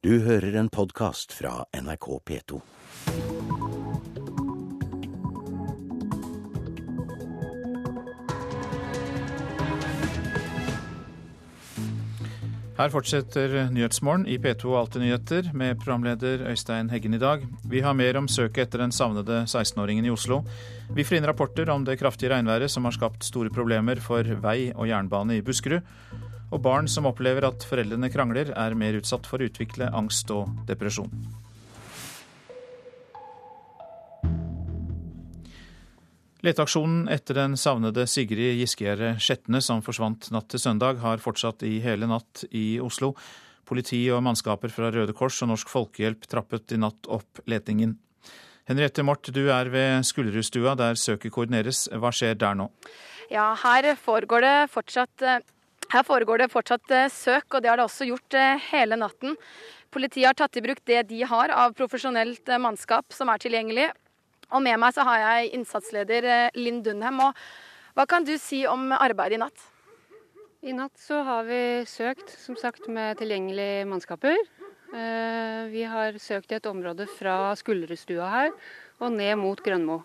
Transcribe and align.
Du 0.00 0.14
hører 0.24 0.54
en 0.56 0.70
podkast 0.72 1.34
fra 1.36 1.66
NRK 1.76 2.06
P2. 2.24 2.58
Her 12.78 12.88
fortsetter 12.88 13.68
Nyhetsmorgen 13.68 14.24
i 14.24 14.38
P2 14.40 14.72
Alltid 14.78 15.04
nyheter 15.04 15.52
med 15.52 15.76
programleder 15.84 16.46
Øystein 16.48 16.88
Heggen 16.88 17.14
i 17.14 17.20
dag. 17.20 17.44
Vi 17.68 17.84
har 17.84 17.92
mer 17.92 18.16
om 18.16 18.24
søket 18.24 18.70
etter 18.70 18.80
den 18.80 18.96
savnede 18.96 19.42
16-åringen 19.44 20.08
i 20.08 20.14
Oslo. 20.16 20.40
Vi 20.96 21.04
får 21.04 21.20
inn 21.20 21.28
rapporter 21.28 21.68
om 21.76 21.84
det 21.84 22.00
kraftige 22.00 22.32
regnværet 22.32 22.72
som 22.72 22.88
har 22.88 22.96
skapt 22.96 23.28
store 23.28 23.52
problemer 23.52 24.00
for 24.00 24.24
vei 24.24 24.70
og 24.72 24.88
jernbane 24.88 25.36
i 25.36 25.44
Buskerud. 25.44 25.84
Og 26.50 26.58
barn 26.62 26.88
som 26.90 27.06
opplever 27.06 27.46
at 27.46 27.62
foreldrene 27.66 28.10
krangler, 28.10 28.50
er 28.58 28.74
mer 28.74 28.98
utsatt 28.98 29.28
for 29.28 29.38
å 29.38 29.46
utvikle 29.46 29.90
angst 29.94 30.30
og 30.34 30.50
depresjon. 30.66 31.12
Leteaksjonen 36.40 37.04
etter 37.12 37.36
den 37.36 37.54
savnede 37.60 38.06
Sigrid 38.08 38.56
Giskegjerde 38.62 39.12
Skjetne, 39.20 39.60
som 39.60 39.82
forsvant 39.84 40.30
natt 40.32 40.48
til 40.48 40.62
søndag, 40.62 41.02
har 41.02 41.20
fortsatt 41.20 41.62
i 41.68 41.76
hele 41.84 42.08
natt 42.08 42.46
i 42.50 42.80
Oslo. 42.80 43.12
Politi 43.68 44.00
og 44.10 44.24
mannskaper 44.24 44.72
fra 44.72 44.88
Røde 44.90 45.12
Kors 45.14 45.36
og 45.44 45.52
Norsk 45.52 45.68
Folkehjelp 45.70 46.24
trappet 46.32 46.72
i 46.74 46.80
natt 46.80 47.10
opp 47.12 47.42
letingen. 47.46 47.98
Henriette 48.70 49.04
Mort, 49.04 49.28
du 49.28 49.50
er 49.52 49.68
ved 49.70 50.06
Skullerudstua 50.08 50.72
der 50.80 50.96
søket 50.98 51.34
koordineres. 51.34 51.84
Hva 51.92 52.10
skjer 52.14 52.40
der 52.40 52.56
nå? 52.56 52.70
Ja, 53.30 53.52
her 53.60 53.92
foregår 54.00 54.46
det 54.46 54.56
fortsatt 54.72 55.28
her 55.90 56.04
foregår 56.06 56.42
det 56.42 56.52
fortsatt 56.52 56.92
søk, 57.12 57.48
og 57.54 57.62
det 57.62 57.70
har 57.70 57.80
det 57.80 57.86
også 57.88 58.06
gjort 58.08 58.36
hele 58.70 58.98
natten. 59.00 59.34
Politiet 59.90 60.28
har 60.28 60.36
tatt 60.38 60.56
i 60.56 60.62
bruk 60.62 60.78
det 60.86 61.02
de 61.08 61.24
har 61.26 61.50
av 61.50 61.74
profesjonelt 61.74 62.46
mannskap 62.62 63.10
som 63.14 63.30
er 63.32 63.42
tilgjengelig. 63.42 63.88
Og 64.50 64.62
med 64.62 64.78
meg 64.82 64.94
så 64.94 65.02
har 65.06 65.18
jeg 65.22 65.50
innsatsleder 65.58 66.50
Linn 66.58 66.80
Dunhem. 66.86 67.18
Og 67.26 67.34
hva 67.98 68.06
kan 68.10 68.26
du 68.26 68.36
si 68.38 68.62
om 68.70 68.90
arbeidet 68.94 69.38
i 69.38 69.42
natt? 69.42 69.66
I 70.62 70.74
natt 70.76 70.94
så 71.00 71.22
har 71.26 71.46
vi 71.48 71.60
søkt 71.88 72.30
som 72.38 72.58
sagt 72.58 72.86
med 72.90 73.18
tilgjengelige 73.18 73.86
mannskaper. 73.90 74.36
Vi 75.70 75.82
har 75.86 76.18
søkt 76.22 76.50
i 76.50 76.58
et 76.58 76.66
område 76.70 77.06
fra 77.10 77.54
Skullerudstua 77.58 78.30
her 78.30 78.50
og 79.00 79.14
ned 79.14 79.38
mot 79.42 79.62
Grønmo. 79.62 80.02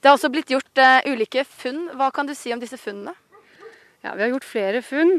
Det 0.00 0.08
har 0.08 0.16
også 0.16 0.30
blitt 0.32 0.52
gjort 0.52 0.80
ulike 1.08 1.44
funn. 1.48 1.88
Hva 1.96 2.12
kan 2.14 2.28
du 2.28 2.34
si 2.38 2.52
om 2.54 2.60
disse 2.62 2.80
funnene? 2.80 3.16
Ja, 4.02 4.14
Vi 4.14 4.22
har 4.22 4.32
gjort 4.32 4.46
flere 4.50 4.80
funn, 4.82 5.12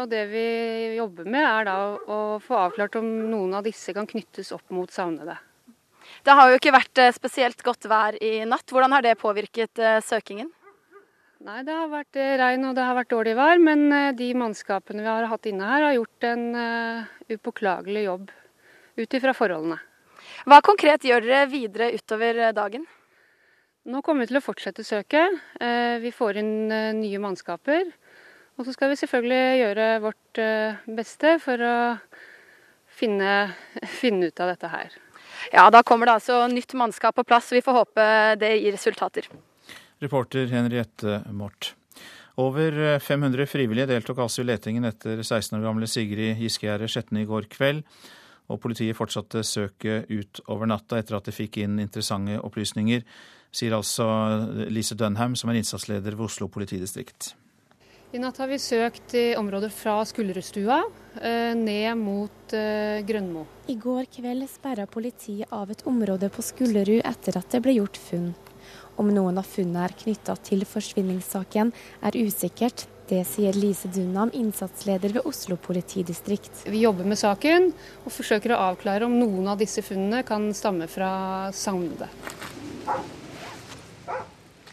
og 0.00 0.08
det 0.10 0.24
vi 0.32 0.46
jobber 0.96 1.28
med 1.30 1.44
er 1.46 1.66
da 1.68 1.74
å 1.94 2.16
få 2.42 2.56
avklart 2.64 2.96
om 2.98 3.06
noen 3.30 3.54
av 3.54 3.62
disse 3.62 3.94
kan 3.94 4.08
knyttes 4.10 4.50
opp 4.56 4.66
mot 4.74 4.90
savnede. 4.90 5.36
Det 6.26 6.34
har 6.34 6.50
jo 6.50 6.58
ikke 6.58 6.72
vært 6.74 7.00
spesielt 7.14 7.62
godt 7.62 7.86
vær 7.86 8.18
i 8.18 8.40
natt. 8.50 8.66
Hvordan 8.66 8.96
har 8.96 9.04
det 9.06 9.14
påvirket 9.20 9.78
søkingen? 10.02 10.50
Nei, 11.44 11.62
Det 11.62 11.76
har 11.76 11.86
vært 11.92 12.18
regn 12.42 12.66
og 12.66 12.74
det 12.74 12.82
har 12.82 12.98
vært 12.98 13.12
dårlig 13.14 13.36
vær, 13.38 13.62
men 13.62 13.86
de 14.18 14.32
mannskapene 14.42 15.04
vi 15.04 15.12
har 15.12 15.30
hatt 15.30 15.46
inne 15.46 15.70
her, 15.70 15.86
har 15.86 15.94
gjort 15.94 16.28
en 16.32 16.44
upåklagelig 17.30 18.04
jobb 18.08 18.30
ut 18.98 19.18
ifra 19.20 19.38
forholdene. 19.38 19.78
Hva 20.50 20.58
konkret 20.66 21.06
gjør 21.06 21.22
dere 21.22 21.46
videre 21.46 21.92
utover 21.94 22.42
dagen? 22.56 22.88
Nå 23.84 24.00
kommer 24.00 24.24
vi 24.24 24.30
til 24.30 24.40
å 24.40 24.44
fortsette 24.44 24.84
søket. 24.86 25.34
Vi 26.00 26.10
får 26.14 26.38
inn 26.40 26.54
nye 26.96 27.18
mannskaper. 27.20 27.90
Og 28.56 28.64
så 28.64 28.72
skal 28.72 28.92
vi 28.92 28.96
selvfølgelig 28.96 29.58
gjøre 29.60 29.88
vårt 30.00 30.40
beste 30.96 31.34
for 31.42 31.60
å 31.60 31.74
finne, 32.94 33.32
finne 34.00 34.30
ut 34.30 34.40
av 34.40 34.54
dette 34.54 34.70
her. 34.72 34.96
Ja, 35.52 35.68
da 35.70 35.82
kommer 35.86 36.08
det 36.08 36.18
altså 36.20 36.44
nytt 36.48 36.74
mannskap 36.78 37.16
på 37.18 37.26
plass, 37.26 37.50
og 37.52 37.58
vi 37.58 37.64
får 37.64 37.80
håpe 37.82 38.08
det 38.40 38.54
gir 38.56 38.74
resultater. 38.76 39.28
Reporter 40.02 40.48
Henriette 40.50 41.20
Mort. 41.32 41.74
Over 42.40 42.98
500 42.98 43.46
frivillige 43.46 43.92
deltok 43.92 44.24
altså 44.24 44.42
i 44.42 44.48
letingen 44.48 44.88
etter 44.88 45.20
16 45.22 45.54
år 45.58 45.68
gamle 45.68 45.86
Sigrid 45.86 46.40
Giskegjerde 46.42 46.88
Skjetne 46.90 47.22
i 47.22 47.28
går 47.28 47.46
kveld. 47.52 47.84
Og 48.50 48.58
politiet 48.60 48.96
fortsatte 48.98 49.44
søket 49.46 50.10
ut 50.10 50.40
over 50.52 50.68
natta 50.68 50.98
etter 51.00 51.16
at 51.16 51.28
de 51.28 51.32
fikk 51.32 51.62
inn 51.62 51.78
interessante 51.80 52.40
opplysninger, 52.44 53.04
sier 53.54 53.76
altså 53.76 54.04
Lise 54.68 54.96
Dunham, 54.98 55.36
som 55.38 55.50
er 55.50 55.60
innsatsleder 55.60 56.16
ved 56.18 56.26
Oslo 56.26 56.50
politidistrikt. 56.52 57.32
I 58.14 58.20
natt 58.22 58.36
har 58.38 58.46
vi 58.46 58.60
søkt 58.62 59.16
i 59.18 59.24
områder 59.34 59.72
fra 59.74 59.96
Skullerudstua 60.06 60.76
ned 61.58 61.98
mot 61.98 62.54
Grønmo. 63.08 63.42
I 63.66 63.74
går 63.74 64.06
kveld 64.14 64.46
sperra 64.52 64.86
politiet 64.86 65.50
av 65.50 65.72
et 65.74 65.82
område 65.90 66.30
på 66.30 66.44
Skullerud 66.46 67.02
etter 67.02 67.40
at 67.40 67.50
det 67.50 67.62
ble 67.64 67.74
gjort 67.80 67.98
funn. 67.98 68.28
Om 69.02 69.10
noen 69.10 69.40
av 69.40 69.48
funnene 69.50 69.88
er 69.88 69.96
knytta 69.98 70.36
til 70.46 70.62
forsvinningssaken, 70.62 71.72
er 72.06 72.18
usikkert. 72.22 72.86
Det 73.10 73.24
sier 73.26 73.58
Lise 73.58 73.90
Dunham, 73.90 74.30
innsatsleder 74.30 75.18
ved 75.18 75.26
Oslo 75.26 75.58
politidistrikt. 75.60 76.62
Vi 76.70 76.84
jobber 76.86 77.10
med 77.10 77.18
saken 77.18 77.72
og 78.04 78.14
forsøker 78.14 78.54
å 78.54 78.62
avklare 78.70 79.10
om 79.10 79.18
noen 79.18 79.50
av 79.50 79.58
disse 79.58 79.82
funnene 79.82 80.22
kan 80.24 80.46
stamme 80.54 80.86
fra 80.88 81.50
savnede. 81.50 82.06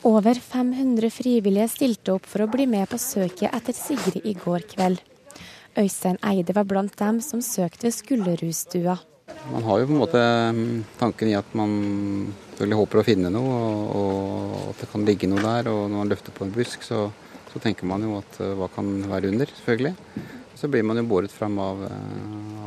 Over 0.02 0.34
500 0.34 1.12
frivillige 1.14 1.68
stilte 1.70 2.16
opp 2.16 2.26
for 2.26 2.42
å 2.42 2.50
bli 2.50 2.66
med 2.66 2.88
på 2.90 2.98
søket 2.98 3.54
etter 3.54 3.76
Sigrid 3.78 4.24
i 4.26 4.32
går 4.34 4.64
kveld. 4.72 4.98
Øystein 5.78 6.18
Eide 6.26 6.56
var 6.58 6.66
blant 6.66 6.96
dem 6.98 7.20
som 7.22 7.44
søkte 7.46 7.86
ved 7.86 7.94
Skullerudstua. 7.94 8.96
Man 9.54 9.68
har 9.68 9.78
jo 9.80 9.86
på 9.92 9.94
en 9.94 10.00
måte 10.00 10.24
tanken 10.98 11.30
i 11.30 11.36
at 11.38 11.54
man 11.54 11.76
selvfølgelig 12.50 12.80
håper 12.80 13.02
å 13.02 13.04
finne 13.06 13.30
noe, 13.36 13.60
og 14.00 14.56
at 14.72 14.82
det 14.82 14.90
kan 14.90 15.06
ligge 15.06 15.30
noe 15.30 15.44
der. 15.46 15.70
Og 15.70 15.84
når 15.84 15.94
man 16.00 16.10
løfter 16.10 16.34
på 16.34 16.48
en 16.48 16.54
busk, 16.56 16.82
så, 16.88 17.04
så 17.52 17.62
tenker 17.62 17.86
man 17.92 18.02
jo 18.08 18.16
at 18.18 18.40
hva 18.58 18.70
kan 18.74 18.90
være 19.12 19.30
under, 19.30 19.54
selvfølgelig. 19.60 20.24
Så 20.58 20.70
blir 20.74 20.88
man 20.88 20.98
jo 20.98 21.04
båret 21.12 21.34
fram 21.34 21.60
av, 21.62 21.84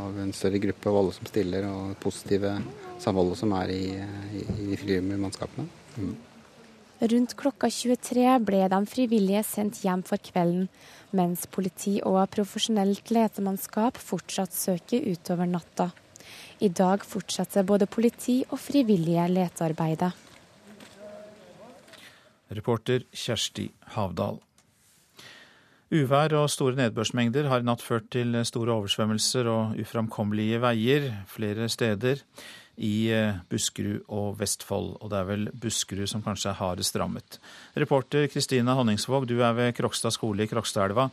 av 0.04 0.22
en 0.22 0.30
større 0.38 0.62
gruppe 0.62 0.86
av 0.92 1.00
alle 1.00 1.16
som 1.18 1.26
stiller, 1.32 1.66
og 1.66 1.90
det 1.96 1.98
positive 2.06 2.54
samholdet 3.02 3.42
som 3.42 3.56
er 3.58 3.74
i, 3.74 3.82
i, 3.90 4.44
i 4.44 4.68
de 4.70 4.78
frivillige 4.78 5.18
mannskapene. 5.18 5.66
Mm. 5.98 6.14
Rundt 7.02 7.34
klokka 7.34 7.68
23 7.74 8.36
ble 8.46 8.60
de 8.70 8.78
frivillige 8.86 9.42
sendt 9.48 9.80
hjem 9.82 10.04
for 10.06 10.20
kvelden, 10.22 10.68
mens 11.10 11.42
politi 11.50 11.96
og 12.06 12.20
profesjonelt 12.30 13.10
letemannskap 13.10 13.98
fortsatt 13.98 14.54
søker 14.54 15.02
utover 15.10 15.50
natta. 15.50 15.90
I 16.62 16.70
dag 16.70 17.02
fortsetter 17.04 17.66
både 17.66 17.90
politi 17.90 18.44
og 18.48 18.60
frivillige 18.62 19.26
letearbeidet. 19.32 20.12
Reporter 22.54 23.02
Kjersti 23.10 23.68
Havdal. 23.96 24.38
Uvær 25.94 26.32
og 26.38 26.48
store 26.50 26.78
nedbørsmengder 26.78 27.50
har 27.50 27.62
i 27.62 27.66
natt 27.66 27.82
ført 27.84 28.06
til 28.14 28.34
store 28.46 28.78
oversvømmelser 28.78 29.50
og 29.50 29.80
uframkommelige 29.82 30.62
veier 30.62 31.10
flere 31.30 31.68
steder 31.70 32.22
i 32.76 33.10
Buskerud 33.50 34.06
og 34.08 34.38
Vestfold. 34.40 34.96
Og 35.00 35.12
det 35.12 35.20
er 35.20 35.28
vel 35.28 35.46
Buskerud 35.52 36.10
som 36.10 36.24
kanskje 36.24 36.50
er 36.52 36.58
hardest 36.58 36.96
rammet. 37.00 37.38
Reporter 37.78 38.26
Kristina 38.32 38.74
Honningsvåg, 38.78 39.28
du 39.30 39.38
er 39.42 39.54
ved 39.56 39.76
Krokstad 39.76 40.14
skole 40.16 40.44
i 40.44 40.50
Krokstadelva. 40.50 41.08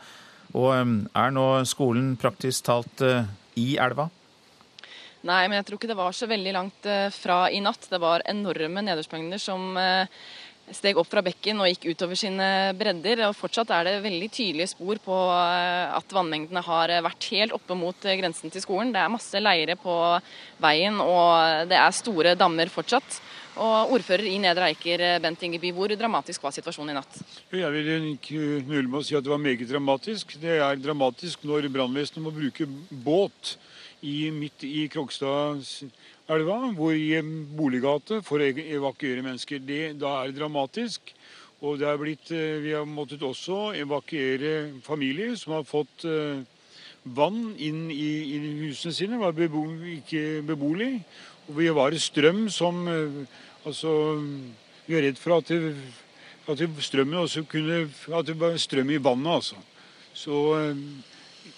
Og 0.57 0.71
er 0.73 1.31
nå 1.31 1.45
skolen 1.69 2.15
praktisk 2.19 2.65
talt 2.67 3.05
i 3.59 3.75
elva? 3.79 4.09
Nei, 5.21 5.43
men 5.45 5.59
jeg 5.59 5.67
tror 5.67 5.77
ikke 5.77 5.91
det 5.91 5.99
var 5.99 6.15
så 6.17 6.27
veldig 6.27 6.53
langt 6.55 6.87
fra 7.13 7.43
i 7.53 7.61
natt. 7.61 7.85
Det 7.91 7.99
var 8.01 8.25
enorme 8.25 8.81
nedbørsmengder 8.87 9.39
som 9.39 9.77
steg 10.75 10.97
opp 10.99 11.09
fra 11.11 11.23
bekken 11.25 11.59
og 11.61 11.69
gikk 11.69 11.91
utover 11.91 12.19
sine 12.19 12.47
bredder. 12.77 13.25
og 13.27 13.35
Fortsatt 13.37 13.71
er 13.75 13.87
det 13.87 13.97
veldig 14.05 14.29
tydelige 14.31 14.71
spor 14.71 15.01
på 15.03 15.17
at 15.31 16.15
vannmengdene 16.15 16.63
har 16.65 16.93
vært 17.05 17.27
helt 17.31 17.55
oppe 17.55 17.77
mot 17.77 17.97
grensen 18.01 18.53
til 18.53 18.63
skolen. 18.63 18.93
Det 18.93 19.01
er 19.01 19.13
masse 19.13 19.41
leire 19.41 19.77
på 19.79 19.95
veien, 20.61 20.99
og 21.03 21.67
det 21.71 21.77
er 21.79 21.95
store 21.95 22.35
dammer 22.39 22.71
fortsatt. 22.71 23.21
Og 23.61 23.91
Ordfører 23.97 24.29
i 24.31 24.37
Nedre 24.39 24.69
Eiker, 24.71 25.01
Bent 25.23 25.41
Ingeby, 25.43 25.73
hvor 25.75 25.91
dramatisk 25.99 26.43
var 26.45 26.53
situasjonen 26.55 26.93
i 26.93 26.99
natt? 26.99 27.17
Jeg 27.51 27.71
vil 27.73 27.89
nøle 28.69 28.87
med 28.87 29.01
å 29.01 29.03
si 29.03 29.17
at 29.17 29.25
det 29.25 29.33
var 29.33 29.43
meget 29.43 29.67
dramatisk. 29.67 30.37
Det 30.39 30.55
er 30.55 30.79
dramatisk 30.79 31.43
når 31.43 31.67
brannvesenet 31.73 32.23
må 32.23 32.31
bruke 32.31 32.67
båt 32.89 33.57
i, 34.01 34.31
midt 34.33 34.63
i 34.65 34.87
Krokstadelva, 36.31 36.71
hvor 36.77 36.93
i 36.95 37.17
en 37.19 37.43
boliggate, 37.57 38.21
for 38.23 38.39
å 38.39 38.45
evakuere 38.47 39.19
mennesker. 39.25 39.59
Det, 39.67 39.97
da 39.99 40.21
er 40.21 40.29
det 40.31 40.39
dramatisk. 40.39 41.11
Og 41.59 41.75
det 41.81 41.89
er 41.89 41.97
blitt, 41.99 42.31
vi 42.31 42.71
har 42.71 42.85
måttet 42.87 43.21
også 43.21 43.73
evakuere 43.75 44.79
familier 44.85 45.35
som 45.35 45.57
har 45.57 45.65
fått 45.67 46.05
vann 47.03 47.41
inn 47.59 47.89
i, 47.91 48.07
i 48.31 48.39
husene 48.61 48.95
sine, 48.95 49.19
var 49.19 49.35
bebo, 49.35 49.65
ikke 49.97 50.39
beboelig. 50.47 51.03
Og 51.49 51.59
vi 51.59 51.67
var 51.75 51.99
strøm 51.99 52.47
som 52.47 52.79
altså, 52.87 53.91
Vi 54.87 54.95
er 54.95 55.09
redd 55.09 55.19
for 55.19 55.35
at, 55.35 55.51
det, 55.51 55.75
at 56.47 56.63
det 56.63 56.69
strømmen 56.79 57.25
også 57.25 57.43
kunne 57.43 57.89
At 58.07 58.27
det 58.29 58.39
var 58.39 58.55
strøm 58.55 58.89
i 58.89 59.03
vannet, 59.03 59.35
altså. 59.35 59.59
Så 60.13 60.63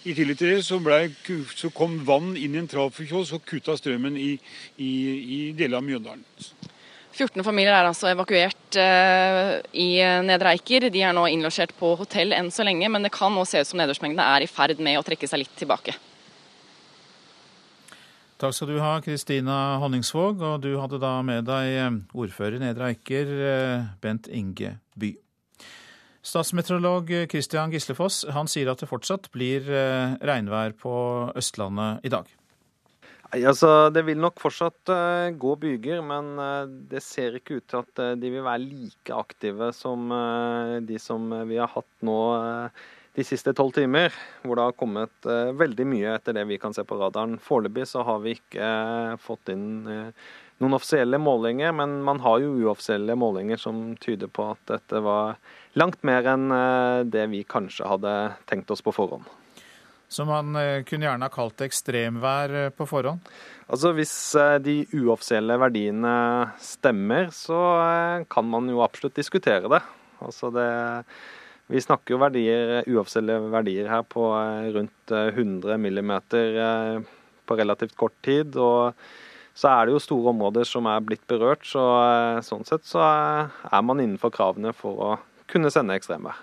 i 0.03 0.15
tillegg 0.17 0.39
til 0.39 0.53
det 0.55 0.61
så, 0.67 0.79
ble, 0.83 0.99
så 1.55 1.71
kom 1.75 1.99
vann 2.07 2.33
inn 2.35 2.55
i 2.55 2.61
en 2.61 2.69
trafokiosk 2.69 3.39
og 3.39 3.47
kutta 3.47 3.77
strømmen 3.79 4.17
i, 4.19 4.35
i, 4.77 4.91
i 5.37 5.39
deler 5.57 5.79
av 5.79 5.87
Mjøndalen. 5.87 6.23
14 7.13 7.43
familier 7.45 7.75
er 7.75 7.85
altså 7.85 8.09
evakuert 8.09 8.77
uh, 8.81 9.59
i 9.77 10.01
Nedre 10.25 10.55
Eiker. 10.55 10.87
De 10.89 11.03
er 11.05 11.13
nå 11.13 11.27
innlosjert 11.29 11.75
på 11.77 11.91
hotell 11.99 12.33
enn 12.33 12.49
så 12.51 12.65
lenge, 12.65 12.89
men 12.89 13.05
det 13.05 13.13
kan 13.13 13.33
nå 13.35 13.45
se 13.45 13.61
ut 13.61 13.69
som 13.69 13.77
nedbørsmengdene 13.77 14.25
er 14.33 14.45
i 14.45 14.49
ferd 14.49 14.81
med 14.81 14.97
å 14.97 15.05
trekke 15.05 15.29
seg 15.29 15.43
litt 15.43 15.53
tilbake. 15.59 15.93
Takk 18.43 18.55
skal 18.57 18.73
du 18.73 18.79
ha, 18.81 18.97
Kristina 18.99 19.77
Honningsvåg. 19.79 20.41
Og 20.43 20.63
du 20.65 20.73
hadde 20.75 20.99
da 20.99 21.13
med 21.23 21.45
deg 21.47 21.75
eh, 21.77 21.93
ordfører 22.11 22.57
i 22.57 22.63
Nedre 22.65 22.89
Eiker, 22.91 23.29
eh, 23.47 23.85
Bent 24.03 24.27
Inge 24.27 24.73
By. 24.99 25.13
Statsmeteorolog 26.23 27.11
Christian 27.31 27.73
Gislefoss 27.73 28.23
han 28.31 28.47
sier 28.47 28.71
at 28.71 28.79
det 28.79 28.87
fortsatt 28.87 29.27
blir 29.33 29.67
regnvær 30.23 30.71
på 30.79 30.93
Østlandet 31.35 32.07
i 32.07 32.13
dag. 32.13 32.29
Altså, 33.33 33.89
det 33.89 34.03
vil 34.05 34.19
nok 34.21 34.37
fortsatt 34.37 34.91
uh, 34.93 35.33
gå 35.33 35.55
byger, 35.57 36.03
men 36.05 36.35
uh, 36.37 36.69
det 36.69 37.01
ser 37.01 37.39
ikke 37.39 37.57
ut 37.57 37.65
til 37.65 37.79
at 37.81 38.01
de 38.21 38.29
vil 38.29 38.45
være 38.45 38.61
like 38.61 39.15
aktive 39.15 39.71
som 39.73 40.11
de 40.85 40.99
som 41.01 41.31
vi 41.49 41.57
har 41.57 41.71
hatt 41.73 42.05
nå 42.05 42.19
de 43.13 43.25
siste 43.25 43.53
tolv 43.57 43.73
timer. 43.73 44.13
Hvor 44.45 44.59
det 44.59 44.67
har 44.67 44.77
kommet 44.77 45.29
veldig 45.57 45.85
mye 45.89 46.13
etter 46.13 46.37
det 46.37 46.45
vi 46.49 46.59
kan 46.61 46.77
se 46.77 46.85
på 46.85 46.97
radaren. 47.01 47.39
Foreløpig 47.41 47.87
så 47.89 48.05
har 48.05 48.21
vi 48.21 48.35
ikke 48.37 48.69
fått 49.21 49.49
inn 49.53 49.65
noen 50.61 50.77
offisielle 50.77 51.17
målinger, 51.17 51.73
men 51.75 52.01
man 52.05 52.21
har 52.23 52.43
jo 52.43 52.53
uoffisielle 52.65 53.15
målinger 53.19 53.57
som 53.59 53.95
tyder 54.01 54.29
på 54.31 54.51
at 54.53 54.61
dette 54.69 55.01
var 55.03 55.39
langt 55.79 56.03
mer 56.05 56.27
enn 56.29 56.51
det 57.09 57.25
vi 57.31 57.41
kanskje 57.47 57.89
hadde 57.89 58.13
tenkt 58.49 58.71
oss 58.71 58.85
på 58.85 58.93
forhånd. 58.95 59.25
Så 60.13 60.25
man 60.29 60.53
eh, 60.55 60.83
kunne 60.85 61.07
gjerne 61.07 61.25
ha 61.25 61.33
kalt 61.33 61.57
det 61.57 61.71
ekstremvær 61.71 62.51
eh, 62.59 62.71
på 62.77 62.85
forhånd? 62.85 63.23
Altså 63.65 63.93
Hvis 63.97 64.13
eh, 64.37 64.59
de 64.61 64.75
uoffisielle 64.93 65.57
verdiene 65.57 66.13
stemmer, 66.61 67.31
så 67.33 67.57
kan 68.29 68.45
man 68.49 68.69
jo 68.69 68.83
absolutt 68.85 69.17
diskutere 69.17 69.71
det. 69.73 69.81
Altså 70.21 70.53
det 70.53 70.69
vi 71.71 71.81
snakker 71.81 72.13
jo 72.13 72.19
verdier, 72.21 72.83
uoffisielle 72.91 73.39
verdier 73.49 73.87
her 73.89 74.03
på 74.05 74.27
rundt 74.75 75.13
100 75.15 75.79
millimeter 75.81 76.57
på 77.47 77.55
relativt 77.57 77.95
kort 77.97 78.17
tid. 78.21 78.57
og 78.59 78.99
så 79.53 79.69
er 79.69 79.85
det 79.85 79.93
jo 79.93 80.01
store 80.01 80.33
områder 80.33 80.65
som 80.65 80.87
er 80.89 81.03
blitt 81.05 81.23
berørt, 81.29 81.65
så 81.67 81.83
sånn 82.45 82.65
sett 82.65 82.87
så 82.89 83.03
er 83.05 83.85
man 83.85 84.01
innenfor 84.01 84.33
kravene 84.33 84.73
for 84.73 85.05
å 85.05 85.13
kunne 85.51 85.71
sende 85.73 85.95
ekstremvær. 85.97 86.39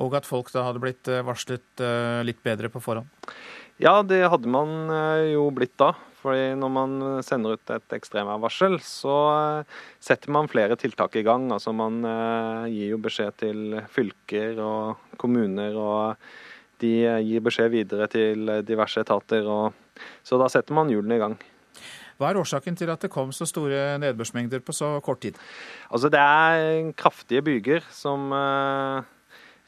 Og 0.00 0.16
at 0.16 0.28
folk 0.28 0.50
da 0.54 0.64
hadde 0.66 0.82
blitt 0.82 1.08
eh, 1.12 1.24
varslet 1.26 1.82
eh, 1.84 2.20
litt 2.24 2.40
bedre 2.44 2.70
på 2.72 2.80
forhånd? 2.82 3.08
Ja, 3.80 4.00
det 4.04 4.22
hadde 4.32 4.48
man 4.50 4.92
eh, 4.92 5.32
jo 5.34 5.48
blitt 5.54 5.76
da. 5.80 5.92
Fordi 6.20 6.52
når 6.60 6.72
man 6.74 6.96
sender 7.24 7.56
ut 7.56 7.70
et 7.72 7.94
ekstremværvarsel, 7.96 8.74
så 8.84 9.14
setter 10.04 10.32
man 10.34 10.50
flere 10.52 10.76
tiltak 10.76 11.14
i 11.16 11.22
gang. 11.24 11.46
Altså 11.48 11.72
man 11.72 12.02
gir 12.68 12.90
jo 12.90 12.98
beskjed 13.00 13.38
til 13.40 13.78
fylker 13.88 14.60
og 14.60 15.14
kommuner, 15.16 15.78
og 15.80 16.84
de 16.84 16.90
gir 17.24 17.40
beskjed 17.46 17.72
videre 17.72 18.10
til 18.12 18.52
diverse 18.68 19.00
etater. 19.00 19.48
Og, 19.48 20.04
så 20.20 20.36
da 20.36 20.50
setter 20.52 20.76
man 20.76 20.92
hjulene 20.92 21.16
i 21.16 21.22
gang. 21.24 21.38
Hva 22.20 22.30
er 22.30 22.40
årsaken 22.42 22.76
til 22.76 22.92
at 22.92 23.00
det 23.00 23.12
kom 23.12 23.32
så 23.32 23.48
store 23.48 23.96
nedbørsmengder 24.02 24.60
på 24.60 24.76
så 24.76 24.98
kort 25.04 25.22
tid? 25.24 25.40
Altså 25.88 26.12
Det 26.12 26.20
er 26.20 26.92
kraftige 27.00 27.42
byger 27.46 27.86
som 27.96 28.28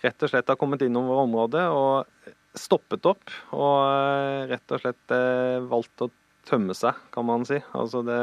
rett 0.02 0.25
og 0.25 0.32
slett 0.32 0.50
har 0.50 0.58
kommet 0.60 0.82
innover 0.84 1.22
området 1.25 1.64
og 1.72 2.32
stoppet 2.58 3.06
opp. 3.08 3.31
Og 3.54 3.78
eh, 3.87 4.50
rett 4.52 4.75
og 4.75 4.82
slett 4.82 5.14
eh, 5.14 5.62
valgt 5.70 6.04
å 6.04 6.10
tømme 6.49 6.75
seg, 6.75 6.99
kan 7.14 7.26
man 7.26 7.46
si. 7.46 7.60
Altså 7.78 8.02
det, 8.06 8.19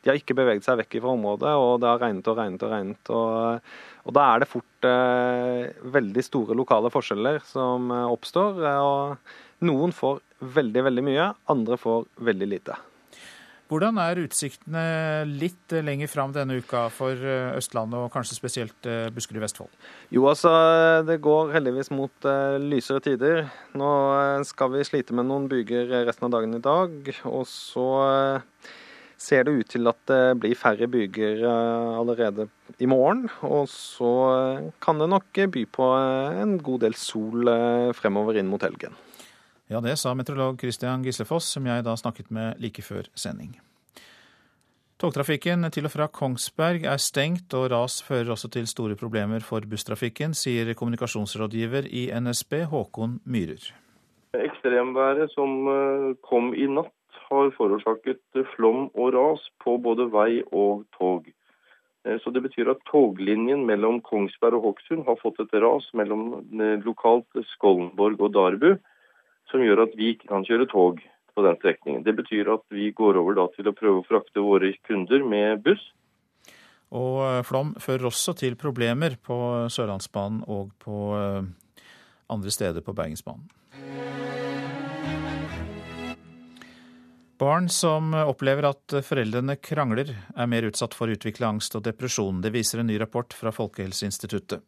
de 0.00 0.10
har 0.10 0.18
ikke 0.18 0.36
beveget 0.38 0.64
seg 0.64 0.80
vekk 0.80 1.00
fra 1.02 1.12
området, 1.12 1.52
og 1.60 1.74
det 1.82 1.90
har 1.90 2.00
regnet 2.00 2.30
og 2.32 2.40
regnet 2.40 2.64
og 2.64 2.74
regnet. 2.74 3.12
Og, 3.12 3.72
og 4.08 4.16
da 4.16 4.26
er 4.26 4.42
det 4.42 4.50
fort 4.50 4.88
eh, 4.88 5.84
veldig 5.98 6.26
store 6.26 6.56
lokale 6.58 6.92
forskjeller 6.92 7.42
som 7.48 7.92
eh, 7.94 8.06
oppstår. 8.16 8.62
Og 8.80 9.66
noen 9.68 9.92
får 9.94 10.22
veldig, 10.40 10.86
veldig 10.88 11.10
mye, 11.10 11.32
andre 11.52 11.76
får 11.80 12.08
veldig 12.30 12.54
lite. 12.56 12.80
Hvordan 13.70 14.00
er 14.02 14.18
utsiktene 14.18 14.80
litt 15.30 15.70
lenger 15.86 16.08
fram 16.10 16.32
denne 16.34 16.56
uka 16.58 16.88
for 16.90 17.14
eh, 17.14 17.52
Østlandet, 17.54 18.00
og 18.02 18.10
kanskje 18.10 18.34
spesielt 18.34 18.86
eh, 18.90 19.12
Buskerud 19.14 19.44
Vestfold? 19.44 19.70
Jo, 20.10 20.24
altså 20.26 20.50
det 21.06 21.20
går 21.22 21.52
heldigvis 21.54 21.92
mot 21.94 22.26
lysere 22.64 22.98
tider. 23.04 23.44
Nå 23.78 23.90
skal 24.48 24.72
vi 24.74 24.82
slite 24.88 25.14
med 25.14 25.28
noen 25.28 25.46
byger 25.50 26.00
resten 26.08 26.26
av 26.26 26.34
dagen 26.34 26.58
i 26.58 26.62
dag. 26.64 27.12
Og 27.30 27.46
så 27.46 27.86
ser 29.20 29.46
det 29.46 29.54
ut 29.60 29.70
til 29.70 29.86
at 29.86 30.02
det 30.10 30.40
blir 30.42 30.58
færre 30.58 30.88
byger 30.90 31.44
allerede 31.46 32.48
i 32.82 32.90
morgen. 32.90 33.28
Og 33.46 33.70
så 33.70 34.10
kan 34.82 34.98
det 34.98 35.12
nok 35.14 35.44
by 35.54 35.62
på 35.70 35.92
en 36.42 36.58
god 36.58 36.88
del 36.88 36.98
sol 36.98 37.54
fremover 37.94 38.42
inn 38.42 38.50
mot 38.50 38.66
helgen. 38.66 38.98
Ja, 39.70 39.78
det 39.78 40.00
sa 40.00 40.16
meteorolog 40.18 40.56
Christian 40.58 41.04
Gislefoss, 41.06 41.52
som 41.54 41.66
jeg 41.68 41.84
da 41.86 41.92
snakket 41.94 42.32
med 42.34 42.58
like 42.58 42.82
før 42.82 43.06
sending. 43.14 43.52
Togtrafikken 44.98 45.62
til 45.70 45.86
og 45.86 45.92
fra 45.94 46.08
Kongsberg 46.10 46.82
er 46.90 46.98
stengt, 46.98 47.54
og 47.54 47.68
ras 47.70 48.00
fører 48.02 48.32
også 48.34 48.50
til 48.50 48.66
store 48.66 48.98
problemer 48.98 49.46
for 49.46 49.62
busstrafikken, 49.70 50.34
sier 50.34 50.74
kommunikasjonsrådgiver 50.74 51.86
i 51.86 52.08
NSB 52.10 52.64
Håkon 52.72 53.20
Myhrer. 53.24 53.70
Ekstremværet 54.34 55.30
som 55.36 55.54
eh, 55.70 56.10
kom 56.26 56.50
i 56.50 56.66
natt 56.66 57.22
har 57.30 57.54
forårsaket 57.54 58.42
flom 58.56 58.88
og 58.90 59.14
ras 59.14 59.48
på 59.62 59.78
både 59.78 60.10
vei 60.10 60.42
og 60.50 60.82
tog. 60.98 61.30
Eh, 62.04 62.18
så 62.18 62.34
Det 62.34 62.42
betyr 62.42 62.74
at 62.74 62.82
toglinjen 62.90 63.62
mellom 63.70 64.02
Kongsberg 64.02 64.58
og 64.58 64.72
Hokksund 64.72 65.06
har 65.06 65.22
fått 65.22 65.38
et 65.38 65.60
ras 65.62 65.86
mellom 65.94 66.42
eh, 66.58 66.78
lokalt 66.82 67.44
Skollenborg 67.54 68.18
og 68.18 68.34
Darbu, 68.34 68.74
som 69.50 69.62
gjør 69.64 69.84
at 69.86 69.96
vi 69.98 70.14
ikke 70.14 70.30
kan 70.30 70.46
kjøre 70.46 70.68
tog 70.70 71.00
på 71.34 71.44
den 71.46 71.58
strekningen. 71.60 72.04
Det 72.06 72.14
betyr 72.18 72.52
at 72.54 72.64
vi 72.74 72.90
går 72.96 73.18
over 73.20 73.40
til 73.54 73.70
å 73.70 73.76
prøve 73.76 74.02
å 74.02 74.06
frakte 74.06 74.44
våre 74.44 74.72
kunder 74.86 75.24
med 75.26 75.64
buss. 75.66 75.82
Og 76.90 77.20
eh, 77.22 77.42
flom 77.46 77.74
fører 77.78 78.08
også 78.10 78.34
til 78.38 78.56
problemer 78.58 79.14
på 79.22 79.36
Sørlandsbanen 79.70 80.42
og 80.50 80.72
på 80.82 81.12
eh, 81.18 81.84
andre 82.34 82.54
steder 82.54 82.82
på 82.86 82.94
Bergensbanen. 82.98 83.46
Barn 87.40 87.70
som 87.72 88.10
opplever 88.12 88.66
at 88.68 88.98
foreldrene 89.06 89.54
krangler, 89.64 90.10
er 90.36 90.48
mer 90.50 90.66
utsatt 90.68 90.92
for 90.92 91.08
å 91.08 91.14
utvikle 91.16 91.48
angst 91.48 91.72
og 91.78 91.86
depresjon. 91.86 92.42
Det 92.44 92.52
viser 92.52 92.82
en 92.82 92.90
ny 92.90 92.98
rapport 93.00 93.32
fra 93.32 93.48
Folkehelseinstituttet. 93.54 94.60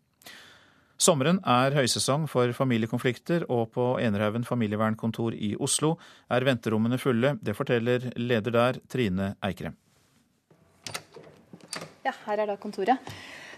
Sommeren 1.01 1.41
er 1.49 1.75
høysesong 1.75 2.29
for 2.31 2.53
familiekonflikter, 2.55 3.47
og 3.51 3.73
på 3.75 3.87
Enerhaugen 4.03 4.45
familievernkontor 4.47 5.35
i 5.35 5.55
Oslo 5.59 5.97
er 6.31 6.47
venterommene 6.47 6.99
fulle. 7.01 7.37
Det 7.43 7.57
forteller 7.59 8.13
leder 8.21 8.55
der, 8.55 8.81
Trine 8.93 9.35
Eikrem. 9.43 9.75
Ja, 12.03 12.13
her 12.27 12.43
er 12.43 12.51
da 12.51 12.59
kontoret. 12.61 13.13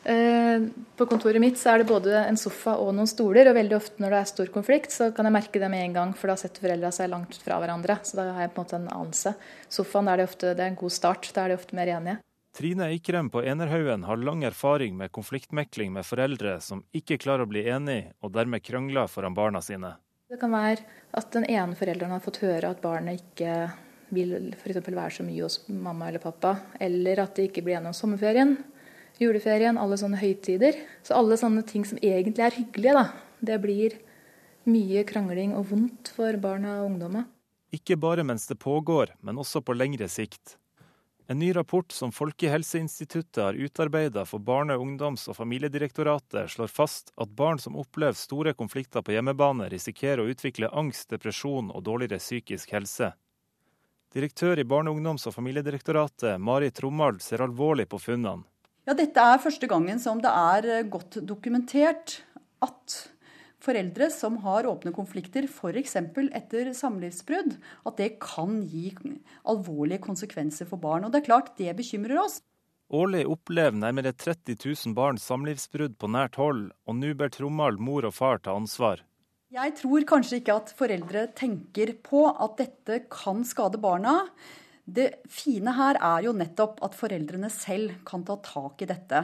Eh, 0.05 0.61
på 0.97 1.07
kontoret 1.09 1.41
mitt 1.41 1.61
er 1.65 1.81
det 1.81 1.89
både 1.89 2.13
en 2.27 2.37
sofa 2.37 2.75
og 2.77 2.91
noen 2.93 3.09
stoler, 3.09 3.49
og 3.49 3.57
veldig 3.57 3.77
ofte 3.79 4.05
når 4.05 4.13
det 4.13 4.19
er 4.19 4.29
stor 4.29 4.51
konflikt, 4.53 4.93
så 4.93 5.09
kan 5.17 5.25
jeg 5.25 5.37
merke 5.37 5.63
det 5.63 5.71
med 5.73 5.87
en 5.87 5.97
gang, 5.97 6.13
for 6.19 6.29
da 6.29 6.37
setter 6.41 6.67
foreldra 6.67 6.91
seg 6.93 7.09
langt 7.13 7.39
fra 7.41 7.57
hverandre. 7.63 7.97
Så 8.05 8.21
da 8.21 8.29
har 8.37 8.45
jeg 8.45 8.53
på 8.53 8.61
en 8.61 8.67
måte 8.67 8.81
en 8.81 8.93
anelse. 8.93 9.33
Sofaen 9.73 10.13
er 10.13 10.21
det 10.21 10.29
ofte, 10.29 10.53
det 10.53 10.65
er 10.65 10.73
en 10.75 10.81
god 10.81 10.93
start, 10.93 11.31
da 11.33 11.45
er 11.45 11.55
de 11.55 11.61
ofte 11.61 11.79
mer 11.79 11.93
enige. 11.97 12.21
Trine 12.55 12.85
Eikrem 12.87 13.31
på 13.31 13.43
Enerhaugen 13.43 14.05
har 14.05 14.17
lang 14.17 14.45
erfaring 14.45 14.97
med 14.97 15.11
konfliktmekling 15.13 15.93
med 15.93 16.07
foreldre 16.07 16.61
som 16.63 16.85
ikke 16.95 17.17
klarer 17.19 17.43
å 17.43 17.51
bli 17.51 17.65
enige, 17.67 18.13
og 18.23 18.31
dermed 18.37 18.63
krangler 18.63 19.11
foran 19.11 19.35
barna 19.35 19.59
sine. 19.59 19.97
Det 20.31 20.39
kan 20.39 20.55
være 20.55 20.85
at 21.19 21.33
den 21.35 21.49
ene 21.51 21.75
forelderen 21.75 22.15
har 22.15 22.23
fått 22.23 22.39
høre 22.45 22.71
at 22.71 22.85
barnet 22.85 23.25
ikke 23.25 23.57
vil 24.15 24.55
for 24.61 24.79
være 24.87 25.17
så 25.17 25.27
mye 25.27 25.43
hos 25.43 25.59
mamma 25.67 26.13
eller 26.13 26.23
pappa, 26.23 26.55
eller 26.79 27.25
at 27.25 27.35
det 27.35 27.49
ikke 27.51 27.67
blir 27.67 27.81
enige 27.81 27.91
om 27.91 27.99
sommerferien, 28.05 28.57
juleferien, 29.19 29.75
alle 29.75 29.99
sånne 29.99 30.23
høytider. 30.23 30.79
Så 31.03 31.19
alle 31.19 31.35
sånne 31.41 31.67
ting 31.67 31.83
som 31.83 31.99
egentlig 31.99 32.47
er 32.47 32.59
hyggelige, 32.61 32.95
da, 32.95 33.09
det 33.51 33.63
blir 33.67 33.99
mye 34.71 35.03
krangling 35.11 35.59
og 35.59 35.73
vondt 35.75 36.15
for 36.15 36.39
barna 36.39 36.85
og 36.85 36.93
ungdommen. 36.93 37.27
Ikke 37.75 37.99
bare 37.99 38.23
mens 38.23 38.47
det 38.47 38.63
pågår, 38.63 39.19
men 39.27 39.43
også 39.43 39.59
på 39.67 39.75
lengre 39.75 40.07
sikt. 40.07 40.55
En 41.27 41.39
ny 41.39 41.53
rapport 41.53 41.93
som 41.93 42.13
Folkehelseinstituttet 42.13 43.45
har 43.45 43.55
utarbeida 43.55 44.27
for 44.29 44.39
Barne-, 44.39 44.77
ungdoms- 44.77 45.25
og 45.29 45.39
familiedirektoratet, 45.39 46.51
slår 46.53 46.69
fast 46.69 47.15
at 47.17 47.31
barn 47.33 47.59
som 47.59 47.79
opplever 47.81 48.13
store 48.13 48.53
konflikter 48.53 49.01
på 49.01 49.15
hjemmebane, 49.15 49.71
risikerer 49.73 50.21
å 50.21 50.29
utvikle 50.29 50.69
angst, 50.69 51.09
depresjon 51.15 51.71
og 51.73 51.87
dårligere 51.87 52.21
psykisk 52.21 52.75
helse. 52.77 53.15
Direktør 54.13 54.61
i 54.61 54.67
Barne-, 54.69 54.93
ungdoms- 54.93 55.25
og 55.31 55.33
familiedirektoratet, 55.39 56.37
Mari 56.37 56.69
Trommald, 56.77 57.25
ser 57.25 57.41
alvorlig 57.47 57.89
på 57.89 58.03
funnene. 58.05 58.45
Ja, 58.85 58.93
dette 58.93 59.17
er 59.17 59.41
første 59.41 59.65
gangen 59.65 59.97
som 60.05 60.21
det 60.21 60.29
er 60.29 60.85
godt 60.93 61.23
dokumentert 61.25 62.19
at 62.61 62.99
foreldre 63.65 64.11
som 64.13 64.37
har 64.45 64.69
åpne 64.69 64.93
konflikter, 64.95 65.49
f.eks. 65.49 65.97
etter 65.97 66.73
samlivsbrudd, 66.77 67.57
at 67.89 68.01
det 68.01 68.17
kan 68.23 68.61
gi 68.69 68.91
alvorlige 69.49 70.03
konsekvenser 70.05 70.69
for 70.69 70.81
barn. 70.83 71.07
Og 71.07 71.15
det 71.15 71.23
er 71.23 71.31
klart, 71.31 71.55
det 71.59 71.73
bekymrer 71.79 72.21
oss. 72.23 72.41
Årlig 72.95 73.25
opplever 73.27 73.77
nærmere 73.81 74.13
30 74.13 74.59
000 74.61 74.95
barn 74.95 75.19
samlivsbrudd 75.19 75.97
på 75.99 76.11
nært 76.13 76.37
hold, 76.39 76.69
og 76.85 76.99
nå 77.01 77.15
ber 77.19 77.33
Trommald 77.33 77.81
mor 77.81 78.05
og 78.05 78.15
far 78.15 78.43
ta 78.45 78.55
ansvar. 78.55 79.01
Jeg 79.55 79.77
tror 79.79 80.05
kanskje 80.09 80.41
ikke 80.41 80.59
at 80.59 80.73
foreldre 80.75 81.29
tenker 81.39 81.95
på 82.05 82.27
at 82.29 82.59
dette 82.59 83.05
kan 83.13 83.45
skade 83.47 83.79
barna. 83.81 84.25
Det 84.85 85.23
fine 85.33 85.73
her 85.79 85.97
er 85.97 86.27
jo 86.27 86.35
nettopp 86.37 86.83
at 86.85 86.97
foreldrene 86.99 87.49
selv 87.53 87.95
kan 88.05 88.25
ta 88.27 88.37
tak 88.45 88.83
i 88.85 88.89
dette 88.91 89.21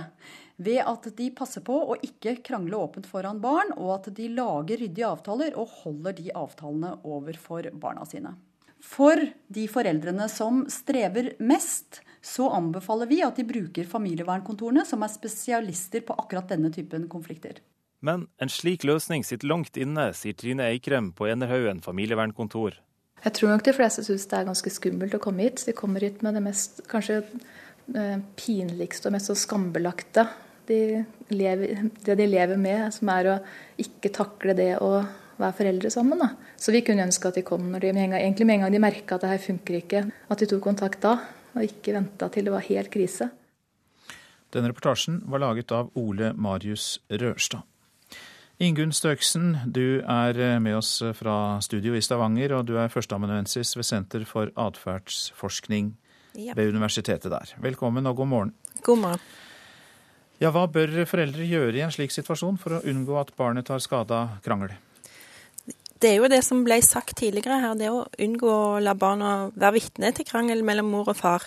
ved 0.61 0.83
at 0.85 1.09
de 1.17 1.31
passer 1.33 1.65
på 1.65 1.73
å 1.73 1.97
ikke 2.05 2.37
krangle 2.45 2.77
åpent 2.77 3.09
foran 3.09 3.41
barn, 3.41 3.73
og 3.81 3.95
at 3.97 4.11
de 4.17 4.29
lager 4.35 4.83
ryddige 4.83 5.09
avtaler 5.09 5.57
og 5.57 5.73
holder 5.81 6.17
de 6.19 6.29
avtalene 6.37 6.95
overfor 7.09 7.71
barna 7.81 8.05
sine. 8.09 8.35
For 8.81 9.21
de 9.53 9.67
foreldrene 9.69 10.27
som 10.33 10.63
strever 10.73 11.35
mest, 11.41 12.01
så 12.25 12.49
anbefaler 12.53 13.09
vi 13.09 13.21
at 13.25 13.41
de 13.41 13.45
bruker 13.49 13.89
familievernkontorene, 13.89 14.85
som 14.89 15.05
er 15.05 15.13
spesialister 15.13 16.05
på 16.05 16.17
akkurat 16.21 16.53
denne 16.53 16.73
typen 16.73 17.09
konflikter. 17.13 17.61
Men 18.05 18.27
en 18.41 18.53
slik 18.53 18.85
løsning 18.89 19.25
sitter 19.25 19.49
langt 19.49 19.77
inne, 19.81 20.11
sier 20.17 20.37
Trine 20.37 20.71
Eikrem 20.73 21.11
på 21.17 21.29
Enerhaugen 21.29 21.83
familievernkontor. 21.85 22.79
Jeg 23.21 23.37
tror 23.37 23.53
nok 23.53 23.65
de 23.67 23.75
fleste 23.77 24.05
syns 24.07 24.25
det 24.29 24.39
er 24.39 24.47
ganske 24.49 24.73
skummelt 24.73 25.17
å 25.17 25.21
komme 25.21 25.45
hit. 25.45 25.61
De 25.69 25.77
kommer 25.77 26.01
hit 26.05 26.23
med 26.25 26.39
det 26.39 26.45
mest 26.45 26.81
kanskje 26.89 27.21
eh, 27.21 28.17
pinligste 28.41 29.11
og 29.11 29.17
mest 29.19 29.35
skambelagte 29.43 30.25
de 30.71 31.05
lever, 31.35 31.91
det 32.07 32.17
de 32.19 32.29
lever 32.31 32.61
med, 32.61 32.87
som 32.95 33.11
er 33.13 33.33
å 33.33 33.39
ikke 33.81 34.13
takle 34.15 34.55
det 34.59 34.73
å 34.79 34.93
være 35.41 35.57
foreldre 35.59 35.91
sammen. 35.93 36.21
Da. 36.21 36.33
Så 36.61 36.75
vi 36.75 36.85
kunne 36.87 37.07
ønske 37.09 37.31
at 37.31 37.41
de 37.41 37.45
kom 37.47 37.71
når 37.73 37.87
de 37.87 37.93
med 37.97 38.07
en 38.07 38.15
gang, 38.15 38.23
egentlig 38.23 38.49
med 38.49 38.59
en 38.59 38.67
gang 38.67 38.77
de 38.77 38.83
merka 38.83 39.17
at 39.17 39.25
det 39.25 39.33
her 39.33 39.45
funker 39.45 39.81
ikke, 39.81 40.05
at 40.31 40.43
de 40.43 40.49
tok 40.51 40.65
kontakt 40.69 41.03
da, 41.05 41.17
og 41.57 41.67
ikke 41.67 41.97
venta 41.97 42.31
til 42.33 42.47
det 42.47 42.55
var 42.55 42.67
helt 42.69 42.93
krise. 42.93 43.31
Denne 44.51 44.71
reportasjen 44.73 45.21
var 45.31 45.43
laget 45.45 45.73
av 45.75 45.93
Ole 45.99 46.33
Marius 46.35 46.97
Rørstad. 47.11 47.67
Ingunn 48.61 48.91
Støksen, 48.93 49.55
du 49.65 50.03
er 50.05 50.37
med 50.61 50.77
oss 50.77 50.99
fra 51.17 51.35
studio 51.65 51.95
i 51.97 52.03
Stavanger, 52.05 52.53
og 52.59 52.67
du 52.69 52.75
er 52.77 52.93
førsteamanuensis 52.93 53.73
ved 53.79 53.89
Senter 53.89 54.27
for 54.29 54.51
atferdsforskning 54.53 55.95
ja. 56.37 56.53
ved 56.59 56.75
universitetet 56.75 57.33
der. 57.33 57.55
Velkommen 57.65 58.11
og 58.11 58.19
god 58.21 58.29
morgen. 58.35 58.53
God 58.85 59.01
morgen. 59.01 59.25
Ja, 60.41 60.49
Hva 60.55 60.65
bør 60.73 61.03
foreldre 61.05 61.45
gjøre 61.45 61.77
i 61.77 61.83
en 61.85 61.93
slik 61.93 62.15
situasjon 62.15 62.57
for 62.61 62.79
å 62.79 62.85
unngå 62.89 63.19
at 63.21 63.35
barnet 63.37 63.67
tar 63.69 63.83
skade 63.85 64.17
av 64.17 64.39
krangel? 64.45 64.73
Det 66.01 66.15
er 66.15 66.17
jo 66.17 66.31
det 66.33 66.41
som 66.47 66.63
ble 66.65 66.79
sagt 66.81 67.19
tidligere 67.21 67.59
her, 67.61 67.77
det 67.77 67.91
å 67.93 68.07
unngå 68.25 68.49
å 68.49 68.79
la 68.81 68.95
barna 68.97 69.51
være 69.53 69.77
vitne 69.77 70.15
til 70.17 70.25
krangel 70.25 70.65
mellom 70.65 70.89
mor 70.89 71.13
og 71.13 71.19
far. 71.19 71.45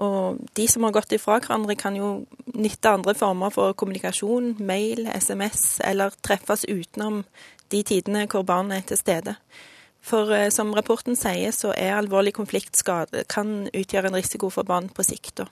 Og 0.00 0.40
de 0.56 0.64
som 0.72 0.86
har 0.88 0.94
gått 0.96 1.12
ifra 1.12 1.36
hverandre, 1.36 1.76
kan 1.76 2.00
jo 2.00 2.24
nytte 2.56 2.94
andre 2.96 3.12
former 3.14 3.52
for 3.52 3.76
kommunikasjon, 3.76 4.54
mail, 4.58 5.04
SMS, 5.12 5.82
eller 5.84 6.16
treffes 6.24 6.64
utenom 6.64 7.22
de 7.68 7.84
tidene 7.84 8.24
hvor 8.24 8.48
barnet 8.48 8.80
er 8.80 8.88
til 8.88 9.02
stede. 9.04 9.36
For 10.04 10.32
eh, 10.32 10.48
som 10.52 10.72
rapporten 10.76 11.16
sier, 11.16 11.52
så 11.52 11.76
er 11.76 11.98
alvorlig 11.98 12.34
konflikt 12.40 12.80
skade, 12.80 13.26
kan 13.28 13.68
utgjøre 13.68 14.08
en 14.08 14.16
risiko 14.16 14.48
for 14.52 14.64
barn 14.64 14.88
på 14.88 15.04
sikt. 15.04 15.44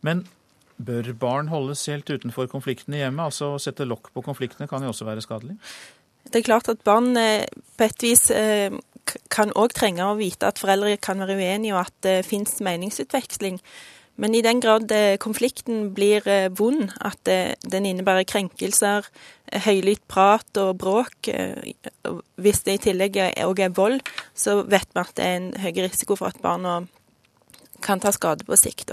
Men 0.00 0.24
Bør 0.80 1.12
barn 1.20 1.50
holdes 1.52 1.82
helt 1.90 2.08
utenfor 2.08 2.48
konfliktene 2.48 2.96
i 2.98 3.02
hjemmet? 3.02 3.32
Altså 3.32 3.54
å 3.54 3.60
sette 3.60 3.88
lokk 3.88 4.12
på 4.14 4.24
konfliktene 4.24 4.68
kan 4.70 4.84
jo 4.84 4.92
også 4.94 5.08
være 5.08 5.24
skadelig? 5.24 5.58
Det 6.28 6.40
er 6.40 6.46
klart 6.46 6.68
at 6.70 6.82
barn 6.86 7.16
eh, 7.18 7.46
på 7.76 7.86
et 7.86 8.04
vis 8.04 8.28
eh, 8.34 8.72
kan 9.32 9.52
òg 9.58 9.74
trenge 9.74 10.04
å 10.04 10.18
vite 10.18 10.48
at 10.48 10.60
foreldre 10.60 10.98
kan 11.02 11.22
være 11.22 11.38
uenige, 11.40 11.74
og 11.74 11.86
at 11.86 11.96
det 12.06 12.28
finnes 12.28 12.60
meningsutveksling. 12.64 13.58
Men 14.20 14.36
i 14.36 14.42
den 14.44 14.60
grad 14.62 14.92
eh, 14.94 15.16
konflikten 15.20 15.90
blir 15.96 16.26
vond, 16.56 16.92
at 17.00 17.24
den 17.26 17.88
innebærer 17.88 18.28
krenkelser, 18.28 19.08
høylytt 19.64 20.04
prat 20.08 20.60
og 20.62 20.76
bråk, 20.78 21.32
hvis 22.38 22.64
det 22.66 22.76
i 22.76 22.82
tillegg 22.86 23.18
òg 23.42 23.64
er 23.64 23.74
vold, 23.74 24.04
så 24.36 24.60
vet 24.62 24.92
vi 24.94 25.02
at 25.02 25.14
det 25.18 25.26
er 25.26 25.38
en 25.40 25.52
høy 25.64 25.72
risiko 25.82 26.20
for 26.20 26.30
at 26.30 26.42
barna 26.44 26.82
kan 27.82 28.02
ta 28.02 28.12
skade 28.14 28.46
på 28.46 28.58
sikt. 28.60 28.92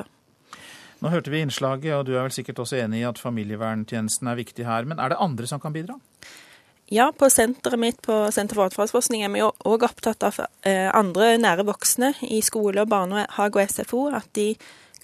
Nå 1.03 1.11
hørte 1.13 1.29
vi 1.29 1.43
innslaget, 1.45 1.93
og 1.93 2.07
du 2.07 2.15
er 2.15 2.25
vel 2.25 2.33
sikkert 2.33 2.63
også 2.63 2.79
enig 2.81 3.03
i 3.03 3.07
at 3.07 3.19
familieverntjenesten 3.21 4.29
er 4.31 4.39
viktig 4.39 4.65
her. 4.65 4.87
Men 4.89 4.99
er 4.99 5.13
det 5.13 5.21
andre 5.21 5.49
som 5.49 5.61
kan 5.61 5.75
bidra? 5.75 5.99
Ja, 6.89 7.09
på 7.11 7.27
senteret 7.29 7.79
mitt 7.79 7.97
på 8.05 8.15
Senter 8.31 8.55
for 8.55 8.69
atferdsforskning 8.69 9.25
er 9.25 9.31
vi 9.33 9.43
òg 9.43 9.83
opptatt 9.83 10.23
av 10.23 10.37
eh, 10.63 10.87
andre 10.95 11.33
nære 11.41 11.65
voksne 11.67 12.13
i 12.23 12.39
skole, 12.45 12.85
og 12.85 12.91
barnehage 12.93 13.59
og 13.59 13.73
SFO. 13.73 14.05
At 14.15 14.29
de 14.39 14.53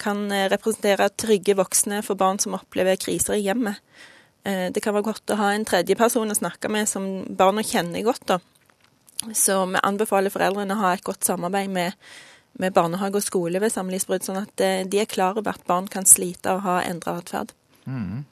kan 0.00 0.24
eh, 0.32 0.48
representere 0.52 1.10
trygge 1.12 1.58
voksne 1.58 2.00
for 2.06 2.18
barn 2.18 2.40
som 2.42 2.56
opplever 2.56 2.96
kriser 3.00 3.36
i 3.36 3.44
hjemmet. 3.44 3.84
Eh, 4.48 4.70
det 4.72 4.80
kan 4.82 4.96
være 4.96 5.10
godt 5.10 5.34
å 5.34 5.38
ha 5.42 5.52
en 5.52 5.68
tredjeperson 5.68 6.32
å 6.32 6.38
snakke 6.40 6.72
med 6.72 6.88
som 6.88 7.08
barna 7.36 7.62
kjenner 7.62 8.02
godt. 8.06 8.26
da. 8.32 8.40
Så 9.36 9.60
vi 9.68 9.84
anbefaler 9.84 10.32
foreldrene 10.32 10.74
å 10.74 10.82
ha 10.86 10.94
et 10.94 11.04
godt 11.04 11.28
samarbeid 11.28 11.70
med 11.72 12.00
med 12.60 12.74
barnehage 12.76 13.20
og 13.20 13.26
skole 13.26 13.62
ved 13.62 13.72
samlivsbrudd, 13.74 14.26
sånn 14.26 14.42
at 14.44 14.62
eh, 14.64 14.84
de 14.86 15.02
er 15.02 15.10
klar 15.10 15.38
over 15.38 15.54
at 15.54 15.66
barn 15.68 15.88
kan 15.90 16.06
slite 16.08 16.54
og 16.54 16.64
ha 16.66 16.80
endra 16.86 17.18
atferd. 17.20 17.54
Mm. 17.84 18.24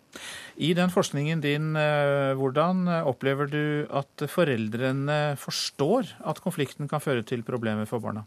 I 0.62 0.74
den 0.76 0.92
forskningen 0.92 1.40
din, 1.44 1.72
eh, 1.76 2.32
hvordan 2.38 2.84
opplever 3.08 3.48
du 3.50 3.64
at 3.90 4.26
foreldrene 4.30 5.38
forstår 5.40 6.14
at 6.28 6.42
konflikten 6.44 6.90
kan 6.90 7.02
føre 7.02 7.24
til 7.26 7.44
problemer 7.46 7.88
for 7.88 8.04
barna? 8.04 8.26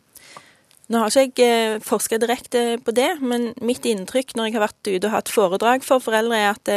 Nå 0.85 1.01
har 1.01 1.09
ikke 1.09 1.41
jeg 1.41 1.77
eh, 1.77 1.81
forska 1.81 2.19
direkte 2.21 2.77
på 2.85 2.93
det, 2.93 3.15
men 3.25 3.49
mitt 3.65 3.85
inntrykk 3.89 4.35
når 4.37 4.47
jeg 4.47 4.55
har 4.55 4.65
vært 4.67 4.89
ute 4.91 5.07
og 5.07 5.15
hatt 5.15 5.31
foredrag 5.33 5.85
for 5.85 6.03
foreldre, 6.03 6.37
er 6.37 6.51
at 6.51 6.61
det, 6.69 6.75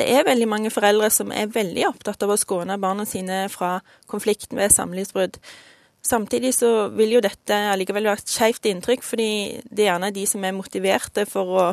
det 0.00 0.06
er 0.08 0.24
veldig 0.28 0.48
mange 0.48 0.72
foreldre 0.72 1.10
som 1.12 1.32
er 1.34 1.50
veldig 1.52 1.84
opptatt 1.90 2.24
av 2.24 2.32
å 2.32 2.38
skåne 2.40 2.78
barna 2.80 3.04
sine 3.08 3.42
fra 3.52 3.78
konflikt 4.08 4.56
ved 4.56 4.72
samlivsbrudd. 4.72 5.36
Samtidig 6.02 6.54
så 6.56 6.88
vil 6.96 7.16
jo 7.16 7.20
dette 7.24 7.56
allikevel 7.72 8.08
være 8.08 8.22
et 8.22 8.32
skeivt 8.32 8.66
inntrykk, 8.70 9.02
fordi 9.04 9.30
det 9.68 9.84
er 9.84 9.90
gjerne 9.92 10.12
de 10.16 10.26
som 10.28 10.44
er 10.44 10.56
motiverte 10.56 11.26
for, 11.28 11.56
å, 11.60 11.64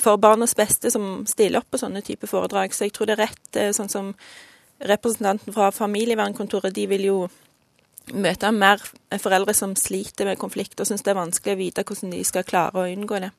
for 0.00 0.20
barnas 0.20 0.56
beste, 0.56 0.90
som 0.92 1.26
stiller 1.28 1.60
opp 1.60 1.68
på 1.74 1.80
sånne 1.82 2.00
type 2.06 2.28
foredrag. 2.30 2.72
Så 2.72 2.88
jeg 2.88 2.96
tror 2.96 3.10
det 3.10 3.18
er 3.18 3.26
rett, 3.26 3.48
eh, 3.60 3.74
sånn 3.76 3.92
som 3.92 4.14
representanten 4.80 5.52
fra 5.56 5.68
familievernkontoret, 5.72 6.72
de 6.74 6.86
vil 6.88 7.04
jo 7.08 7.18
møte 8.14 8.52
mer 8.54 8.80
foreldre 9.18 9.54
som 9.56 9.74
sliter 9.76 10.28
med 10.28 10.38
konflikt 10.38 10.78
og 10.78 10.86
syns 10.86 11.02
det 11.02 11.10
er 11.10 11.18
vanskelig 11.18 11.56
å 11.56 11.58
vite 11.58 11.84
hvordan 11.86 12.12
de 12.14 12.20
skal 12.28 12.46
klare 12.46 12.84
å 12.84 12.86
unngå 12.86 13.18
det. 13.24 13.32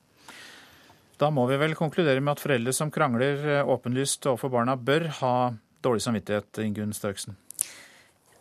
Da 1.18 1.32
må 1.34 1.48
vi 1.50 1.58
vel 1.58 1.74
konkludere 1.74 2.22
med 2.22 2.36
at 2.36 2.42
foreldre 2.44 2.74
som 2.76 2.92
krangler 2.94 3.42
eh, 3.42 3.66
åpenlyst 3.66 4.28
overfor 4.30 4.52
barna, 4.54 4.76
bør 4.78 5.08
ha 5.18 5.34
dårlig 5.82 6.04
samvittighet, 6.04 6.62
Ingunn 6.62 6.94
Størksen? 6.94 7.34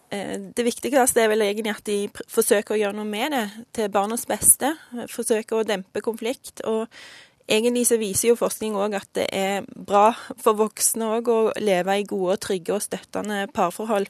Eh, 0.10 0.40
det 0.56 0.64
viktigste 0.64 1.22
er 1.22 1.32
vel 1.32 1.44
egentlig 1.44 1.74
at 1.74 1.88
de 1.88 1.98
forsøker 2.32 2.76
å 2.76 2.80
gjøre 2.80 2.96
noe 2.96 3.08
med 3.10 3.36
det 3.36 3.46
til 3.76 3.92
barnas 3.92 4.28
beste. 4.30 4.74
Forsøker 5.12 5.60
å 5.60 5.68
dempe 5.68 6.04
konflikt. 6.06 6.64
Og 6.70 6.88
egentlig 7.48 7.88
så 7.90 8.00
viser 8.00 8.32
jo 8.32 8.40
forskning 8.40 8.78
òg 8.80 8.98
at 9.02 9.12
det 9.18 9.28
er 9.36 9.68
bra 9.68 10.12
for 10.40 10.60
voksne 10.60 11.12
òg 11.18 11.32
å 11.32 11.40
leve 11.60 12.00
i 12.00 12.08
gode, 12.08 12.40
trygge 12.44 12.78
og 12.78 12.86
støttende 12.88 13.46
parforhold. 13.54 14.08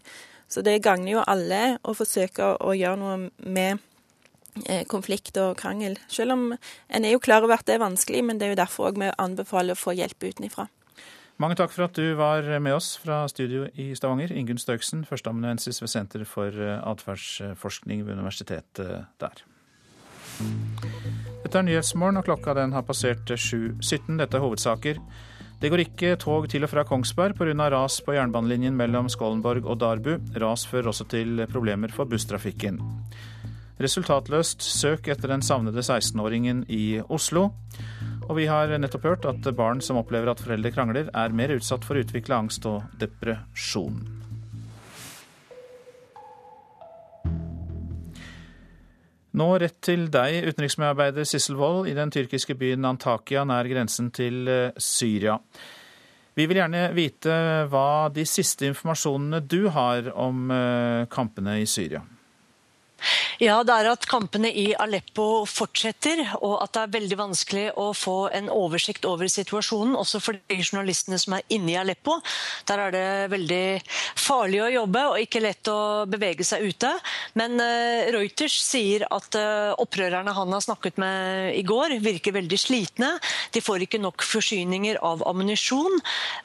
Så 0.48 0.64
det 0.64 0.80
gagner 0.86 1.18
jo 1.18 1.28
alle 1.28 1.78
å 1.84 1.98
forsøke 1.98 2.56
å 2.64 2.78
gjøre 2.78 3.02
noe 3.02 3.18
med 3.44 3.82
eh, 4.70 4.86
konflikt 4.88 5.36
og 5.42 5.58
krangel. 5.60 5.98
Selv 6.08 6.38
om 6.38 6.48
en 6.54 7.06
er 7.06 7.18
jo 7.18 7.24
klar 7.24 7.44
over 7.44 7.58
at 7.58 7.68
det 7.68 7.76
er 7.76 7.84
vanskelig, 7.84 8.24
men 8.24 8.40
det 8.40 8.48
er 8.48 8.56
jo 8.56 8.62
derfor 8.62 8.92
òg 8.92 9.02
vi 9.02 9.12
anbefaler 9.18 9.76
å 9.76 9.82
få 9.82 9.98
hjelp 9.98 10.30
utenfra. 10.30 10.70
Mange 11.38 11.54
takk 11.60 11.70
for 11.70 11.86
at 11.86 11.94
du 11.94 12.16
var 12.18 12.48
med 12.58 12.74
oss 12.74 12.96
fra 12.98 13.20
studio 13.30 13.68
i 13.78 13.92
Stavanger. 13.96 14.32
Ingunn 14.34 14.58
Støksen, 14.58 15.04
førsteamanuensis 15.06 15.78
ved 15.84 15.92
Senter 15.92 16.24
for 16.26 16.50
eh, 16.50 16.80
atferdsforskning 16.82 18.02
ved 18.08 18.18
universitetet 18.18 19.06
der. 19.22 19.44
Dette 21.44 21.60
er 21.60 21.66
Nyhetsmorgen, 21.68 22.18
og 22.18 22.26
klokka 22.26 22.56
den 22.58 22.74
har 22.74 22.86
passert 22.88 23.30
7.17. 23.30 24.18
Dette 24.18 24.38
er 24.38 24.44
hovedsaker. 24.44 25.02
Det 25.62 25.72
går 25.74 25.82
ikke 25.82 26.16
tog 26.22 26.46
til 26.50 26.66
og 26.66 26.70
fra 26.70 26.84
Kongsberg 26.86 27.38
pga. 27.38 27.70
ras 27.74 28.02
på 28.02 28.14
jernbanelinjen 28.14 28.76
mellom 28.78 29.10
Skollenborg 29.10 29.66
og 29.66 29.80
Darbu. 29.82 30.18
Ras 30.42 30.66
fører 30.66 30.90
også 30.90 31.06
til 31.10 31.46
problemer 31.50 31.94
for 31.94 32.06
busstrafikken. 32.06 32.82
Resultatløst 33.78 34.62
søk 34.62 35.08
etter 35.08 35.30
den 35.30 35.42
savnede 35.42 35.86
16-åringen 35.86 36.66
i 36.70 37.00
Oslo. 37.10 37.52
Og 38.28 38.36
vi 38.36 38.46
har 38.52 38.74
nettopp 38.76 39.06
hørt 39.08 39.26
at 39.30 39.48
barn 39.56 39.80
som 39.84 40.00
opplever 40.02 40.28
at 40.32 40.42
foreldre 40.44 40.74
krangler, 40.76 41.12
er 41.16 41.36
mer 41.36 41.54
utsatt 41.56 41.86
for 41.88 41.96
å 41.96 42.04
utvikle 42.04 42.36
angst 42.36 42.68
og 42.68 42.84
depresjon. 43.00 44.02
Nå 49.38 49.48
rett 49.62 49.78
til 49.86 50.08
deg, 50.12 50.48
utenriksmedarbeider 50.50 51.28
Sissel 51.30 51.60
Wold, 51.60 51.88
i 51.88 51.96
den 51.96 52.12
tyrkiske 52.12 52.56
byen 52.58 52.88
Antakya 52.90 53.46
nær 53.46 53.70
grensen 53.70 54.10
til 54.16 54.48
eh, 54.50 54.76
Syria. 54.82 55.38
Vi 56.38 56.46
vil 56.50 56.60
gjerne 56.60 56.88
vite 56.98 57.36
hva 57.70 58.10
de 58.14 58.26
siste 58.30 58.68
informasjonene 58.68 59.44
du 59.46 59.70
har 59.74 60.10
om 60.18 60.50
eh, 60.54 61.06
kampene 61.14 61.60
i 61.62 61.68
Syria. 61.70 62.02
Ja, 63.38 63.60
det 63.62 63.74
er 63.74 63.92
at 63.92 64.06
kampene 64.10 64.50
i 64.50 64.72
Aleppo 64.74 65.46
fortsetter, 65.46 66.24
og 66.42 66.56
at 66.64 66.74
det 66.74 66.82
er 66.82 66.94
veldig 66.96 67.18
vanskelig 67.20 67.66
å 67.78 67.92
få 67.94 68.16
en 68.34 68.50
oversikt 68.50 69.06
over 69.06 69.30
situasjonen, 69.30 69.94
også 70.00 70.22
for 70.24 70.40
de 70.50 70.58
journalistene 70.58 71.20
som 71.22 71.36
er 71.38 71.46
inne 71.54 71.76
i 71.76 71.78
Aleppo. 71.78 72.18
Der 72.66 72.82
er 72.88 72.96
det 72.96 73.10
veldig 73.36 73.62
farlig 74.18 74.64
å 74.66 74.72
jobbe 74.74 75.04
og 75.12 75.22
ikke 75.22 75.44
lett 75.44 75.70
å 75.70 76.08
bevege 76.10 76.48
seg 76.48 76.66
ute. 76.66 76.90
Men 77.38 77.62
uh, 77.62 78.10
Reuters 78.16 78.58
sier 78.64 79.06
at 79.14 79.38
uh, 79.38 79.78
opprørerne 79.78 80.34
han 80.34 80.58
har 80.58 80.66
snakket 80.66 80.98
med 81.02 81.54
i 81.60 81.62
går, 81.68 82.00
virker 82.02 82.36
veldig 82.40 82.60
slitne. 82.60 83.12
De 83.54 83.62
får 83.62 83.86
ikke 83.86 84.02
nok 84.02 84.26
forsyninger 84.26 84.98
av 85.06 85.22
ammunisjon. 85.30 86.00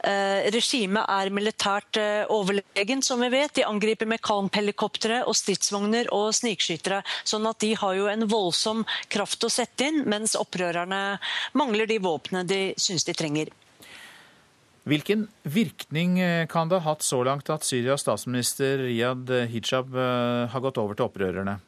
Uh, 0.04 0.44
regimet 0.52 1.08
er 1.08 1.32
militært 1.32 2.02
overlegen, 2.32 3.00
som 3.04 3.24
vi 3.24 3.32
vet. 3.32 3.56
De 3.56 3.64
angriper 3.64 4.08
med 4.12 4.20
kamphelikoptre 4.24 5.22
og 5.24 5.36
stridsvogner 5.38 6.12
og 6.12 6.34
snikskyttere. 6.42 7.02
Sånn 7.24 7.48
at 7.48 7.62
de 7.64 7.72
har 7.78 7.96
jo 7.98 8.10
en 8.12 8.26
voldsom 8.30 8.84
kraft 9.12 9.44
å 9.46 9.52
sette 9.52 9.88
inn, 9.88 10.04
mens 10.10 10.36
opprørerne 10.38 11.02
mangler 11.58 11.90
de 11.90 11.98
våpnene 12.02 12.46
de 12.48 12.62
syns 12.80 13.08
de 13.08 13.16
trenger. 13.16 13.52
Hvilken 14.88 15.28
virkning 15.46 16.16
eh, 16.18 16.46
kan 16.50 16.70
det 16.70 16.80
ha 16.82 16.90
hatt 16.90 17.04
så 17.06 17.20
langt 17.22 17.50
at 17.54 17.62
Syrias 17.62 18.02
statsminister 18.02 18.82
Riyad 18.82 19.30
Hijab 19.52 19.94
eh, 19.94 20.48
har 20.50 20.64
gått 20.64 20.80
over 20.82 20.98
til 20.98 21.06
opprørerne? 21.06 21.60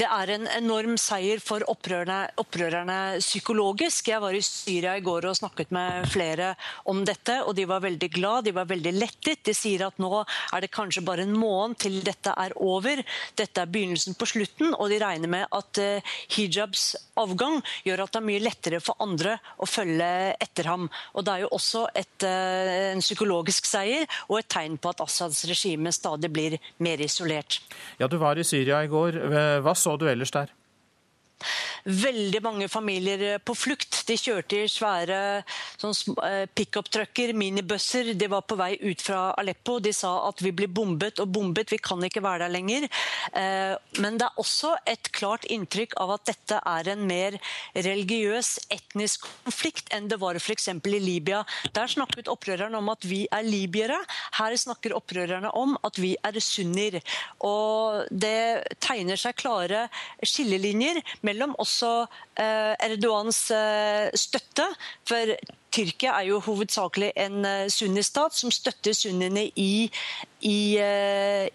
Det 0.00 0.06
er 0.08 0.30
en 0.32 0.46
enorm 0.48 0.96
seier 1.00 1.40
for 1.44 1.64
opprørerne, 1.68 2.30
opprørerne, 2.40 2.98
psykologisk. 3.20 4.08
Jeg 4.08 4.22
var 4.22 4.36
i 4.36 4.42
Syria 4.44 4.94
i 4.96 5.04
går 5.04 5.26
og 5.28 5.36
snakket 5.36 5.72
med 5.76 6.06
flere 6.08 6.54
om 6.88 7.02
dette, 7.04 7.40
og 7.44 7.52
de 7.58 7.66
var 7.68 7.82
veldig 7.84 8.08
glad, 8.14 8.46
de 8.46 8.54
var 8.56 8.68
veldig 8.70 8.94
lettet. 8.96 9.42
De 9.44 9.54
sier 9.56 9.84
at 9.84 10.00
nå 10.00 10.22
er 10.22 10.64
det 10.64 10.72
kanskje 10.72 11.04
bare 11.04 11.26
en 11.26 11.36
måned 11.36 11.76
til 11.84 11.98
dette 12.06 12.32
er 12.32 12.54
over. 12.56 13.02
Dette 13.36 13.60
er 13.60 13.70
begynnelsen 13.70 14.16
på 14.16 14.28
slutten, 14.30 14.72
og 14.72 14.88
de 14.92 15.00
regner 15.02 15.30
med 15.30 15.46
at 15.56 15.82
uh, 15.82 16.16
hijabs 16.32 16.94
avgang 17.20 17.60
gjør 17.84 18.04
at 18.06 18.14
det 18.14 18.22
er 18.22 18.28
mye 18.30 18.44
lettere 18.44 18.80
for 18.84 19.00
andre 19.04 19.36
å 19.60 19.68
følge 19.68 20.10
etter 20.40 20.70
ham. 20.70 20.88
Og 21.12 21.26
Det 21.26 21.34
er 21.34 21.44
jo 21.44 21.52
også 21.58 21.84
et, 21.92 22.24
uh, 22.24 22.72
en 22.94 23.04
psykologisk 23.04 23.68
seier 23.68 24.08
og 24.30 24.38
et 24.40 24.50
tegn 24.50 24.80
på 24.80 24.94
at 24.94 25.04
Assads 25.04 25.44
regime 25.50 25.92
stadig 25.92 26.32
blir 26.32 26.56
mer 26.80 27.04
isolert. 27.04 27.60
Ja, 28.00 28.08
Du 28.08 28.16
var 28.16 28.38
i 28.40 28.44
Syria 28.46 28.80
i 28.84 28.88
går. 28.90 29.20
Hva 29.64 29.74
så 29.74 29.96
du 29.98 30.06
ellers 30.10 30.32
der? 30.34 30.52
Veldig 31.84 32.42
mange 32.44 32.68
familier 32.68 33.38
på 33.44 33.54
flukt. 33.56 34.02
De 34.08 34.16
kjørte 34.18 34.62
i 34.64 34.70
svære 34.70 35.20
sånn, 35.80 35.94
eh, 36.24 36.46
pickup-trucker, 36.46 37.32
minibusser. 37.32 38.12
De 38.14 38.28
var 38.30 38.42
på 38.42 38.56
vei 38.56 38.76
ut 38.80 39.00
fra 39.00 39.34
Aleppo. 39.38 39.78
De 39.80 39.92
sa 39.92 40.28
at 40.28 40.40
vi 40.42 40.52
blir 40.52 40.68
bombet 40.68 41.20
og 41.20 41.32
bombet, 41.32 41.70
vi 41.70 41.78
kan 41.78 42.00
ikke 42.02 42.22
være 42.22 42.46
der 42.46 42.54
lenger. 42.54 42.88
Eh, 43.32 43.76
men 44.00 44.18
det 44.18 44.26
er 44.26 44.40
også 44.40 44.76
et 44.86 45.10
klart 45.12 45.44
inntrykk 45.44 45.96
av 46.00 46.14
at 46.16 46.24
dette 46.26 46.60
er 46.66 46.88
en 46.92 47.06
mer 47.06 47.38
religiøs, 47.74 48.58
etnisk 48.70 49.26
konflikt 49.44 49.90
enn 49.94 50.08
det 50.08 50.20
var 50.20 50.36
f.eks. 50.36 50.68
i 50.68 51.00
Libya. 51.00 51.44
Der 51.72 51.86
snakket 51.86 52.28
opprørerne 52.28 52.78
om 52.78 52.88
at 52.92 53.04
vi 53.04 53.26
er 53.30 53.42
libyere. 53.46 53.98
Her 54.38 54.56
snakker 54.56 54.94
opprørerne 54.96 55.50
om 55.56 55.76
at 55.86 55.98
vi 55.98 56.16
er 56.22 56.38
sunnier. 56.40 57.00
Og 57.46 58.06
det 58.10 58.64
tegner 58.80 59.16
seg 59.20 59.38
klare 59.40 59.86
skillelinjer 60.24 61.00
mellom 61.30 61.56
også 61.62 61.94
eh, 62.40 62.74
Erdogans 62.90 63.46
eh, 63.54 64.10
støtte. 64.18 64.66
For 65.08 65.34
Tyrkia 65.70 66.16
er 66.18 66.26
jo 66.30 66.40
hovedsakelig 66.42 67.12
en 67.20 67.44
eh, 67.46 67.68
sunnistat 67.70 68.34
som 68.34 68.50
støtter 68.54 68.94
sunniene 68.96 69.46
i, 69.54 69.86
i, 70.46 70.58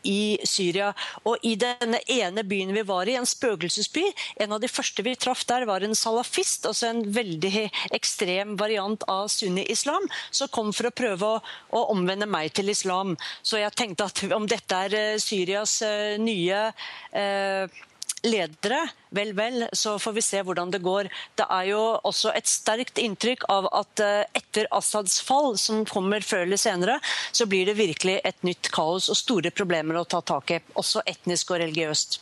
i, 0.08 0.20
Syria. 0.48 0.92
Og 1.28 1.44
I 1.44 1.56
denne 1.60 2.00
ene 2.12 2.46
byen 2.48 2.72
vi 2.76 2.86
var 2.88 3.10
i, 3.12 3.18
en 3.20 3.28
spøkelsesby, 3.28 4.06
en 4.46 4.56
av 4.56 4.64
de 4.64 4.72
første 4.72 5.04
vi 5.06 5.16
traff 5.20 5.44
der, 5.50 5.68
var 5.68 5.84
en 5.84 5.98
salafist, 5.98 6.68
altså 6.70 6.92
en 6.92 7.04
veldig 7.16 7.68
ekstrem 7.96 8.56
variant 8.60 9.04
av 9.12 9.28
sunni-islam, 9.34 10.08
som 10.32 10.52
kom 10.54 10.72
for 10.76 10.90
å 10.90 10.96
prøve 10.96 11.34
å, 11.36 11.42
å, 11.76 11.88
omvende 11.96 12.30
meg 12.30 12.54
til 12.56 12.72
islam. 12.72 13.18
Så 13.44 13.60
jeg 13.60 13.76
tenkte 13.76 14.08
at 14.08 14.24
om 14.36 14.48
dette 14.50 14.86
er 14.88 15.20
Syrias 15.22 15.82
nye 16.22 16.70
eh, 17.12 17.84
ledere, 18.26 18.82
vel, 19.16 19.34
vel, 19.38 19.68
så 19.72 19.96
får 20.02 20.16
vi 20.18 20.24
se 20.26 20.42
hvordan 20.46 20.74
det 20.74 20.82
går. 20.84 21.10
Det 21.38 21.48
er 21.58 21.70
jo 21.72 21.82
også 22.04 22.34
et 22.36 22.50
sterkt 22.50 23.00
inntrykk 23.02 23.48
av 23.54 23.70
at 23.72 24.04
eh, 24.04 24.22
etter 24.38 24.70
Assads 24.76 25.20
fall, 25.26 25.56
som 25.62 25.86
kommer 25.90 26.26
før 26.26 26.46
eller 26.46 26.62
senere, 26.62 27.00
så 27.32 27.48
blir 27.50 27.70
det 27.70 27.78
virkelig 27.80 28.20
et 28.24 28.48
nytt 28.48 28.72
kaos 28.76 29.10
og 29.14 29.20
store 29.20 29.54
problemer 29.56 30.00
å 30.00 30.08
ta 30.10 30.22
tak 30.26 30.56
i, 30.58 30.62
også 30.76 31.06
etnisk 31.06 31.54
og 31.54 31.62
religiøst. 31.64 32.22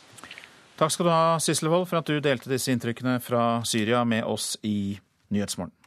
Takk 0.78 0.90
skal 0.90 1.06
du 1.06 1.12
ha, 1.12 1.38
Sissel 1.42 1.70
Wold, 1.70 1.86
for 1.90 2.00
at 2.00 2.10
du 2.10 2.18
delte 2.22 2.50
disse 2.50 2.72
inntrykkene 2.74 3.20
fra 3.22 3.62
Syria 3.66 4.02
med 4.08 4.26
oss 4.26 4.54
i 4.66 4.98
Nyhetsmorgen. 5.34 5.83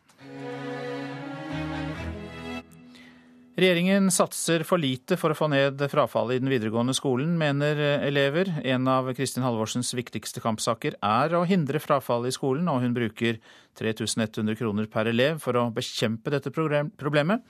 Regjeringen 3.57 4.11
satser 4.13 4.61
for 4.69 4.77
lite 4.77 5.15
for 5.17 5.33
å 5.33 5.35
få 5.37 5.47
ned 5.49 5.81
frafallet 5.89 6.37
i 6.37 6.41
den 6.43 6.51
videregående 6.51 6.93
skolen, 6.93 7.31
mener 7.39 7.79
elever. 8.05 8.51
En 8.61 8.85
av 8.85 9.09
Kristin 9.17 9.41
Halvorsens 9.41 9.95
viktigste 9.97 10.43
kampsaker 10.43 10.93
er 11.01 11.33
å 11.33 11.41
hindre 11.49 11.81
frafallet 11.81 12.29
i 12.29 12.37
skolen, 12.37 12.69
og 12.69 12.83
hun 12.85 12.93
bruker 12.93 13.41
3100 13.81 14.59
kroner 14.61 14.85
per 14.93 15.09
elev 15.09 15.41
for 15.41 15.57
å 15.57 15.71
bekjempe 15.73 16.35
dette 16.35 16.53
problemet. 16.53 17.41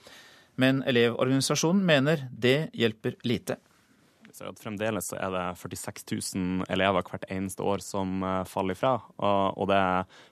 Men 0.56 0.80
Elevorganisasjonen 0.88 1.84
mener 1.84 2.24
det 2.32 2.70
hjelper 2.72 3.20
lite. 3.28 3.60
Fremdeles 4.38 5.12
er 5.12 5.30
det 5.34 5.46
46 5.60 6.04
000 6.08 6.68
elever 6.72 7.04
hvert 7.04 7.24
eneste 7.28 7.64
år 7.66 7.82
som 7.84 8.22
eh, 8.22 8.44
faller 8.48 8.78
ifra. 8.78 8.96
Og 9.18 9.68
det 9.68 9.84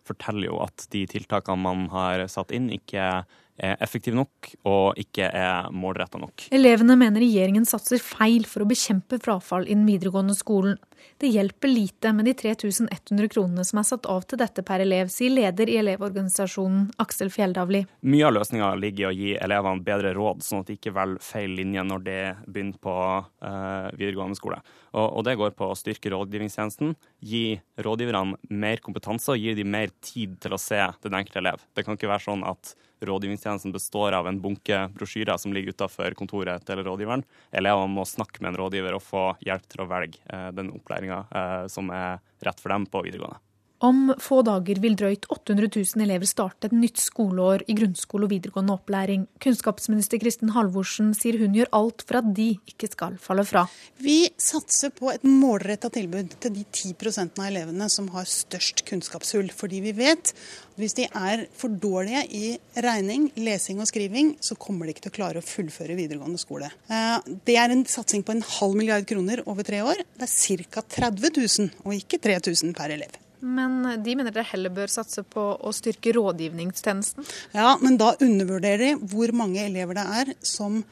forteller 0.09 0.49
jo 0.49 0.61
at 0.65 0.89
de 0.93 1.05
tiltakene 1.11 1.69
man 1.69 1.91
har 1.93 2.25
satt 2.33 2.55
inn, 2.55 2.71
ikke 2.73 3.27
er 3.57 3.77
effektiv 3.83 4.17
nok 4.17 4.51
og 4.69 4.99
ikke 5.01 5.31
er 5.31 5.71
målretta 5.75 6.21
nok. 6.21 6.49
Elevene 6.55 6.99
mener 6.99 7.25
regjeringen 7.25 7.67
satser 7.69 8.03
feil 8.03 8.47
for 8.49 8.65
å 8.65 8.69
bekjempe 8.71 9.21
frafall 9.23 9.67
i 9.67 9.75
den 9.75 9.87
videregående 9.89 10.37
skolen. 10.37 10.77
Det 11.21 11.29
hjelper 11.33 11.69
lite 11.69 12.13
med 12.13 12.27
de 12.29 12.35
3100 12.37 13.29
kronene 13.33 13.65
som 13.65 13.81
er 13.81 13.87
satt 13.89 14.09
av 14.11 14.25
til 14.29 14.41
dette 14.41 14.65
per 14.67 14.83
elev, 14.85 15.09
sier 15.13 15.33
leder 15.33 15.71
i 15.71 15.79
Elevorganisasjonen 15.81 16.91
Aksel 17.01 17.31
Fjelldavli. 17.33 17.85
Mye 18.09 18.27
av 18.29 18.35
løsninga 18.37 18.73
ligger 18.81 19.07
i 19.07 19.09
å 19.09 19.15
gi 19.17 19.31
elevene 19.47 19.85
bedre 19.87 20.13
råd, 20.17 20.45
sånn 20.45 20.65
at 20.65 20.71
de 20.71 20.77
ikke 20.77 20.93
velger 20.97 21.25
feil 21.25 21.55
linje 21.57 21.85
når 21.89 22.05
de 22.07 22.19
begynner 22.47 22.81
på 22.83 22.97
uh, 22.97 23.89
videregående 23.97 24.39
skole. 24.39 24.61
Og, 24.93 25.07
og, 25.07 25.23
det 25.29 25.37
går 25.41 25.55
på 25.57 25.71
å 25.71 25.79
styrke 25.79 26.13
rådgivningstjenesten, 26.13 26.93
gi 27.25 27.45
rådgiverne 27.85 28.37
mer 28.53 28.85
kompetanse 28.85 29.33
og 29.33 29.41
gi 29.41 29.57
dem 29.57 29.73
mer 29.73 29.93
tid 30.05 30.37
til 30.43 30.57
å 30.57 30.61
se 30.61 30.83
den 31.05 31.17
enkelte 31.17 31.43
elev. 31.43 31.65
Det 31.77 31.87
kan 31.87 31.97
ikke 31.97 32.13
være 32.13 32.29
sånn 32.29 32.45
at 32.49 32.77
rådgivningstjenesten 33.05 33.75
består 33.75 34.17
av 34.17 34.29
en 34.29 34.41
bunke 34.41 34.87
brosjyrer 34.95 35.37
som 35.41 35.53
ligger 35.53 35.77
utafor 35.77 36.17
kontoret 36.19 36.65
til 36.67 36.83
rådgiveren. 36.87 37.25
Elevene 37.53 37.93
må 37.93 38.07
snakke 38.09 38.43
med 38.43 38.53
en 38.53 38.61
rådgiver 38.63 38.97
og 38.97 39.05
få 39.05 39.27
hjelp 39.45 39.67
til 39.69 39.85
å 39.85 39.91
velge 39.91 40.23
eh, 40.33 40.49
den 40.57 40.73
opplæringa 40.77 41.25
eh, 41.29 41.67
som 41.73 41.93
er 41.95 42.23
rett 42.47 42.63
for 42.63 42.73
dem 42.73 42.89
på 42.91 43.05
videregående. 43.07 43.43
Om 43.85 44.15
få 44.23 44.39
dager 44.47 44.79
vil 44.81 44.95
drøyt 44.97 45.27
800 45.29 45.69
000 45.69 46.05
elever 46.07 46.29
starte 46.29 46.71
et 46.71 46.75
nytt 46.77 46.97
skoleår 47.03 47.67
i 47.69 47.75
grunnskole 47.77 48.25
og 48.25 48.33
videregående 48.33 48.73
opplæring. 48.73 49.27
Kunnskapsminister 49.45 50.21
Kristin 50.23 50.55
Halvorsen 50.55 51.11
sier 51.17 51.37
hun 51.43 51.53
gjør 51.57 51.69
alt 51.77 52.05
for 52.09 52.23
at 52.23 52.31
de 52.39 52.55
ikke 52.73 52.89
skal 52.95 53.19
falle 53.21 53.45
fra. 53.45 53.67
Vi 54.01 54.31
satser 54.41 54.95
på 54.97 55.11
et 55.13 55.27
målretta 55.29 55.91
tilbud 55.93 56.39
til 56.41 56.55
de 56.57 56.65
10% 56.65 57.37
av 57.37 57.51
elevene 57.51 57.91
som 57.93 58.09
har 58.15 58.25
størst 58.31 58.81
kunnskapshull. 58.89 59.53
Fordi 59.53 59.83
vi 59.85 59.93
vet 59.99 60.33
at 60.33 60.81
hvis 60.81 60.97
de 60.97 61.07
er 61.09 61.45
for 61.57 61.73
dårlige 61.73 62.25
i 62.37 62.57
regning, 62.85 63.29
lesing 63.37 63.85
og 63.85 63.91
skriving, 63.93 64.35
så 64.41 64.57
kommer 64.61 64.89
de 64.89 64.97
ikke 64.97 65.07
til 65.07 65.15
å 65.15 65.19
klare 65.21 65.45
å 65.45 65.47
fullføre 65.47 65.99
videregående 66.01 66.41
skole. 66.41 66.73
Eh, 66.89 67.29
det 67.49 67.61
er 67.61 67.73
en 67.73 67.85
satsing 67.89 68.25
på 68.25 68.37
en 68.37 68.45
halv 68.57 68.77
milliard 68.77 69.05
kroner 69.09 69.45
over 69.45 69.69
tre 69.69 69.85
år. 69.85 70.05
Det 70.17 70.29
er 70.29 70.67
ca. 70.73 70.85
30 70.97 71.33
000, 71.37 71.71
og 71.85 71.97
ikke 72.01 72.21
3000 72.25 72.77
per 72.77 72.97
elev. 72.97 73.21
Men 73.47 74.03
de 74.03 74.17
mener 74.19 74.35
dere 74.35 74.49
heller 74.51 74.75
bør 74.75 74.91
satse 74.91 75.23
på 75.23 75.43
å 75.57 75.73
styrke 75.75 76.15
rådgivningstjenesten? 76.17 77.27
Ja, 77.55 77.77
men 77.83 77.99
da 78.01 78.15
undervurderer 78.19 78.83
de 78.83 79.11
hvor 79.13 79.33
mange 79.37 79.63
elever 79.63 79.99
det 79.99 80.07
er 80.21 80.33
som 80.47 80.83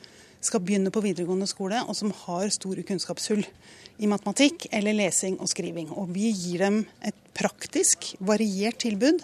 skal 0.44 0.62
begynne 0.64 0.92
på 0.92 1.02
videregående 1.04 1.48
skole, 1.48 1.80
og 1.88 1.96
som 1.96 2.12
har 2.24 2.52
store 2.52 2.84
kunnskapshull 2.86 3.42
i 4.02 4.10
matematikk 4.10 4.68
eller 4.74 4.96
lesing 4.96 5.38
og 5.40 5.50
skriving. 5.50 5.90
Og 5.94 6.12
vi 6.14 6.30
gir 6.30 6.64
dem 6.66 6.80
et 7.04 7.16
praktisk, 7.36 8.12
variert 8.22 8.80
tilbud 8.84 9.22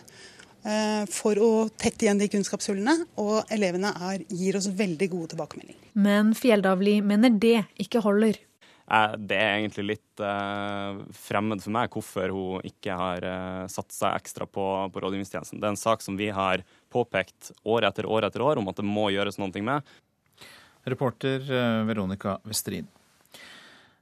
eh, 0.65 1.05
for 1.13 1.41
å 1.43 1.51
tette 1.71 2.07
igjen 2.07 2.21
de 2.23 2.31
kunnskapshullene, 2.33 2.97
og 3.23 3.51
elevene 3.53 3.93
er, 4.11 4.25
gir 4.29 4.59
oss 4.59 4.71
veldig 4.73 5.11
gode 5.13 5.35
tilbakemeldinger. 5.35 5.91
Men 6.01 6.33
Fjelldavli 6.39 7.01
mener 7.05 7.37
det 7.43 7.59
ikke 7.83 8.05
holder. 8.07 8.41
Jeg, 8.91 9.23
det 9.31 9.39
er 9.39 9.57
egentlig 9.61 9.87
litt 9.93 10.23
uh, 10.23 11.01
fremmed 11.15 11.63
for 11.63 11.75
meg 11.77 11.95
hvorfor 11.95 12.35
hun 12.35 12.67
ikke 12.67 12.97
har 12.99 13.27
uh, 13.27 13.65
satt 13.71 13.95
seg 13.95 14.19
ekstra 14.19 14.49
på, 14.51 14.67
på 14.91 15.03
rådgivningstjenesten. 15.05 15.63
Det 15.63 15.69
er 15.69 15.75
en 15.77 15.81
sak 15.81 16.03
som 16.03 16.19
vi 16.19 16.31
har 16.35 16.65
påpekt 16.91 17.53
år 17.63 17.87
etter 17.89 18.09
år 18.11 18.27
etter 18.27 18.43
år 18.43 18.61
om 18.61 18.71
at 18.73 18.81
det 18.81 18.89
må 18.89 19.09
gjøres 19.15 19.39
noe 19.39 19.65
med. 19.65 19.87
Reporter 20.91 21.45
Veronica 21.87 22.39
Westrin. 22.49 22.89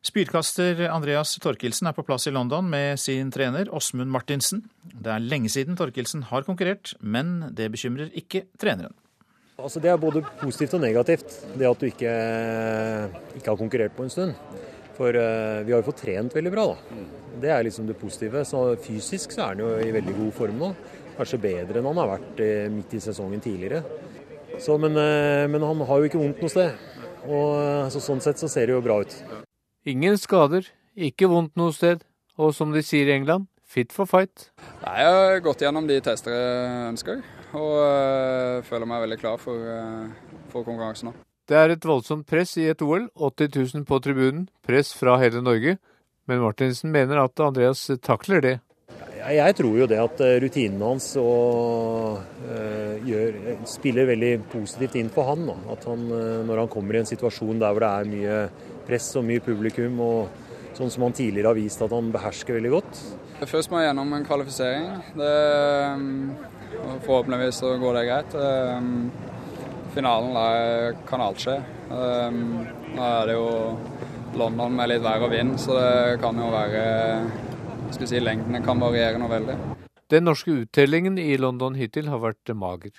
Spydkaster 0.09 0.79
Andreas 0.89 1.35
Torkelsen 1.43 1.89
er 1.91 1.95
på 1.97 2.05
plass 2.07 2.29
i 2.31 2.33
London 2.33 2.69
med 2.71 3.01
sin 3.03 3.33
trener 3.35 3.69
Åsmund 3.75 4.13
Martinsen. 4.15 4.63
Det 4.87 5.11
er 5.11 5.25
lenge 5.25 5.51
siden 5.53 5.77
Torkelsen 5.77 6.23
har 6.31 6.47
konkurrert, 6.47 6.95
men 7.03 7.51
det 7.59 7.67
bekymrer 7.75 8.15
ikke 8.17 8.47
treneren. 8.63 8.95
Altså 9.59 9.83
Det 9.83 9.91
er 9.91 9.99
både 9.99 10.23
positivt 10.39 10.77
og 10.79 10.85
negativt, 10.85 11.35
det 11.59 11.67
at 11.67 11.81
du 11.81 11.87
ikke, 11.91 12.13
ikke 13.35 13.51
har 13.51 13.59
konkurrert 13.59 13.97
på 13.97 14.07
en 14.07 14.13
stund. 14.15 14.35
For 14.99 15.15
uh, 15.15 15.63
vi 15.63 15.71
har 15.71 15.79
jo 15.79 15.87
fått 15.87 16.03
trent 16.03 16.35
veldig 16.35 16.51
bra, 16.51 16.65
da. 16.73 17.03
Det 17.39 17.51
er 17.55 17.67
liksom 17.69 17.87
det 17.87 17.95
positive. 18.01 18.43
Så 18.47 18.63
fysisk 18.83 19.35
så 19.35 19.45
er 19.45 19.53
han 19.53 19.63
jo 19.63 19.71
i 19.79 19.93
veldig 19.95 20.15
god 20.17 20.33
form 20.35 20.59
nå. 20.59 20.71
Kanskje 21.19 21.39
bedre 21.43 21.79
enn 21.79 21.87
han 21.87 22.01
har 22.03 22.11
vært 22.17 22.43
uh, 22.43 22.65
midt 22.75 22.97
i 22.99 23.03
sesongen 23.03 23.43
tidligere. 23.45 23.85
Så, 24.59 24.75
men, 24.83 24.99
uh, 24.99 25.47
men, 25.47 25.63
han 25.63 25.85
har 25.87 26.01
jo 26.01 26.11
ikke 26.11 26.23
vondt 26.23 26.43
noe 26.43 26.51
sted. 26.51 26.75
Og 27.29 27.93
så 27.95 28.03
Sånn 28.03 28.23
sett 28.25 28.43
så 28.43 28.51
ser 28.51 28.67
det 28.67 28.75
jo 28.75 28.83
bra 28.83 28.99
ut. 29.05 29.15
Ingen 29.89 30.19
skader, 30.19 30.67
ikke 30.99 31.31
vondt 31.31 31.55
noe 31.59 31.75
sted. 31.77 32.03
Og 32.39 32.53
som 32.55 32.75
de 32.75 32.83
sier 32.87 33.11
i 33.11 33.15
England, 33.19 33.47
fit 33.67 33.95
for 33.95 34.09
fight. 34.11 34.51
Nei, 34.83 34.99
jeg 35.03 35.15
har 35.15 35.41
gått 35.47 35.63
gjennom 35.63 35.87
de 35.91 35.99
tester 36.03 36.35
jeg 36.35 36.91
ønsker, 36.95 37.25
og 37.59 38.63
føler 38.71 38.87
meg 38.87 39.03
veldig 39.09 39.19
klar 39.19 39.43
for, 39.43 39.67
for 40.55 40.63
konkurransen 40.63 41.11
nå. 41.11 41.17
Det 41.49 41.57
er 41.57 41.73
et 41.73 41.85
voldsomt 41.89 42.27
press 42.29 42.59
i 42.61 42.67
et 42.69 42.83
OL. 42.85 43.07
80 43.17 43.55
000 43.73 43.85
på 43.89 43.99
tribunen. 44.05 44.49
Press 44.67 44.93
fra 44.93 45.17
hele 45.23 45.41
Norge. 45.41 45.79
Men 46.29 46.43
Martinsen 46.45 46.93
mener 46.93 47.23
at 47.23 47.41
Andreas 47.41 47.87
takler 48.05 48.45
det. 48.45 48.59
Jeg 49.19 49.55
tror 49.57 49.79
jo 49.81 49.87
det 49.89 49.97
at 50.01 50.21
rutinene 50.21 50.43
rutinen 50.45 50.83
hans 50.85 51.07
og, 51.21 52.21
uh, 52.49 52.95
gjør, 53.05 53.39
spiller 53.69 54.09
veldig 54.09 54.33
positivt 54.53 54.99
inn 55.01 55.09
for 55.13 55.29
han. 55.33 55.47
Da. 55.49 55.57
At 55.73 55.89
han, 55.89 56.05
uh, 56.13 56.45
når 56.49 56.63
han 56.63 56.71
kommer 56.73 56.97
i 56.97 57.01
en 57.01 57.09
situasjon 57.09 57.61
der 57.61 57.73
hvor 57.73 57.85
det 57.85 57.91
er 57.95 58.13
mye 58.13 58.37
press 58.89 59.09
og 59.21 59.27
mye 59.29 59.45
publikum, 59.45 59.99
og 60.05 60.77
sånn 60.77 60.93
som 60.93 61.09
han 61.09 61.17
tidligere 61.17 61.51
har 61.51 61.59
vist 61.59 61.83
at 61.85 61.97
han 61.97 62.13
behersker 62.15 62.61
veldig 62.61 62.75
godt. 62.77 63.03
Først 63.49 63.73
må 63.73 63.81
jeg 63.81 63.89
gjennom 63.89 64.15
en 64.17 64.29
kvalifisering. 64.29 64.87
Det, 65.17 65.35
um, 65.97 66.95
forhåpentligvis 67.09 67.65
så 67.65 67.75
går 67.81 68.01
det 68.01 68.07
greit. 68.13 68.41
Finalen 69.95 70.99
kan 71.09 71.23
alt 71.25 71.43
skje. 71.43 71.57
Um, 71.89 72.41
nå 72.95 73.03
er 73.03 73.29
det 73.31 73.37
jo 73.39 73.49
London 74.39 74.77
med 74.77 74.93
litt 74.93 75.05
vær 75.05 75.25
og 75.25 75.33
vind, 75.33 75.57
så 75.61 75.77
det 75.79 76.19
kan 76.23 76.39
jo 76.39 76.51
være 76.53 76.85
skal 77.95 78.09
si, 78.11 78.21
Lengden 78.21 78.63
kan 78.65 78.81
variere 78.81 79.19
noe 79.21 79.33
veldig. 79.33 79.59
Den 80.13 80.25
norske 80.29 80.55
uttellingen 80.63 81.19
i 81.21 81.37
London 81.41 81.77
hittil 81.77 82.09
har 82.13 82.21
vært 82.23 82.53
mager. 82.57 82.95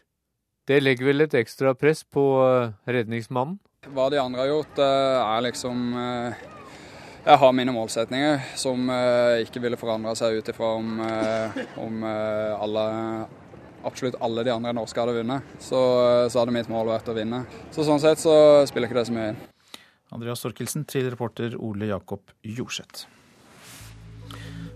Det 0.69 0.77
legger 0.83 1.09
vel 1.09 1.25
et 1.25 1.33
ekstra 1.33 1.73
press 1.73 2.03
på 2.05 2.23
eh, 2.45 2.71
redningsmannen? 2.85 3.57
Hva 3.89 4.09
de 4.13 4.19
andre 4.21 4.43
har 4.43 4.51
gjort, 4.51 4.81
eh, 4.83 5.17
er 5.23 5.45
liksom 5.47 5.85
eh, 5.97 6.43
Jeg 7.25 7.41
har 7.41 7.53
mine 7.53 7.73
målsetninger 7.73 8.45
som 8.57 8.89
ikke 9.43 9.59
ville 9.61 9.77
forandra 9.77 10.13
seg 10.15 10.39
ut 10.39 10.49
ifra 10.49 10.69
om, 10.79 11.01
om 11.83 12.05
alle 12.07 12.85
absolutt 13.87 14.17
alle 14.23 14.43
de 14.47 14.53
andre 14.53 14.73
norske 14.75 14.99
hadde 14.99 15.15
vunnet, 15.19 15.53
så, 15.59 15.79
så, 16.29 16.41
hadde 16.41 16.55
mitt 16.55 16.71
mål 16.71 16.91
vært 16.91 17.11
å 17.11 17.15
vinne. 17.17 17.43
Så 17.75 17.85
Sånn 17.87 18.01
sett 18.03 18.21
så 18.21 18.33
spiller 18.69 18.89
ikke 18.89 18.99
det 18.99 19.07
så 19.09 19.15
mye 19.15 19.31
inn. 19.33 19.39
Andreas 20.15 20.41
Thorkildsen 20.41 20.87
til 20.89 21.11
reporter 21.13 21.55
Ole 21.61 21.91
Jakob 21.91 22.33
Jorseth. 22.41 23.05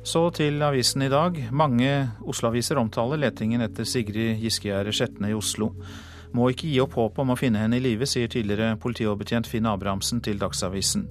Så 0.03 0.27
til 0.35 0.59
avisen 0.65 1.05
i 1.05 1.11
dag. 1.11 1.37
Mange 1.55 1.91
Oslo-aviser 2.27 2.77
omtaler 2.81 3.21
letingen 3.21 3.63
etter 3.63 3.87
Sigrid 3.87 4.41
Giskegjerde 4.43 4.91
Skjetne 4.93 5.31
i 5.31 5.37
Oslo. 5.37 5.71
Må 6.33 6.49
ikke 6.51 6.67
gi 6.67 6.79
opp 6.83 6.97
håpet 6.97 7.21
om 7.23 7.31
å 7.33 7.37
finne 7.39 7.61
henne 7.61 7.77
i 7.77 7.83
live, 7.83 8.07
sier 8.09 8.27
tidligere 8.31 8.75
politioverbetjent 8.83 9.47
Finn 9.47 9.69
Abrahamsen 9.69 10.21
til 10.25 10.41
Dagsavisen. 10.41 11.07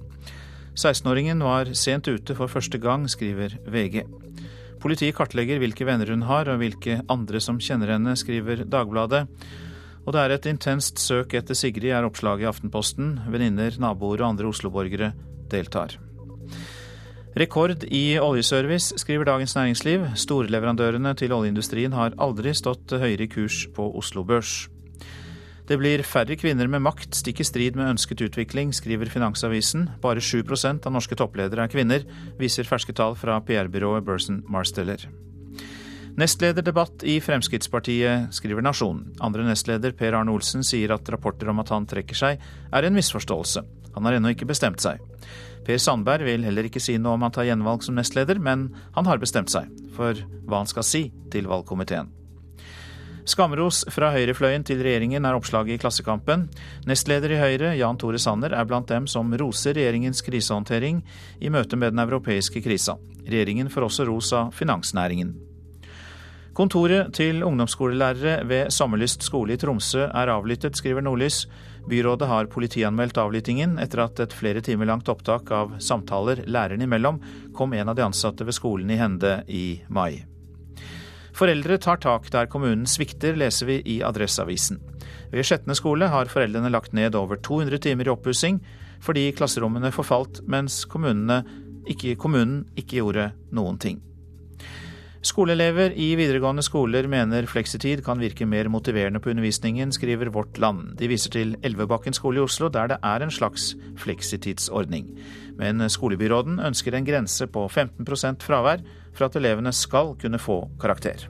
16-åringen 0.73 1.41
var 1.45 1.69
sent 1.77 2.09
ute 2.09 2.35
for 2.37 2.51
første 2.51 2.79
gang, 2.81 3.05
skriver 3.09 3.55
VG. 3.69 4.03
Politiet 4.83 5.15
kartlegger 5.15 5.61
hvilke 5.61 5.85
venner 5.87 6.09
hun 6.11 6.25
har, 6.27 6.49
og 6.51 6.59
hvilke 6.59 6.97
andre 7.11 7.39
som 7.39 7.61
kjenner 7.63 7.93
henne, 7.95 8.17
skriver 8.19 8.65
Dagbladet. 8.67 9.23
Og 10.03 10.11
det 10.11 10.19
er 10.19 10.33
et 10.35 10.47
intenst 10.51 10.99
søk 10.99 11.37
etter 11.39 11.55
Sigrid, 11.55 11.93
er 11.95 12.03
oppslaget 12.03 12.43
i 12.43 12.49
Aftenposten. 12.49 13.13
Venninner, 13.31 13.77
naboer 13.79 14.19
og 14.19 14.33
andre 14.33 14.49
Oslo-borgere 14.51 15.13
deltar. 15.53 15.95
Rekord 17.39 17.87
i 17.87 18.19
oljeservice, 18.19 18.99
skriver 18.99 19.31
Dagens 19.31 19.55
Næringsliv. 19.55 20.03
Storleverandørene 20.19 21.15
til 21.17 21.31
oljeindustrien 21.33 21.95
har 21.95 22.19
aldri 22.21 22.51
stått 22.53 22.91
høyere 22.91 23.23
i 23.23 23.31
kurs 23.31 23.63
på 23.73 23.87
Oslo 23.97 24.27
Børs. 24.27 24.67
Det 25.63 25.77
blir 25.79 26.03
færre 26.03 26.35
kvinner 26.35 26.67
med 26.67 26.83
makt, 26.83 27.13
stikk 27.15 27.39
i 27.39 27.45
strid 27.47 27.77
med 27.79 27.93
ønsket 27.93 28.25
utvikling, 28.25 28.73
skriver 28.75 29.07
Finansavisen. 29.07 29.85
Bare 30.03 30.19
7% 30.19 30.83
av 30.83 30.91
norske 30.91 31.15
toppledere 31.15 31.63
er 31.63 31.71
kvinner, 31.71 32.03
viser 32.39 32.67
ferske 32.67 32.95
tall 32.95 33.15
fra 33.15 33.37
PR-byrået 33.47 34.03
Burson 34.03 34.41
Marsteller. 34.51 35.05
Nestlederdebatt 36.19 37.05
i 37.09 37.15
Fremskrittspartiet, 37.23 38.27
skriver 38.35 38.61
Nasjonen. 38.61 39.15
Andre 39.23 39.47
nestleder 39.47 39.95
Per 39.97 40.13
Arne 40.13 40.33
Olsen 40.35 40.67
sier 40.67 40.91
at 40.93 41.09
rapporter 41.09 41.49
om 41.49 41.63
at 41.63 41.71
han 41.73 41.87
trekker 41.89 42.19
seg, 42.19 42.43
er 42.69 42.85
en 42.85 42.93
misforståelse. 42.99 43.63
Han 43.95 44.05
har 44.05 44.17
ennå 44.19 44.33
ikke 44.35 44.49
bestemt 44.49 44.83
seg. 44.83 44.99
Per 45.63 45.79
Sandberg 45.79 46.27
vil 46.27 46.43
heller 46.43 46.67
ikke 46.67 46.83
si 46.83 46.97
noe 46.99 47.15
om 47.15 47.23
han 47.23 47.33
tar 47.33 47.47
gjenvalg 47.47 47.87
som 47.87 47.95
nestleder, 47.95 48.35
men 48.35 48.67
han 48.97 49.07
har 49.07 49.23
bestemt 49.23 49.53
seg 49.53 49.71
for 49.95 50.19
hva 50.43 50.61
han 50.61 50.69
skal 50.69 50.85
si 50.85 51.07
til 51.31 51.47
valgkomiteen. 51.49 52.11
Skamros 53.25 53.85
fra 53.93 54.09
høyrefløyen 54.11 54.65
til 54.67 54.81
regjeringen 54.83 55.23
er 55.23 55.37
oppslaget 55.37 55.77
i 55.77 55.79
Klassekampen. 55.79 56.49
Nestleder 56.89 57.31
i 57.31 57.39
Høyre, 57.39 57.71
Jan 57.79 57.99
Tore 57.99 58.19
Sanner, 58.19 58.51
er 58.51 58.67
blant 58.67 58.91
dem 58.91 59.07
som 59.07 59.31
roser 59.39 59.77
regjeringens 59.77 60.19
krisehåndtering 60.25 60.99
i 61.39 61.51
møte 61.53 61.79
med 61.79 61.95
den 61.95 62.03
europeiske 62.03 62.61
krisa. 62.65 62.97
Regjeringen 63.23 63.71
får 63.71 63.87
også 63.87 64.07
ros 64.09 64.33
av 64.35 64.51
finansnæringen. 64.57 65.31
Kontoret 66.53 67.13
til 67.17 67.41
ungdomsskolelærere 67.47 68.43
ved 68.45 68.73
Sommerlyst 68.75 69.23
skole 69.25 69.55
i 69.55 69.61
Tromsø 69.61 70.03
er 70.05 70.29
avlyttet, 70.35 70.77
skriver 70.77 71.01
Nordlys. 71.01 71.47
Byrådet 71.89 72.27
har 72.29 72.51
politianmeldt 72.51 73.17
avlyttingen 73.17 73.79
etter 73.81 74.03
at 74.03 74.21
et 74.21 74.35
flere 74.35 74.61
timer 74.61 74.91
langt 74.91 75.09
opptak 75.09 75.49
av 75.51 75.79
samtaler 75.81 76.43
lærerne 76.45 76.85
imellom 76.85 77.23
kom 77.57 77.73
en 77.73 77.89
av 77.89 77.97
de 77.97 78.05
ansatte 78.05 78.45
ved 78.45 78.59
skolen 78.59 78.93
i 78.93 78.99
hende 79.01 79.39
i 79.47 79.65
mai. 79.89 80.32
Foreldre 81.33 81.79
tar 81.81 81.97
tak 81.97 82.29
der 82.33 82.45
kommunen 82.45 82.85
svikter, 82.85 83.33
leser 83.37 83.69
vi 83.69 83.79
i 83.89 83.99
Adresseavisen. 84.05 84.77
Ved 85.33 85.47
Skjetne 85.47 85.75
skole 85.77 86.11
har 86.13 86.29
foreldrene 86.29 86.69
lagt 86.69 86.93
ned 86.93 87.17
over 87.17 87.41
200 87.41 87.81
timer 87.81 88.09
i 88.09 88.13
oppussing 88.13 88.61
fordi 89.03 89.31
klasserommene 89.35 89.91
forfalt, 89.91 90.39
mens 90.47 90.85
ikke, 90.87 92.15
kommunen 92.15 92.61
ikke 92.77 93.01
gjorde 93.01 93.31
noen 93.51 93.79
ting. 93.81 93.97
Skoleelever 95.23 95.93
i 95.95 96.09
videregående 96.19 96.63
skoler 96.63 97.07
mener 97.07 97.45
fleksitid 97.47 98.01
kan 98.03 98.19
virke 98.19 98.43
mer 98.47 98.67
motiverende 98.67 99.21
på 99.23 99.31
undervisningen, 99.31 99.91
skriver 99.95 100.31
Vårt 100.35 100.59
Land. 100.59 100.97
De 100.99 101.07
viser 101.07 101.31
til 101.31 101.55
Elvebakken 101.63 102.15
skole 102.15 102.41
i 102.41 102.43
Oslo, 102.43 102.67
der 102.67 102.91
det 102.91 102.97
er 102.99 103.23
en 103.23 103.31
slags 103.31 103.71
fleksitidsordning. 104.03 105.07
Men 105.59 105.85
skolebyråden 105.89 106.59
ønsker 106.63 106.97
en 106.97 107.07
grense 107.07 107.47
på 107.47 107.67
15% 107.69 108.45
fravær 108.45 108.83
for 109.13 109.27
at 109.27 109.39
elevene 109.39 109.73
skal 109.75 110.15
kunne 110.19 110.41
få 110.41 110.63
karakter. 110.81 111.27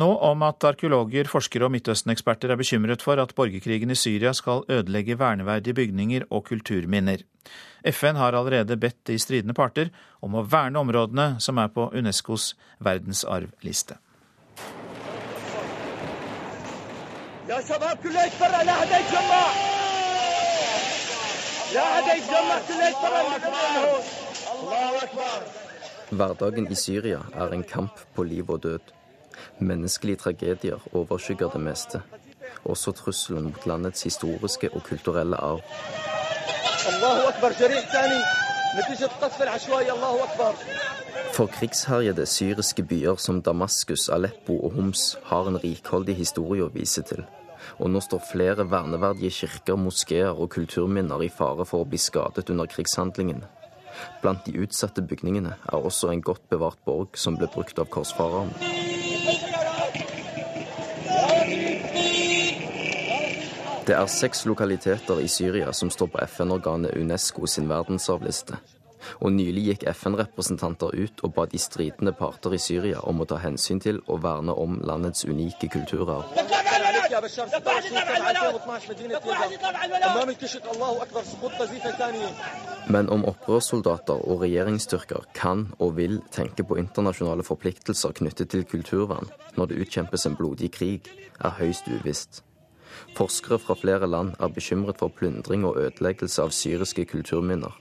Nå 0.00 0.08
om 0.24 0.42
at 0.46 0.64
arkeologer, 0.64 1.28
forskere 1.28 1.66
og 1.66 1.74
Midtøsten-eksperter 1.74 2.54
er 2.54 2.56
bekymret 2.56 3.02
for 3.04 3.20
at 3.20 3.34
borgerkrigen 3.36 3.92
i 3.92 3.98
Syria 3.98 4.32
skal 4.32 4.64
ødelegge 4.72 5.18
verneverdige 5.20 5.76
bygninger 5.76 6.24
og 6.30 6.46
kulturminner. 6.48 7.26
FN 7.92 8.16
har 8.16 8.32
allerede 8.32 8.78
bedt 8.80 9.02
de 9.10 9.18
stridende 9.20 9.54
parter 9.54 9.92
om 10.24 10.38
å 10.38 10.46
verne 10.48 10.80
områdene 10.80 11.28
som 11.44 11.60
er 11.60 11.68
på 11.74 11.90
Unescos 11.92 12.54
verdensarvliste. 12.80 13.98
Ja, 17.48 17.58
Hverdagen 26.10 26.70
i 26.70 26.74
Syria 26.74 27.18
er 27.34 27.52
en 27.52 27.64
kamp 27.64 28.00
på 28.14 28.22
liv 28.22 28.50
og 28.50 28.62
død. 28.62 28.92
Menneskelige 29.58 30.16
tragedier 30.16 30.78
overskygger 30.92 31.48
det 31.48 31.60
meste. 31.60 32.02
Også 32.64 32.92
trusselen 32.92 33.44
mot 33.50 33.66
landets 33.66 34.02
historiske 34.02 34.70
og 34.74 34.82
kulturelle 34.82 35.36
arv. 35.36 35.60
For 41.32 41.46
krigsherjede 41.46 42.24
syriske 42.26 42.82
byer 42.82 43.16
som 43.20 43.42
Damaskus, 43.44 44.08
Aleppo 44.08 44.56
og 44.64 44.72
Homs 44.76 45.18
har 45.28 45.48
en 45.48 45.58
rikholdig 45.60 46.14
historie 46.16 46.64
å 46.64 46.72
vise 46.72 47.04
til. 47.04 47.20
Og 47.78 47.92
nå 47.92 48.00
står 48.00 48.24
flere 48.30 48.64
verneverdige 48.70 49.34
kirker, 49.42 49.76
moskeer 49.76 50.32
og 50.32 50.50
kulturminner 50.56 51.20
i 51.24 51.28
fare 51.28 51.66
for 51.68 51.84
å 51.84 51.88
bli 51.88 52.00
skadet 52.00 52.48
under 52.54 52.70
krigshandlingen. 52.70 53.44
Blant 54.22 54.46
de 54.48 54.56
utsatte 54.64 55.04
bygningene 55.04 55.58
er 55.68 55.90
også 55.90 56.08
en 56.08 56.24
godt 56.24 56.48
bevart 56.48 56.80
borg 56.88 57.20
som 57.20 57.36
ble 57.36 57.52
brukt 57.52 57.78
av 57.78 57.92
korsfarerne. 57.92 58.91
Det 63.82 63.94
er 63.98 64.06
seks 64.06 64.44
lokaliteter 64.46 65.18
i 65.18 65.26
Syria 65.26 65.72
som 65.74 65.90
står 65.90 66.12
på 66.12 66.20
FN-organet 66.22 66.94
Unesco 66.94 67.48
sin 67.50 67.66
verdensarvliste. 67.66 68.60
Og 69.18 69.32
nylig 69.34 69.64
gikk 69.66 69.86
FN-representanter 69.90 70.94
ut 70.94 71.22
og 71.26 71.32
ba 71.34 71.48
de 71.50 71.58
stridende 71.58 72.12
parter 72.14 72.54
i 72.54 72.60
Syria 72.62 73.00
om 73.10 73.24
å 73.24 73.26
ta 73.26 73.40
hensyn 73.42 73.80
til 73.82 73.98
og 74.06 74.20
verne 74.22 74.54
om 74.54 74.76
landets 74.86 75.26
unike 75.26 75.66
kulturarv. 75.74 76.30
Men 82.94 83.10
om 83.10 83.26
opprørssoldater 83.32 84.22
og 84.22 84.46
regjeringsstyrker 84.46 85.26
kan 85.34 85.66
og 85.80 85.98
vil 85.98 86.20
tenke 86.30 86.62
på 86.62 86.78
internasjonale 86.78 87.42
forpliktelser 87.50 88.14
knyttet 88.22 88.54
til 88.54 88.62
kulturvern 88.62 89.26
når 89.58 89.74
det 89.74 89.82
utkjempes 89.88 90.30
en 90.30 90.38
blodig 90.38 90.70
krig, 90.78 91.10
er 91.42 91.58
høyst 91.58 91.90
uvisst. 91.90 92.44
Forskere 93.12 93.58
fra 93.58 93.74
flere 93.76 94.06
land 94.06 94.32
er 94.40 94.48
bekymret 94.48 94.98
for 94.98 95.12
plyndring 95.12 95.66
og 95.68 95.76
ødeleggelse 95.76 96.42
av 96.42 96.52
syriske 96.56 97.04
kulturminner. 97.04 97.72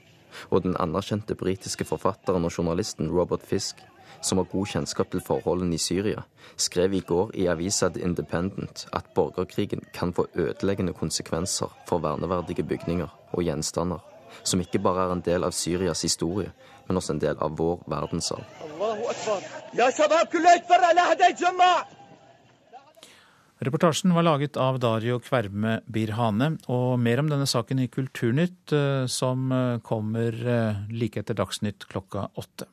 Og 0.52 0.64
den 0.64 0.76
anerkjente 0.80 1.36
britiske 1.36 1.86
forfatteren 1.88 2.46
og 2.48 2.52
journalisten 2.58 3.12
Robert 3.12 3.44
Fisk, 3.48 3.80
som 4.22 4.38
har 4.38 4.50
god 4.52 4.68
kjennskap 4.74 5.12
til 5.12 5.24
forholdene 5.24 5.76
i 5.76 5.82
Syria, 5.82 6.24
skrev 6.58 6.94
i 6.94 7.00
går 7.00 7.32
i 7.40 7.48
avisa 7.48 7.90
The 7.90 8.04
Independent 8.04 8.86
at 8.94 9.08
borgerkrigen 9.16 9.86
kan 9.94 10.14
få 10.14 10.28
ødeleggende 10.36 10.94
konsekvenser 10.94 11.72
for 11.88 12.04
verneverdige 12.04 12.64
bygninger 12.64 13.08
og 13.32 13.44
gjenstander, 13.44 14.04
som 14.44 14.60
ikke 14.60 14.80
bare 14.80 15.08
er 15.08 15.16
en 15.16 15.24
del 15.26 15.44
av 15.44 15.56
Syrias 15.56 16.02
historie, 16.02 16.52
men 16.88 16.98
også 16.98 17.14
en 17.14 17.24
del 17.24 17.40
av 17.40 17.58
vår 17.58 17.84
verdensarv. 17.88 18.44
Reportasjen 23.62 24.14
var 24.14 24.26
laget 24.26 24.58
av 24.58 24.80
Dario 24.82 25.20
Kverme 25.22 25.76
Birhane, 25.86 26.56
og 26.74 26.96
mer 26.98 27.20
om 27.22 27.28
denne 27.30 27.46
saken 27.46 27.84
i 27.84 27.90
Kulturnytt, 27.94 28.74
eh, 28.74 29.04
som 29.06 29.52
eh, 29.54 29.78
kommer 29.86 30.34
eh, 30.34 30.80
like 30.90 31.22
etter 31.22 31.38
Dagsnytt 31.38 31.86
klokka 31.92 32.24
åtte. 32.42 32.66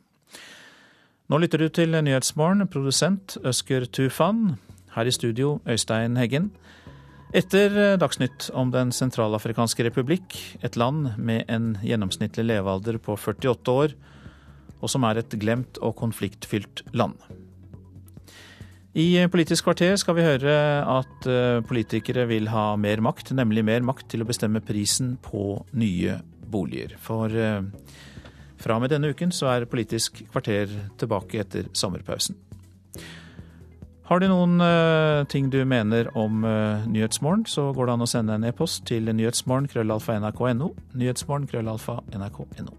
Nå 1.29 1.41
lytter 1.43 1.61
du 1.61 1.69
til 1.77 1.93
Nyhetsmorgen, 1.93 2.65
produsent 2.73 3.37
Øsker 3.45 3.85
Tufan. 3.85 4.57
Her 4.95 5.05
i 5.05 5.13
studio 5.13 5.59
Øystein 5.69 6.17
Heggen. 6.17 6.49
Etter 7.37 7.99
Dagsnytt 8.01 8.49
om 8.57 8.73
Den 8.73 8.89
sentralafrikanske 8.89 9.85
republikk, 9.91 10.39
et 10.65 10.81
land 10.81 11.19
med 11.21 11.45
en 11.53 11.75
gjennomsnittlig 11.85 12.47
levealder 12.49 12.97
på 12.97 13.19
48 13.21 13.77
år, 13.85 13.93
og 14.81 14.89
som 14.89 15.05
er 15.05 15.21
et 15.21 15.37
glemt 15.37 15.77
og 15.85 15.99
konfliktfylt 16.01 16.87
land. 16.97 17.21
I 18.97 19.29
Politisk 19.29 19.67
kvarter 19.67 19.99
skal 20.01 20.17
vi 20.17 20.25
høre 20.25 20.53
at 20.89 21.27
eh, 21.29 21.61
politikere 21.69 22.25
vil 22.31 22.49
ha 22.49 22.73
mer 22.81 23.03
makt, 23.05 23.35
nemlig 23.37 23.65
mer 23.69 23.85
makt 23.85 24.09
til 24.15 24.25
å 24.25 24.29
bestemme 24.29 24.65
prisen 24.65 25.19
på 25.21 25.59
nye 25.77 26.17
boliger. 26.49 26.95
For 26.97 27.29
eh, 27.29 27.61
fra 28.59 28.79
og 28.79 28.83
med 28.83 28.95
denne 28.95 29.13
uken 29.13 29.35
så 29.35 29.53
er 29.53 29.69
Politisk 29.69 30.23
kvarter 30.33 30.73
tilbake 30.99 31.45
etter 31.45 31.69
sommerpausen. 31.77 32.39
Har 34.09 34.23
du 34.23 34.25
noen 34.31 34.57
uh, 34.57 35.27
ting 35.29 35.51
du 35.53 35.59
mener 35.69 36.09
om 36.17 36.41
Nyhetsmorgen, 36.89 37.45
så 37.45 37.67
går 37.77 37.91
det 37.91 37.97
an 37.99 38.07
å 38.07 38.09
sende 38.09 38.39
en 38.39 38.49
e-post 38.49 38.87
til 38.89 39.13
nyhetsmorgen 39.13 39.69
krøllalfa 39.69 40.17
nrk.no. 40.17 40.71
Nyhetsmorgen 40.97 41.45
krøllalfa 41.51 42.01
nrk.no. 42.17 42.73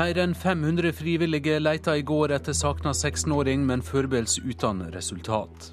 Mer 0.00 0.16
enn 0.16 0.34
500 0.34 0.92
frivillige 0.96 1.58
leita 1.60 1.92
i 1.96 2.02
går 2.08 2.32
etter 2.32 2.54
savna 2.56 2.94
16-åring, 2.96 3.66
men 3.68 3.82
foreløpig 3.84 4.38
uten 4.48 4.78
resultat. 4.94 5.66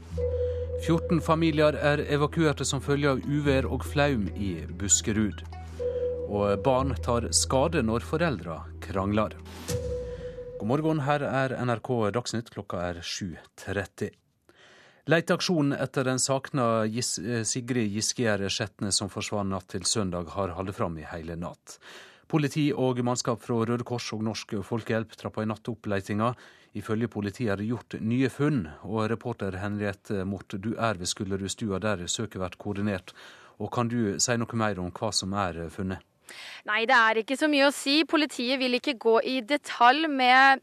14 0.84 1.22
familier 1.24 1.78
er 1.80 2.04
evakuerte 2.12 2.66
som 2.68 2.82
følge 2.84 3.14
av 3.14 3.22
uvær 3.24 3.70
og 3.72 3.86
flaum 3.88 4.26
i 4.36 4.50
Buskerud. 4.82 5.46
Og 6.28 6.60
barn 6.66 6.92
tar 7.06 7.30
skade 7.32 7.86
når 7.88 8.04
foreldra 8.10 8.58
krangler. 8.84 9.38
God 10.60 10.68
morgen, 10.74 11.06
her 11.08 11.24
er 11.24 11.56
NRK 11.64 11.94
Dagsnytt, 12.20 12.52
klokka 12.52 12.84
er 12.90 13.00
7.30. 13.00 14.12
Leiteaksjonen 15.08 15.72
etter 15.80 16.12
den 16.12 16.20
savna 16.20 16.84
Sigrid 17.48 17.96
Giskegjerde 17.96 18.52
Skjetne 18.52 18.92
som 18.92 19.08
forsvant 19.08 19.56
natt 19.56 19.72
til 19.72 19.88
søndag, 19.88 20.36
har 20.36 20.58
holdt 20.60 20.76
fram 20.76 21.00
i 21.00 21.08
hele 21.16 21.40
natt. 21.40 21.80
Politi 22.28 22.66
og 22.76 23.00
mannskap 23.08 23.40
fra 23.40 23.62
Røde 23.64 23.86
Kors 23.88 24.10
og 24.12 24.24
Norsk 24.28 24.58
Folkehjelp 24.68 25.14
trappa 25.16 25.46
i 25.46 25.48
natt 25.48 25.70
opp 25.72 25.88
letinga. 25.88 26.34
Ifølge 26.76 27.08
politiet 27.08 27.54
er 27.54 27.62
det 27.62 27.70
gjort 27.70 27.96
nye 28.04 28.28
funn, 28.30 28.66
og 28.84 29.08
reporter 29.14 29.56
Henriette 29.62 30.26
Mort, 30.28 30.52
du 30.60 30.74
er 30.76 31.00
ved 31.00 31.08
Skullerudstua 31.08 31.80
der 31.80 32.04
søket 32.12 32.42
blir 32.42 32.60
koordinert. 32.60 33.16
Og 33.64 33.72
Kan 33.72 33.88
du 33.88 34.20
si 34.20 34.36
noe 34.36 34.60
mer 34.60 34.80
om 34.84 34.92
hva 34.92 35.14
som 35.16 35.34
er 35.34 35.70
funnet? 35.72 36.04
Nei, 36.68 36.84
det 36.84 37.00
er 37.00 37.22
ikke 37.24 37.40
så 37.40 37.48
mye 37.48 37.70
å 37.70 37.74
si. 37.74 38.02
Politiet 38.04 38.60
vil 38.60 38.76
ikke 38.76 38.98
gå 39.00 39.16
i 39.24 39.40
detalj 39.40 40.12
med 40.12 40.62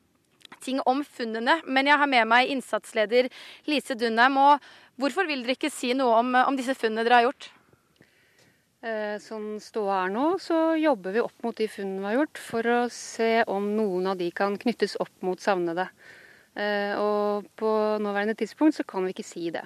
ting 0.60 0.84
om 0.84 1.00
funnene. 1.00 1.62
Men 1.64 1.88
jeg 1.88 1.98
har 1.98 2.10
med 2.12 2.28
meg 2.28 2.52
innsatsleder 2.52 3.32
Lise 3.72 3.96
Dunheim. 3.96 4.36
Og 4.36 4.70
hvorfor 5.00 5.24
vil 5.24 5.42
dere 5.42 5.56
ikke 5.56 5.72
si 5.72 5.94
noe 5.96 6.20
om, 6.20 6.34
om 6.44 6.60
disse 6.60 6.76
funnene 6.76 7.08
dere 7.08 7.22
har 7.22 7.30
gjort? 7.30 7.50
Sånn 9.24 9.54
ståa 9.64 10.02
er 10.04 10.10
nå, 10.12 10.24
så 10.42 10.74
jobber 10.76 11.14
vi 11.14 11.22
opp 11.24 11.46
mot 11.46 11.56
de 11.56 11.64
funnene 11.72 12.02
vi 12.02 12.08
har 12.10 12.18
gjort, 12.18 12.40
for 12.50 12.66
å 12.68 12.80
se 12.92 13.30
om 13.48 13.70
noen 13.78 14.10
av 14.10 14.18
de 14.20 14.28
kan 14.36 14.58
knyttes 14.60 14.98
opp 15.00 15.14
mot 15.24 15.40
savnede. 15.40 15.86
Eh, 16.54 16.94
og 17.00 17.48
på 17.58 17.70
nåværende 18.02 18.36
tidspunkt 18.38 18.76
så 18.78 18.86
kan 18.86 19.06
vi 19.06 19.14
ikke 19.14 19.26
si 19.26 19.48
det. 19.54 19.64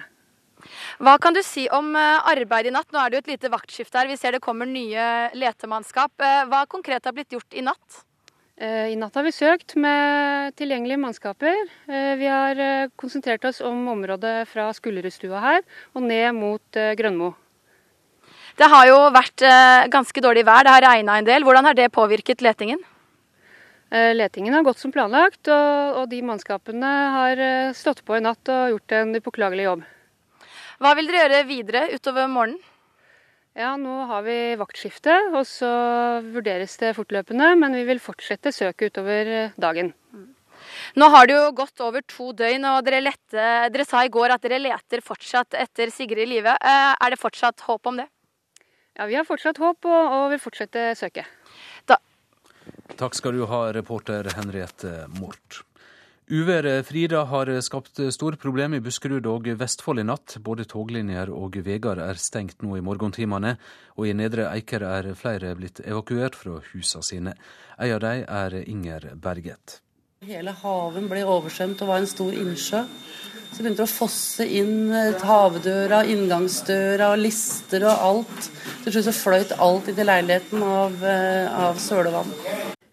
Hva 0.99 1.15
kan 1.21 1.35
du 1.35 1.41
si 1.45 1.67
om 1.71 1.93
eh, 1.95 2.29
arbeidet 2.31 2.71
i 2.71 2.75
natt? 2.75 2.89
Nå 2.91 3.01
er 3.01 3.11
det 3.11 3.19
jo 3.19 3.23
et 3.25 3.33
lite 3.35 3.51
vaktskifte 3.53 4.01
her. 4.01 4.09
Vi 4.09 4.17
ser 4.19 4.35
det 4.35 4.43
kommer 4.43 4.69
nye 4.69 5.29
letemannskap. 5.37 6.15
Hva 6.49 6.63
konkret 6.71 7.05
har 7.05 7.15
blitt 7.15 7.35
gjort 7.35 7.53
i 7.53 7.65
natt? 7.65 8.05
I 8.59 8.97
natt 8.99 9.15
har 9.15 9.23
vi 9.23 9.31
søkt 9.31 9.77
med 9.79 10.51
tilgjengelige 10.59 10.99
mannskaper. 10.99 11.61
Vi 12.19 12.27
har 12.27 12.59
konsentrert 12.99 13.47
oss 13.47 13.61
om 13.63 13.87
området 13.87 14.49
fra 14.51 14.65
Skullerudstua 14.75 15.39
her 15.39 15.63
og 15.93 16.03
ned 16.03 16.35
mot 16.35 16.81
Grønmo. 16.99 17.29
Det 18.59 18.67
har 18.67 18.89
jo 18.89 18.95
vært 19.15 19.43
eh, 19.47 19.85
ganske 19.87 20.19
dårlig 20.19 20.41
vær, 20.43 20.65
det 20.67 20.71
har 20.73 20.83
regna 20.83 21.13
en 21.15 21.27
del. 21.27 21.45
Hvordan 21.47 21.69
har 21.69 21.77
det 21.77 21.85
påvirket 21.95 22.41
letingen? 22.43 22.81
Eh, 23.87 24.11
letingen 24.11 24.57
har 24.57 24.65
gått 24.67 24.81
som 24.81 24.91
planlagt, 24.91 25.47
og, 25.47 26.01
de 26.11 26.19
mannskapene 26.27 26.89
har 27.13 27.39
eh, 27.39 27.69
stått 27.77 28.03
på 28.03 28.17
i 28.17 28.25
natt 28.25 28.51
og 28.51 28.73
gjort 28.73 28.97
en 28.97 29.15
upåklagelig 29.15 29.69
jobb. 29.69 29.87
Hva 30.83 30.91
vil 30.99 31.07
dere 31.07 31.23
gjøre 31.23 31.47
videre 31.47 31.85
utover 31.93 32.27
morgenen? 32.27 32.59
Ja, 33.55 33.71
Nå 33.79 34.03
har 34.11 34.27
vi 34.27 34.37
vaktskifte, 34.59 35.15
og 35.31 35.47
så 35.47 35.71
vurderes 36.27 36.75
det 36.79 36.93
fortløpende. 36.99 37.49
Men 37.59 37.79
vi 37.79 37.87
vil 37.87 38.03
fortsette 38.03 38.53
søket 38.55 38.93
utover 38.93 39.49
dagen. 39.59 39.95
Nå 40.99 41.09
har 41.15 41.27
det 41.27 41.39
jo 41.39 41.49
gått 41.57 41.81
over 41.83 42.03
to 42.07 42.29
døgn, 42.35 42.67
og 42.75 42.85
dere, 42.87 43.01
lette, 43.07 43.49
dere 43.71 43.87
sa 43.87 44.03
i 44.03 44.11
går 44.13 44.35
at 44.35 44.45
dere 44.45 44.61
leter 44.61 45.03
fortsatt 45.03 45.57
etter 45.59 45.91
Sigrid 45.95 46.27
i 46.27 46.31
live. 46.37 46.55
Er 46.61 47.11
det 47.11 47.19
fortsatt 47.19 47.67
håp 47.67 47.91
om 47.91 47.99
det? 48.03 48.07
Ja, 48.99 49.05
Vi 49.07 49.15
har 49.15 49.23
fortsatt 49.23 49.57
håp 49.63 49.85
og, 49.87 50.13
og 50.13 50.25
vil 50.33 50.41
fortsette 50.43 50.89
søket. 50.99 51.27
Da. 51.87 51.95
Takk 52.99 53.15
skal 53.15 53.37
du 53.37 53.45
ha, 53.47 53.61
reporter 53.71 54.27
Henriette 54.35 55.05
Mort. 55.15 55.61
Uværet 56.27 56.83
Frida 56.85 57.23
har 57.31 57.53
skapt 57.63 58.03
store 58.11 58.35
problemer 58.37 58.77
i 58.77 58.83
Buskerud 58.83 59.25
og 59.31 59.47
Vestfold 59.61 60.03
i 60.03 60.05
natt. 60.05 60.35
Både 60.43 60.67
toglinjer 60.67 61.31
og 61.31 61.55
veier 61.63 62.03
er 62.03 62.19
stengt 62.19 62.59
nå 62.59 62.75
i 62.75 62.83
morgentimene, 62.83 63.55
og 63.95 64.05
i 64.05 64.13
Nedre 64.13 64.51
Eiker 64.51 64.83
er 64.83 65.13
flere 65.15 65.55
blitt 65.55 65.79
evakuert 65.79 66.35
fra 66.35 66.59
husene 66.73 67.07
sine. 67.07 67.39
En 67.79 67.95
av 67.95 68.03
dem 68.03 68.27
er 68.27 68.59
Inger 68.65 69.13
Berget. 69.15 69.79
Hele 70.27 70.51
haven 70.51 71.05
ble 71.07 71.21
oversvømt 71.23 71.79
og 71.85 71.87
var 71.93 72.01
en 72.01 72.07
stor 72.11 72.33
innsjø. 72.35 72.81
Så 73.53 73.61
begynte 73.63 73.79
det 73.79 73.85
å 73.85 73.91
fosse 73.91 74.43
inn 74.43 74.91
eh, 74.91 75.15
havdøra, 75.23 76.01
inngangsdøra, 76.11 77.13
lister 77.15 77.85
og 77.87 78.03
alt. 78.03 78.49
Til 78.83 78.97
slutt 78.97 79.07
så 79.07 79.13
fløyt 79.15 79.55
alt 79.63 79.87
inn 79.87 79.95
til 79.95 80.11
leiligheten 80.11 80.65
av, 80.67 80.99
eh, 81.07 81.47
av 81.47 81.79
sølevann. 81.79 82.35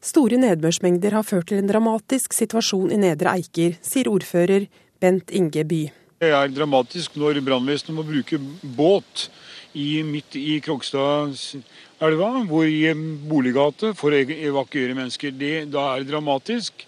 Store 0.07 0.39
nedbørsmengder 0.39 1.19
har 1.19 1.27
ført 1.27 1.51
til 1.51 1.65
en 1.65 1.73
dramatisk 1.73 2.31
situasjon 2.39 2.95
i 2.95 3.03
Nedre 3.09 3.35
Eiker, 3.35 3.75
sier 3.83 4.07
ordfører 4.07 4.71
Bent 5.03 5.35
Inge 5.35 5.67
By. 5.67 5.83
Det 6.23 6.31
er 6.31 6.55
dramatisk 6.55 7.19
når 7.19 7.43
brannvesenet 7.43 7.99
må 7.99 8.07
bruke 8.07 8.39
båt 8.63 9.27
i, 9.75 10.05
midt 10.07 10.39
i 10.39 10.61
Krokstadelva, 10.63 12.31
hvor 12.47 12.71
i 12.71 12.85
boliggate, 13.27 13.97
for 13.99 14.15
å 14.15 14.23
evakuere 14.23 14.95
mennesker. 14.95 15.35
Det, 15.35 15.57
da 15.75 15.91
er 15.97 16.07
det 16.07 16.15
dramatisk. 16.15 16.87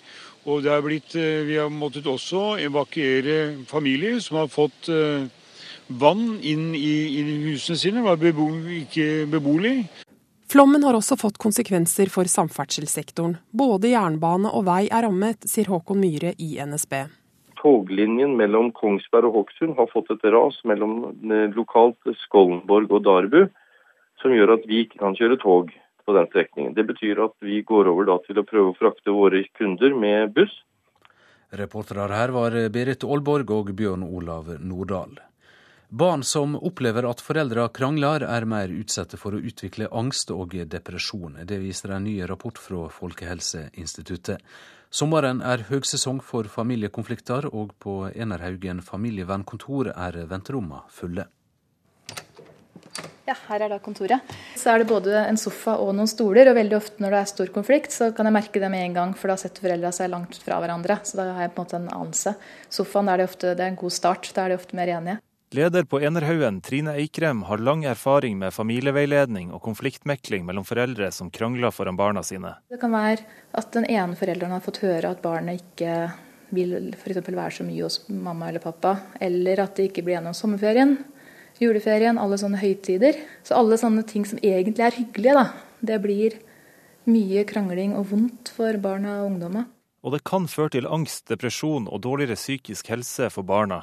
Og 0.48 0.62
det 0.64 0.72
er 0.72 0.84
blitt, 0.84 1.14
eh, 1.18 1.44
vi 1.44 1.58
har 1.61 1.68
måttet 1.68 2.06
også 2.08 2.56
evakuere 2.64 3.66
familier 3.68 4.16
som 4.24 4.40
har 4.40 4.48
fått 4.48 4.88
eh, 4.88 5.28
vann 5.88 6.38
inn 6.40 6.70
i, 6.76 6.94
i 7.20 7.24
husene 7.50 7.76
sine, 7.76 8.04
var 8.04 8.16
bebo, 8.20 8.48
ikke 8.80 9.26
beboelig. 9.28 9.76
Flommen 10.48 10.84
har 10.87 10.96
også 10.96 11.18
fått 11.20 11.37
konsekvenser 11.37 12.08
for 12.08 12.24
samferdselssektoren. 12.24 13.37
Både 13.52 13.90
jernbane 13.92 14.48
og 14.48 14.64
vei 14.70 14.87
er 14.88 15.04
rammet, 15.04 15.44
sier 15.44 15.68
Håkon 15.68 16.00
Myhre 16.00 16.32
i 16.40 16.54
NSB. 16.64 17.02
Toglinjen 17.61 18.32
mellom 18.38 18.70
Kongsberg 18.72 19.28
og 19.28 19.42
Hokksund 19.42 19.76
har 19.76 19.90
fått 19.92 20.08
et 20.14 20.24
ras 20.32 20.56
mellom 20.64 21.11
eh, 21.28 21.50
lokalt 21.52 22.00
Skollenborg 22.24 22.88
og 22.88 23.04
Darbu, 23.04 23.42
som 24.22 24.32
gjør 24.32 24.56
at 24.56 24.64
vi 24.70 24.87
ikke 24.87 25.02
kan 25.02 25.18
kjøre 25.18 25.37
tog 25.44 25.76
på 26.08 26.16
den 26.16 26.26
strekningen. 26.32 26.74
Det 26.74 26.86
betyr 26.88 27.20
at 27.26 27.36
vi 27.44 27.60
går 27.68 27.90
over 27.92 28.08
til 28.24 28.40
å 28.40 28.46
prøve 28.48 28.72
å 28.72 28.78
frakte 28.78 29.12
våre 29.12 29.44
kunder 29.58 29.92
med 29.92 30.32
buss. 30.36 30.54
Reportere 31.60 32.08
her 32.12 32.32
var 32.32 32.56
Berit 32.72 33.04
Aalborg 33.04 33.52
og 33.52 33.72
Bjørn 33.76 34.04
Olav 34.04 34.48
Nordahl. 34.60 35.18
Barn 35.88 36.24
som 36.24 36.56
opplever 36.56 37.06
at 37.08 37.22
foreldre 37.24 37.64
krangler, 37.72 38.24
er 38.24 38.44
mer 38.44 38.72
utsatte 38.72 39.16
for 39.16 39.36
å 39.36 39.40
utvikle 39.40 39.88
angst 39.88 40.32
og 40.32 40.52
depresjon. 40.68 41.38
Det 41.48 41.60
viser 41.62 41.94
en 41.96 42.04
ny 42.04 42.18
rapport 42.28 42.60
fra 42.60 42.90
Folkehelseinstituttet. 42.92 44.44
Sommeren 44.90 45.40
er 45.44 45.64
høgsesong 45.68 46.20
for 46.24 46.48
familiekonflikter, 46.48 47.48
og 47.52 47.72
på 47.80 48.02
Enerhaugen 48.12 48.84
familievernkontor 48.84 49.92
er 49.94 50.22
venterommene 50.28 50.84
fulle. 50.92 51.28
Ja, 53.28 53.34
her 53.50 53.66
er 53.66 53.74
da 53.74 53.76
kontoret. 53.84 54.24
Så 54.56 54.70
er 54.72 54.80
det 54.80 54.88
både 54.88 55.12
en 55.20 55.36
sofa 55.36 55.74
og 55.82 55.90
noen 55.98 56.08
stoler, 56.08 56.48
og 56.48 56.56
veldig 56.56 56.76
ofte 56.78 57.02
når 57.04 57.12
det 57.12 57.18
er 57.20 57.30
stor 57.34 57.50
konflikt, 57.52 57.92
så 57.92 58.08
kan 58.16 58.24
jeg 58.24 58.36
merke 58.38 58.62
det 58.62 58.70
med 58.72 58.86
en 58.86 58.94
gang, 58.96 59.10
for 59.18 59.28
da 59.28 59.36
setter 59.36 59.66
foreldra 59.66 59.90
seg 59.92 60.08
langt 60.14 60.38
fra 60.40 60.56
hverandre. 60.62 60.96
Så 61.04 61.18
da 61.20 61.26
har 61.36 61.44
jeg 61.44 61.52
på 61.52 61.60
en 61.60 61.66
måte 61.66 61.76
en 61.76 61.90
anelse. 61.92 62.32
Sofaen 62.72 63.10
er 63.12 63.20
det 63.20 63.26
ofte, 63.28 63.50
det 63.52 63.66
er 63.66 63.74
en 63.74 63.82
god 63.82 63.92
start, 63.92 64.30
da 64.32 64.46
er 64.46 64.54
de 64.54 64.56
ofte 64.62 64.78
mer 64.78 64.92
enige. 64.94 65.18
Leder 65.56 65.84
på 65.88 66.00
Enerhaugen, 66.04 66.62
Trine 66.64 66.94
Eikrem, 67.00 67.42
har 67.48 67.60
lang 67.64 67.84
erfaring 67.88 68.38
med 68.40 68.52
familieveiledning 68.52 69.52
og 69.56 69.62
konfliktmekling 69.64 70.48
mellom 70.48 70.64
foreldre 70.68 71.08
som 71.12 71.30
krangler 71.32 71.72
foran 71.72 71.96
barna 72.00 72.24
sine. 72.24 72.54
Det 72.68 72.80
kan 72.80 72.92
være 72.92 73.24
at 73.56 73.70
den 73.76 73.88
ene 73.88 74.16
forelderen 74.16 74.56
har 74.56 74.64
fått 74.64 74.82
høre 74.84 75.12
at 75.12 75.22
barnet 75.24 75.60
ikke 75.60 75.94
vil 76.52 76.94
for 76.96 77.12
være 77.12 77.58
så 77.58 77.64
mye 77.64 77.84
hos 77.84 78.00
mamma 78.08 78.48
eller 78.48 78.64
pappa, 78.64 78.94
eller 79.20 79.64
at 79.64 79.76
det 79.76 79.90
ikke 79.90 80.04
blir 80.04 80.18
gjennom 80.18 80.36
sommerferien, 80.36 80.96
juleferien, 81.62 82.18
alle 82.20 82.38
sånne 82.40 82.60
høytider. 82.60 83.18
Så 83.46 83.56
alle 83.58 83.78
sånne 83.80 84.04
ting 84.08 84.26
som 84.28 84.40
egentlig 84.42 84.86
er 84.86 84.98
hyggelige, 84.98 85.34
da, 85.38 85.46
det 85.80 85.98
blir 86.04 86.38
mye 87.08 87.44
krangling 87.48 87.94
og 87.96 88.10
vondt 88.12 88.52
for 88.54 88.78
barna 88.82 89.20
og 89.22 89.32
ungdommer. 89.32 89.68
Og 90.04 90.14
det 90.14 90.22
kan 90.28 90.46
føre 90.50 90.76
til 90.76 90.86
angst, 90.86 91.26
depresjon 91.30 91.88
og 91.90 92.02
dårligere 92.04 92.38
psykisk 92.38 92.92
helse 92.92 93.30
for 93.34 93.46
barna. 93.46 93.82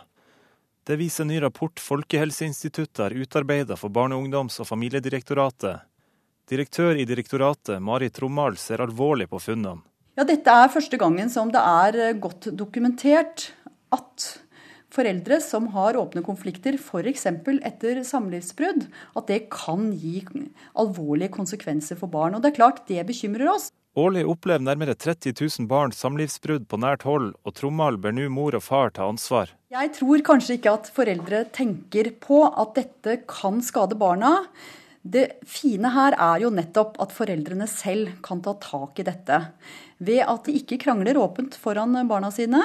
Det 0.85 0.99
viser 1.01 1.25
en 1.25 1.31
ny 1.33 1.39
rapport 1.41 1.81
Folkehelseinstituttet 1.81 3.01
har 3.01 3.15
utarbeidet 3.17 3.77
for 3.79 3.89
Barne-, 3.89 4.15
ungdoms- 4.15 4.59
og 4.61 4.69
familiedirektoratet. 4.69 5.81
Direktør 6.45 6.93
i 7.01 7.07
direktoratet, 7.09 7.81
Mari 7.81 8.11
Trommal, 8.13 8.57
ser 8.61 8.83
alvorlig 8.85 9.25
på 9.31 9.41
funnene. 9.41 9.81
Ja, 10.15 10.23
dette 10.23 10.47
er 10.47 10.69
første 10.71 10.99
gangen 11.01 11.31
som 11.33 11.49
det 11.51 11.59
er 11.59 12.13
godt 12.21 12.51
dokumentert 12.55 13.49
at 13.91 14.27
foreldre 14.93 15.39
som 15.43 15.69
har 15.74 15.98
åpne 16.00 16.24
konflikter, 16.26 16.78
f.eks. 16.78 17.26
etter 17.30 18.04
samlivsbrudd, 18.04 18.86
at 19.15 19.32
det 19.32 19.48
kan 19.54 19.89
gi 19.93 20.21
alvorlige 20.76 21.34
konsekvenser 21.34 22.00
for 22.00 22.12
barn. 22.12 22.36
Og 22.36 22.43
det 22.43 22.54
er 22.54 22.60
klart, 22.60 22.86
det 22.88 23.06
bekymrer 23.08 23.50
oss. 23.56 23.71
Årlig 23.95 24.26
opplever 24.28 24.60
nærmere 24.60 24.91
30 25.00 25.32
000 25.39 25.67
barn 25.71 25.93
samlivsbrudd 25.95 26.65
på 26.67 26.80
nært 26.84 27.06
hold, 27.08 27.30
og 27.48 27.56
Trommal 27.56 27.95
ber 27.95 28.12
nå 28.12 28.28
mor 28.28 28.58
og 28.58 28.63
far 28.65 28.91
ta 28.91 29.08
ansvar. 29.08 29.54
Jeg 29.71 29.93
tror 29.95 30.24
kanskje 30.28 30.58
ikke 30.58 30.74
at 30.76 30.89
foreldre 30.91 31.45
tenker 31.56 32.12
på 32.19 32.41
at 32.50 32.76
dette 32.76 33.21
kan 33.32 33.62
skade 33.63 33.95
barna. 34.00 34.41
Det 35.06 35.26
fine 35.46 35.91
her 35.94 36.15
er 36.18 36.39
jo 36.41 36.50
nettopp 36.50 36.96
at 37.04 37.12
foreldrene 37.13 37.68
selv 37.70 38.15
kan 38.26 38.39
ta 38.41 38.56
tak 38.58 38.98
i 38.98 39.06
dette. 39.06 39.38
Ved 40.02 40.24
at 40.26 40.48
de 40.48 40.56
ikke 40.58 40.80
krangler 40.82 41.20
åpent 41.22 41.54
foran 41.62 41.94
barna 42.10 42.32
sine, 42.34 42.63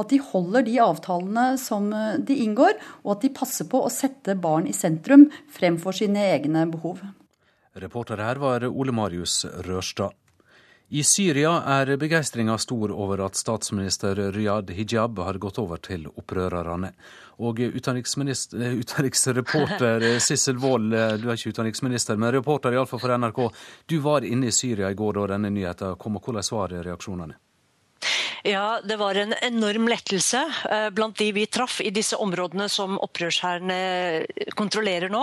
at 0.00 0.08
de 0.08 0.20
holder 0.32 0.64
de 0.64 0.78
avtalene 0.80 1.58
som 1.60 1.90
de 1.92 2.38
inngår, 2.46 2.80
og 3.04 3.18
at 3.18 3.26
de 3.26 3.34
passer 3.36 3.68
på 3.68 3.82
å 3.84 3.92
sette 3.92 4.38
barn 4.40 4.66
i 4.70 4.72
sentrum 4.76 5.28
fremfor 5.52 6.00
sine 6.00 6.24
egne 6.32 6.64
behov. 6.72 7.04
Reporter 7.76 8.24
her 8.24 8.40
var 8.40 8.64
Ole 8.68 8.96
Marius 8.96 9.42
Rørstad. 9.68 10.16
I 10.88 11.04
Syria 11.04 11.62
er 11.78 11.96
begeistringa 11.96 12.58
stor 12.58 12.92
over 12.92 13.26
at 13.26 13.36
statsminister 13.38 14.32
Riyad 14.32 14.70
Hijab 14.70 15.18
har 15.24 15.34
gått 15.40 15.58
over 15.62 15.76
til 15.76 16.06
opprørerne. 16.10 16.92
Og 17.42 17.60
utenriksreporter 17.60 20.18
Sissel 20.26 20.58
Wold, 20.60 20.90
du 20.92 21.28
er 21.28 21.36
ikke 21.36 21.50
utenriksminister, 21.54 22.16
men 22.16 22.32
reporter 22.34 22.72
iallfall 22.76 23.00
for 23.00 23.18
NRK. 23.18 23.40
Du 23.88 23.98
var 24.04 24.20
inne 24.28 24.46
i 24.50 24.52
Syria 24.52 24.90
i 24.90 24.98
går 24.98 25.12
da 25.20 25.26
denne 25.34 25.50
nyheten 25.54 25.96
kom, 25.96 26.16
og 26.20 26.24
hvordan 26.28 26.58
var 26.58 26.68
reaksjonene? 26.90 27.34
Ja, 28.42 28.80
det 28.84 28.96
var 28.96 29.14
en 29.14 29.34
enorm 29.42 29.84
lettelse 29.88 30.40
eh, 30.70 30.88
blant 30.90 31.16
de 31.16 31.28
vi 31.32 31.44
traff 31.46 31.76
i 31.80 31.92
disse 31.94 32.16
områdene 32.18 32.64
som 32.68 32.96
opprørshærene 32.98 33.76
kontrollerer 34.58 35.12
nå. 35.14 35.20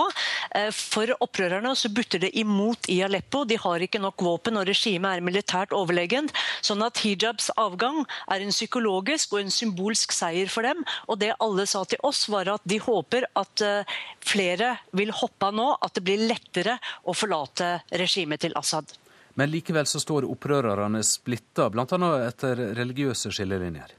Eh, 0.56 0.70
for 0.72 1.12
opprørerne 1.20 1.74
så 1.76 1.90
butter 1.92 2.22
det 2.22 2.30
imot 2.40 2.88
i 2.88 3.02
Aleppo. 3.04 3.42
De 3.44 3.58
har 3.60 3.84
ikke 3.84 4.00
nok 4.00 4.24
våpen, 4.24 4.56
og 4.56 4.64
regimet 4.70 5.18
er 5.18 5.26
militært 5.26 5.76
overlegent. 5.76 6.32
Sånn 6.64 6.80
at 6.86 7.02
hijabs 7.04 7.50
avgang 7.60 8.06
er 8.32 8.40
en 8.40 8.56
psykologisk 8.56 9.36
og 9.36 9.42
en 9.42 9.52
symbolsk 9.52 10.16
seier 10.16 10.48
for 10.48 10.64
dem. 10.64 10.80
Og 11.04 11.20
det 11.20 11.34
alle 11.44 11.68
sa 11.68 11.84
til 11.84 12.00
oss, 12.00 12.24
var 12.32 12.48
at 12.54 12.64
de 12.64 12.80
håper 12.80 13.28
at 13.36 13.66
eh, 13.66 14.00
flere 14.24 14.78
vil 14.96 15.12
hoppe 15.12 15.52
av 15.52 15.60
nå, 15.60 15.68
at 15.76 15.92
det 15.92 16.06
blir 16.08 16.24
lettere 16.24 16.80
å 17.04 17.12
forlate 17.12 17.74
regimet 18.00 18.48
til 18.48 18.56
Assad. 18.56 18.99
Men 19.40 19.48
likevel 19.48 19.86
så 19.88 19.96
står 20.02 20.26
opprørerne 20.28 21.00
splitta, 21.06 21.70
bl.a. 21.72 21.86
etter 22.26 22.58
religiøse 22.76 23.32
skillelinjer. 23.32 23.94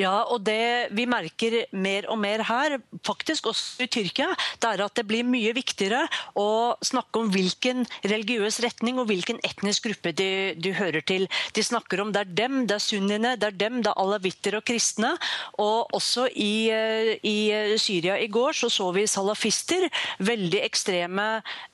Ja, 0.00 0.24
og 0.28 0.44
det 0.46 0.90
vi 0.94 1.06
merker 1.10 1.64
mer 1.72 2.08
og 2.12 2.18
mer 2.22 2.44
her, 2.48 2.78
faktisk 3.06 3.48
også 3.50 3.84
i 3.86 3.90
Tyrkia, 3.90 4.30
det 4.60 4.70
er 4.70 4.84
at 4.84 4.96
det 4.98 5.06
blir 5.08 5.26
mye 5.26 5.54
viktigere 5.56 6.04
å 6.38 6.74
snakke 6.84 7.22
om 7.22 7.30
hvilken 7.34 7.84
religiøs 8.04 8.60
retning 8.64 9.00
og 9.00 9.08
hvilken 9.10 9.40
etnisk 9.46 9.88
gruppe 9.88 10.14
de, 10.16 10.30
de 10.58 10.74
hører 10.76 11.04
til. 11.06 11.26
De 11.56 11.64
snakker 11.64 12.02
om 12.02 12.12
det 12.14 12.24
er 12.24 12.34
dem, 12.42 12.64
det 12.68 12.78
er 12.78 12.84
sunniene, 12.84 13.34
det 13.40 13.50
er 13.50 13.58
dem, 13.64 13.80
det 13.84 13.92
er 13.92 14.00
alawitter 14.00 14.58
og 14.58 14.66
kristne. 14.68 15.14
Og 15.62 15.94
også 15.94 16.28
i, 16.30 16.70
eh, 16.74 17.14
i 17.24 17.78
Syria 17.80 18.18
i 18.20 18.30
går 18.32 18.56
så 18.56 18.70
så 18.72 18.90
vi 18.94 19.06
salafister, 19.10 19.86
veldig 20.24 20.60
ekstreme 20.64 21.26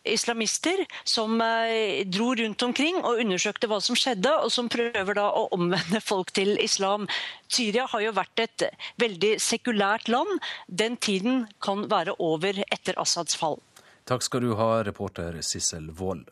islamister, 0.08 0.84
som 1.04 1.40
eh, 1.40 2.04
dro 2.08 2.32
rundt 2.38 2.62
omkring 2.66 3.00
og 3.02 3.20
undersøkte 3.22 3.70
hva 3.70 3.80
som 3.84 3.98
skjedde, 3.98 4.32
og 4.44 4.52
som 4.52 4.70
prøver 4.72 5.16
da 5.16 5.28
å 5.30 5.48
omvende 5.56 6.02
folk 6.10 6.32
til 6.36 6.56
islam. 6.62 7.08
Syria 7.50 7.79
har 7.88 8.04
jo 8.04 8.12
vært 8.16 8.44
et 8.44 8.66
veldig 9.00 9.36
sekulært 9.40 10.10
land. 10.12 10.40
Den 10.66 10.96
tiden 10.96 11.46
kan 11.62 11.86
være 11.90 12.16
over 12.18 12.62
etter 12.68 12.98
Assads 13.00 13.38
fall. 13.38 13.60
Takk 14.08 14.24
skal 14.26 14.44
du 14.44 14.54
ha, 14.58 14.80
reporter 14.84 15.38
Sissel 15.44 15.90
Wold. 15.96 16.28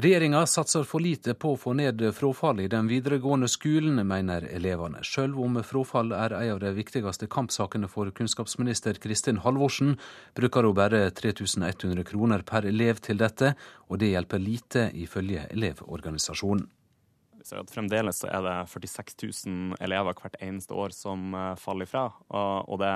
Regjeringa 0.00 0.46
satser 0.46 0.86
for 0.88 1.02
lite 1.02 1.34
på 1.36 1.50
å 1.52 1.58
få 1.60 1.74
ned 1.76 2.00
frafallet 2.16 2.64
i 2.64 2.70
den 2.72 2.86
videregående 2.88 3.50
skolen, 3.50 3.98
mener 4.06 4.46
elevene. 4.48 5.02
Selv 5.04 5.40
om 5.44 5.58
frafall 5.66 6.14
er 6.16 6.32
en 6.38 6.54
av 6.54 6.62
de 6.62 6.70
viktigste 6.78 7.28
kampsakene 7.28 7.90
for 7.90 8.08
kunnskapsminister 8.16 8.96
Kristin 9.02 9.42
Halvorsen, 9.44 9.98
bruker 10.38 10.64
hun 10.64 10.78
bare 10.78 11.04
3100 11.10 12.06
kroner 12.08 12.46
per 12.48 12.70
elev 12.70 13.02
til 13.04 13.20
dette, 13.20 13.52
og 13.90 14.00
det 14.00 14.14
hjelper 14.14 14.40
lite, 14.40 14.88
ifølge 14.94 15.48
Elevorganisasjonen 15.50 16.68
at 17.40 17.72
fremdeles 17.72 18.22
er 18.28 18.44
det 18.44 18.56
46 18.72 19.14
000 19.46 19.80
elever 19.82 20.16
hvert 20.18 20.38
eneste 20.44 20.76
år 20.76 20.94
som 20.96 21.34
eh, 21.34 21.56
faller 21.60 21.88
ifra. 21.88 22.06
Og 22.30 22.80
det 22.82 22.94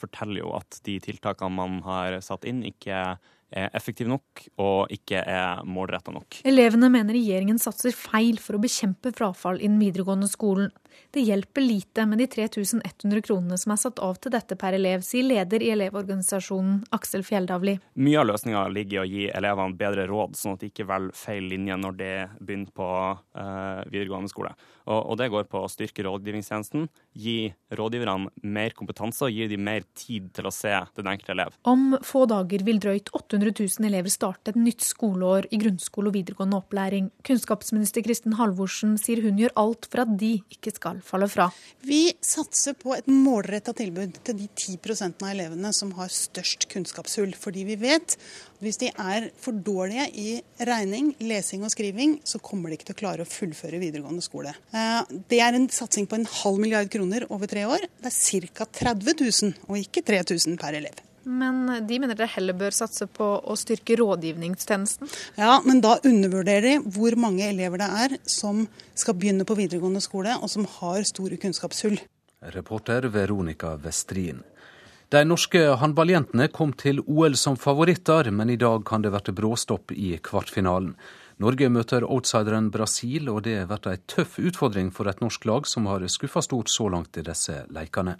forteller 0.00 0.42
jo 0.44 0.54
at 0.58 0.80
de 0.86 0.98
tiltakene 1.02 1.56
man 1.58 1.80
har 1.86 2.20
satt 2.24 2.46
inn, 2.48 2.62
ikke 2.66 3.18
er 3.50 3.70
effektiv 3.76 4.08
nok 4.10 4.44
og 4.62 4.92
ikke 4.94 5.22
er 5.22 5.64
målretta 5.66 6.14
nok. 6.14 6.40
Elevene 6.48 6.90
mener 6.92 7.16
regjeringen 7.16 7.58
satser 7.60 7.94
feil 7.96 8.38
for 8.42 8.56
å 8.56 8.62
bekjempe 8.62 9.12
frafall 9.16 9.60
i 9.60 9.68
den 9.68 9.80
videregående 9.82 10.30
skolen. 10.30 10.70
Det 11.10 11.22
hjelper 11.26 11.64
lite 11.64 12.04
med 12.06 12.18
de 12.18 12.26
3100 12.30 13.22
kronene 13.26 13.58
som 13.58 13.72
er 13.74 13.80
satt 13.82 14.00
av 14.02 14.18
til 14.22 14.34
dette 14.34 14.56
per 14.58 14.76
elev, 14.76 15.02
sier 15.06 15.26
leder 15.26 15.62
i 15.62 15.72
Elevorganisasjonen 15.74 16.84
Aksel 16.94 17.24
Fjelldavli. 17.26 17.76
Mye 18.02 18.20
av 18.20 18.28
løsninga 18.30 18.66
ligger 18.74 19.00
i 19.00 19.02
å 19.02 19.08
gi 19.08 19.24
elevene 19.40 19.78
bedre 19.78 20.06
råd, 20.10 20.38
sånn 20.38 20.56
at 20.56 20.64
de 20.64 20.70
ikke 20.70 20.86
velger 20.90 21.16
feil 21.18 21.48
linje 21.50 21.78
når 21.80 21.98
de 21.98 22.12
begynner 22.38 22.74
på 22.76 22.90
uh, 23.14 23.82
videregående 23.90 24.30
skole. 24.30 24.54
Og, 24.90 25.16
det 25.20 25.30
går 25.30 25.46
på 25.50 25.62
å 25.62 25.70
styrke 25.70 26.04
rådgivningstjenesten, 26.06 26.88
gi 27.14 27.52
rådgiverne 27.78 28.30
mer 28.42 28.74
kompetanse 28.76 29.26
og 29.26 29.34
gi 29.34 29.46
dem 29.50 29.62
mer 29.66 29.84
tid 29.94 30.30
til 30.34 30.48
å 30.48 30.54
se 30.54 30.72
den 30.98 31.10
enkelte 31.10 31.34
elev. 31.36 31.56
Om 31.68 32.00
få 32.06 32.24
dager 32.30 32.64
vil 32.66 32.80
drøyt 32.82 33.12
800 33.14 33.54
000 33.54 33.88
elever 33.90 34.12
starte 34.12 34.54
et 34.54 34.58
nytt 34.58 34.82
skoleår 34.84 35.50
i 35.54 35.60
grunnskole 35.62 36.10
og 36.10 36.16
videregående 36.18 36.58
opplæring. 36.58 37.10
Kunnskapsminister 37.26 38.04
Kristin 38.06 38.36
Halvorsen 38.40 38.96
sier 39.00 39.22
hun 39.24 39.38
gjør 39.40 39.54
alt 39.62 39.90
for 39.90 40.04
at 40.04 40.16
de 40.20 40.32
ikke 40.50 40.74
skal 40.74 41.02
falle 41.06 41.30
fra. 41.30 41.50
Vi 41.86 42.02
satser 42.24 42.76
på 42.80 42.96
et 42.96 43.10
målretta 43.10 43.74
tilbud 43.76 44.18
til 44.26 44.40
de 44.42 44.48
10% 44.50 45.22
av 45.22 45.32
elevene 45.34 45.72
som 45.76 45.94
har 45.98 46.10
størst 46.12 46.66
kunnskapshull. 46.72 47.36
Fordi 47.38 47.66
vi 47.68 47.78
vet 47.80 48.16
hvis 48.60 48.80
de 48.80 48.90
er 48.92 49.30
for 49.40 49.56
dårlige 49.56 50.06
i 50.20 50.30
regning, 50.68 51.14
lesing 51.24 51.64
og 51.64 51.72
skriving, 51.72 52.18
så 52.28 52.40
kommer 52.44 52.70
de 52.70 52.78
ikke 52.78 52.90
til 52.90 52.98
å 52.98 53.00
klare 53.02 53.24
å 53.24 53.28
fullføre 53.28 53.80
videregående 53.80 54.24
skole. 54.24 54.52
Eh, 54.76 55.14
det 55.32 55.40
er 55.40 55.56
en 55.56 55.68
satsing 55.72 56.08
på 56.10 56.18
en 56.20 56.28
halv 56.28 56.60
milliard 56.60 56.90
kroner 56.92 57.24
over 57.32 57.50
tre 57.50 57.64
år. 57.68 57.86
Det 58.00 58.12
er 58.12 58.50
ca. 58.52 58.68
30 58.80 59.16
000, 59.22 59.54
og 59.68 59.80
ikke 59.80 60.04
3000 60.06 60.60
per 60.60 60.76
elev. 60.80 61.00
Men 61.24 61.86
de 61.86 61.98
mener 62.00 62.16
dere 62.16 62.32
heller 62.32 62.56
bør 62.56 62.74
satse 62.74 63.04
på 63.12 63.26
å 63.44 63.56
styrke 63.58 63.96
rådgivningstjenesten? 64.00 65.10
Ja, 65.36 65.58
men 65.66 65.82
da 65.84 65.98
undervurderer 66.06 66.64
de 66.64 66.94
hvor 66.94 67.16
mange 67.20 67.44
elever 67.48 67.82
det 67.82 67.90
er 68.04 68.16
som 68.28 68.64
skal 68.96 69.18
begynne 69.20 69.44
på 69.48 69.56
videregående 69.58 70.00
skole, 70.04 70.36
og 70.40 70.48
som 70.52 70.68
har 70.78 71.04
store 71.08 71.40
kunnskapshull. 71.40 72.00
Reporter 72.56 73.08
Veronica 73.12 73.74
Westrin. 73.84 74.40
De 75.10 75.24
norske 75.26 75.58
håndballjentene 75.74 76.44
kom 76.54 76.70
til 76.78 77.00
OL 77.02 77.34
som 77.34 77.56
favoritter, 77.58 78.28
men 78.30 78.52
i 78.52 78.54
dag 78.54 78.84
kan 78.86 79.02
det 79.02 79.10
bli 79.10 79.32
bråstopp 79.40 79.90
i 79.90 80.12
kvartfinalen. 80.22 80.92
Norge 81.42 81.66
møter 81.66 82.06
outsideren 82.06 82.68
Brasil, 82.70 83.26
og 83.32 83.42
det 83.42 83.56
blir 83.66 83.88
ei 83.90 83.98
tøff 84.06 84.38
utfordring 84.38 84.92
for 84.94 85.10
et 85.10 85.18
norsk 85.18 85.48
lag 85.50 85.66
som 85.66 85.90
har 85.90 86.06
skuffa 86.06 86.44
stort 86.46 86.70
så 86.70 86.86
langt 86.94 87.18
i 87.18 87.26
disse 87.26 87.64
leikene. 87.74 88.14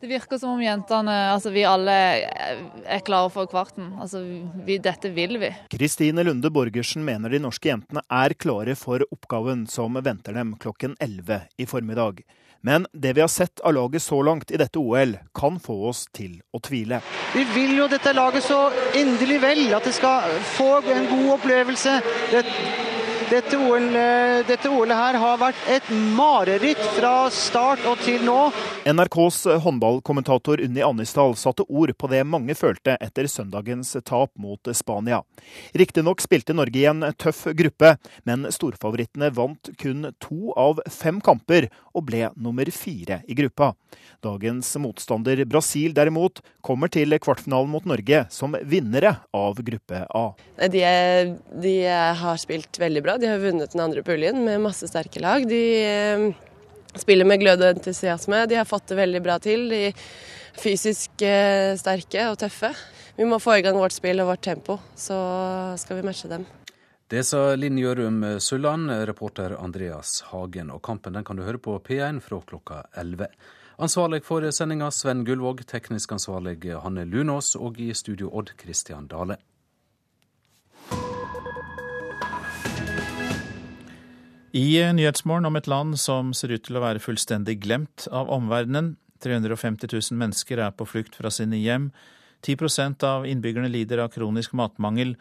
Det 0.00 0.08
virker 0.08 0.40
som 0.40 0.56
om 0.56 0.64
jentene, 0.64 1.12
altså 1.34 1.52
vi 1.52 1.66
alle, 1.68 2.00
er 2.24 3.04
klare 3.04 3.28
for 3.30 3.46
kvarten. 3.46 3.92
Altså 4.00 4.24
vi, 4.64 4.80
dette 4.80 5.12
vil 5.12 5.36
vi. 5.36 5.52
Kristine 5.70 6.24
Lunde 6.24 6.48
Borgersen 6.48 7.04
mener 7.04 7.28
de 7.28 7.44
norske 7.44 7.74
jentene 7.74 8.00
er 8.08 8.32
klare 8.40 8.72
for 8.72 9.04
oppgaven 9.12 9.68
som 9.68 10.00
venter 10.00 10.40
dem 10.40 10.56
klokken 10.64 10.96
11 10.96 11.44
i 11.60 11.68
formiddag. 11.68 12.24
Men 12.62 12.86
det 12.92 13.12
vi 13.12 13.20
har 13.20 13.28
sett 13.28 13.60
av 13.60 13.74
laget 13.74 14.02
så 14.02 14.20
langt 14.22 14.50
i 14.50 14.56
dette 14.60 14.78
OL, 14.78 15.16
kan 15.34 15.58
få 15.60 15.80
oss 15.88 16.04
til 16.14 16.38
å 16.54 16.60
tvile. 16.62 17.00
Vi 17.34 17.42
vil 17.54 17.74
jo 17.80 17.88
dette 17.90 18.14
laget 18.14 18.46
så 18.46 18.60
inderlig 18.94 19.40
vel, 19.42 19.64
at 19.74 19.88
det 19.88 19.94
skal 19.96 20.38
få 20.54 20.76
en 20.94 21.08
god 21.10 21.28
opplevelse. 21.40 21.98
Det 22.30 22.44
dette 23.32 23.56
OL-et 23.56 24.32
dette 24.46 24.68
OL 24.68 24.90
her 24.90 25.16
har 25.16 25.38
vært 25.40 25.60
et 25.70 25.86
mareritt 26.16 26.80
fra 26.96 27.30
start 27.32 27.84
og 27.88 28.00
til 28.02 28.24
nå. 28.26 28.36
NRKs 28.88 29.38
håndballkommentator 29.64 30.60
Unni 30.64 30.82
Annisdal 30.84 31.36
satte 31.38 31.64
ord 31.68 31.92
på 31.96 32.10
det 32.10 32.24
mange 32.28 32.56
følte 32.58 32.96
etter 33.00 33.28
søndagens 33.30 33.94
tap 34.04 34.32
mot 34.40 34.72
Spania. 34.74 35.22
Riktignok 35.78 36.20
spilte 36.24 36.56
Norge 36.56 36.82
i 36.82 36.88
en 36.90 37.06
tøff 37.16 37.44
gruppe, 37.56 37.94
men 38.28 38.48
storfavorittene 38.52 39.30
vant 39.36 39.72
kun 39.80 40.10
to 40.22 40.52
av 40.58 40.82
fem 40.90 41.22
kamper 41.22 41.70
og 41.92 42.08
ble 42.10 42.28
nummer 42.36 42.68
fire 42.74 43.22
i 43.24 43.38
gruppa. 43.38 43.72
Dagens 44.22 44.68
motstander 44.78 45.44
Brasil 45.50 45.94
derimot 45.94 46.42
kommer 46.62 46.90
til 46.92 47.14
kvartfinalen 47.22 47.70
mot 47.72 47.86
Norge 47.88 48.24
som 48.30 48.54
vinnere 48.66 49.16
av 49.34 49.58
gruppe 49.64 50.04
A. 50.06 50.26
De, 50.70 50.84
de 51.62 51.74
har 52.22 52.38
spilt 52.42 52.78
veldig 52.78 53.02
bra. 53.02 53.16
De 53.22 53.28
har 53.30 53.38
vunnet 53.38 53.70
den 53.70 53.80
andre 53.84 54.02
puljen 54.02 54.40
med 54.42 54.58
masse 54.64 54.88
sterke 54.90 55.20
lag. 55.22 55.44
De 55.46 55.60
eh, 55.78 56.24
spiller 56.98 57.28
med 57.28 57.38
glød 57.38 57.60
og 57.62 57.76
entusiasme. 57.76 58.40
De 58.50 58.56
har 58.58 58.66
fått 58.66 58.88
det 58.90 58.98
veldig 58.98 59.20
bra 59.22 59.36
til. 59.38 59.68
De 59.70 59.78
er 59.92 60.00
fysisk 60.58 61.22
eh, 61.22 61.76
sterke 61.78 62.24
og 62.32 62.40
tøffe. 62.42 62.72
Vi 63.14 63.28
må 63.28 63.38
få 63.38 63.60
i 63.60 63.62
gang 63.62 63.78
vårt 63.78 63.94
spill 63.94 64.24
og 64.24 64.32
vårt 64.32 64.42
tempo, 64.42 64.80
så 64.98 65.16
skal 65.78 66.00
vi 66.00 66.06
matche 66.08 66.32
dem. 66.32 66.48
Det 67.12 67.22
sa 67.28 67.52
Linn 67.54 67.78
Gjørum 67.78 68.18
Sulland, 68.40 68.90
reporter 69.06 69.54
Andreas 69.60 70.16
Hagen. 70.32 70.72
Og 70.74 70.82
kampen 70.82 71.14
den 71.14 71.28
kan 71.28 71.38
du 71.38 71.44
høre 71.46 71.62
på 71.62 71.76
P1 71.84 72.18
fra 72.24 72.40
klokka 72.48 72.80
11. 72.98 73.30
Ansvarlig 73.86 74.24
for 74.26 74.48
sendinga 74.50 74.90
Sven 74.90 75.22
Gullvåg, 75.28 75.62
teknisk 75.70 76.18
ansvarlig 76.18 76.72
Hanne 76.82 77.06
Lunås, 77.06 77.54
og 77.54 77.78
i 77.78 77.92
studio 77.94 78.32
Odd 78.32 78.56
Christian 78.58 79.06
Dale. 79.06 79.38
I 84.52 84.92
Nyhetsmorgen 84.92 85.48
om 85.48 85.56
et 85.56 85.68
land 85.70 85.96
som 85.96 86.34
ser 86.36 86.52
ut 86.52 86.60
til 86.66 86.76
å 86.76 86.82
være 86.82 87.00
fullstendig 87.00 87.54
glemt 87.64 88.04
av 88.12 88.28
omverdenen. 88.34 88.98
350 89.24 89.88
000 89.88 90.18
mennesker 90.20 90.60
er 90.60 90.74
på 90.76 90.84
flukt 90.84 91.16
fra 91.16 91.30
sine 91.32 91.56
hjem. 91.56 91.86
10% 92.44 93.06
av 93.08 93.24
innbyggerne 93.24 93.70
lider 93.72 94.02
av 94.04 94.10
kronisk 94.12 94.52
matmangel, 94.58 95.14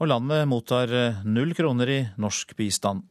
og 0.00 0.08
landet 0.08 0.48
mottar 0.48 0.94
eh, 0.96 1.20
null 1.28 1.52
kroner 1.58 1.92
i 1.92 1.98
norsk 2.16 2.56
bistand. 2.56 3.04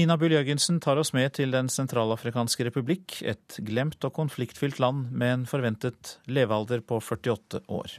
Nina 0.00 0.16
Bull 0.16 0.32
Jørgensen 0.32 0.80
tar 0.80 0.96
oss 0.96 1.12
med 1.12 1.34
til 1.36 1.52
Den 1.52 1.68
sentralafrikanske 1.72 2.70
republikk, 2.70 3.20
et 3.20 3.60
glemt 3.68 4.00
og 4.00 4.16
konfliktfylt 4.16 4.80
land 4.80 5.10
med 5.12 5.34
en 5.34 5.48
forventet 5.50 6.16
levealder 6.24 6.80
på 6.80 7.02
48 7.04 7.66
år. 7.68 7.98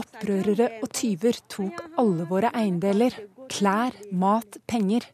Opprørere 0.00 0.66
og 0.82 0.88
tyver 0.94 1.38
tok 1.50 1.82
alle 2.00 2.26
våre 2.30 2.50
eiendeler. 2.54 3.14
Klær, 3.50 3.94
mat, 4.10 4.58
penger. 4.66 5.06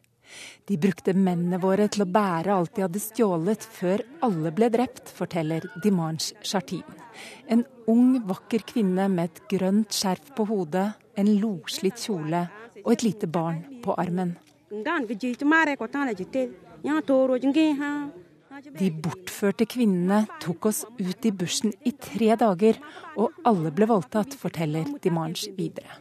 De 0.69 0.77
brukte 0.81 1.13
mennene 1.13 1.59
våre 1.61 1.85
til 1.91 2.05
å 2.05 2.09
bære 2.09 2.53
alt 2.55 2.73
de 2.75 2.85
hadde 2.85 3.01
stjålet, 3.03 3.65
før 3.77 4.01
alle 4.25 4.51
ble 4.55 4.69
drept, 4.73 5.11
forteller 5.13 5.67
Dimanche 5.83 6.37
Chartin. 6.41 6.85
En 7.51 7.65
ung, 7.91 8.17
vakker 8.29 8.65
kvinne 8.73 9.09
med 9.11 9.29
et 9.29 9.41
grønt 9.51 9.93
skjerf 9.93 10.33
på 10.37 10.47
hodet, 10.49 10.87
en 11.19 11.29
loslitt 11.37 12.01
kjole 12.01 12.47
og 12.83 12.91
et 12.95 13.05
lite 13.05 13.29
barn 13.29 13.61
på 13.83 13.93
armen. 14.01 14.33
De 18.53 18.89
bortførte 18.93 19.65
kvinnene 19.65 20.27
tok 20.43 20.67
oss 20.69 20.83
ut 20.99 21.25
i 21.25 21.31
bushen 21.33 21.71
i 21.81 21.93
tre 21.97 22.35
dager, 22.37 22.77
og 23.17 23.33
alle 23.49 23.71
ble 23.73 23.87
voldtatt, 23.89 24.35
forteller 24.37 24.91
Dimanche 25.01 25.49
videre. 25.57 25.97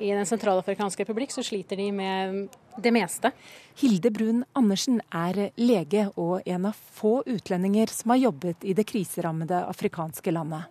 I 0.00 0.10
Den 0.16 0.26
sentralafrikanske 0.26 1.04
republikk 1.04 1.34
så 1.34 1.44
sliter 1.46 1.78
de 1.78 1.90
med 1.92 2.58
det 2.82 2.92
meste. 2.94 3.30
Hilde 3.78 4.10
Brun 4.10 4.42
Andersen 4.58 4.98
er 5.14 5.52
lege 5.60 6.08
og 6.16 6.40
en 6.48 6.66
av 6.72 6.82
få 6.98 7.20
utlendinger 7.28 7.92
som 7.94 8.16
har 8.16 8.24
jobbet 8.24 8.66
i 8.66 8.74
det 8.74 8.88
kriserammede 8.90 9.62
afrikanske 9.70 10.34
landet. 10.34 10.66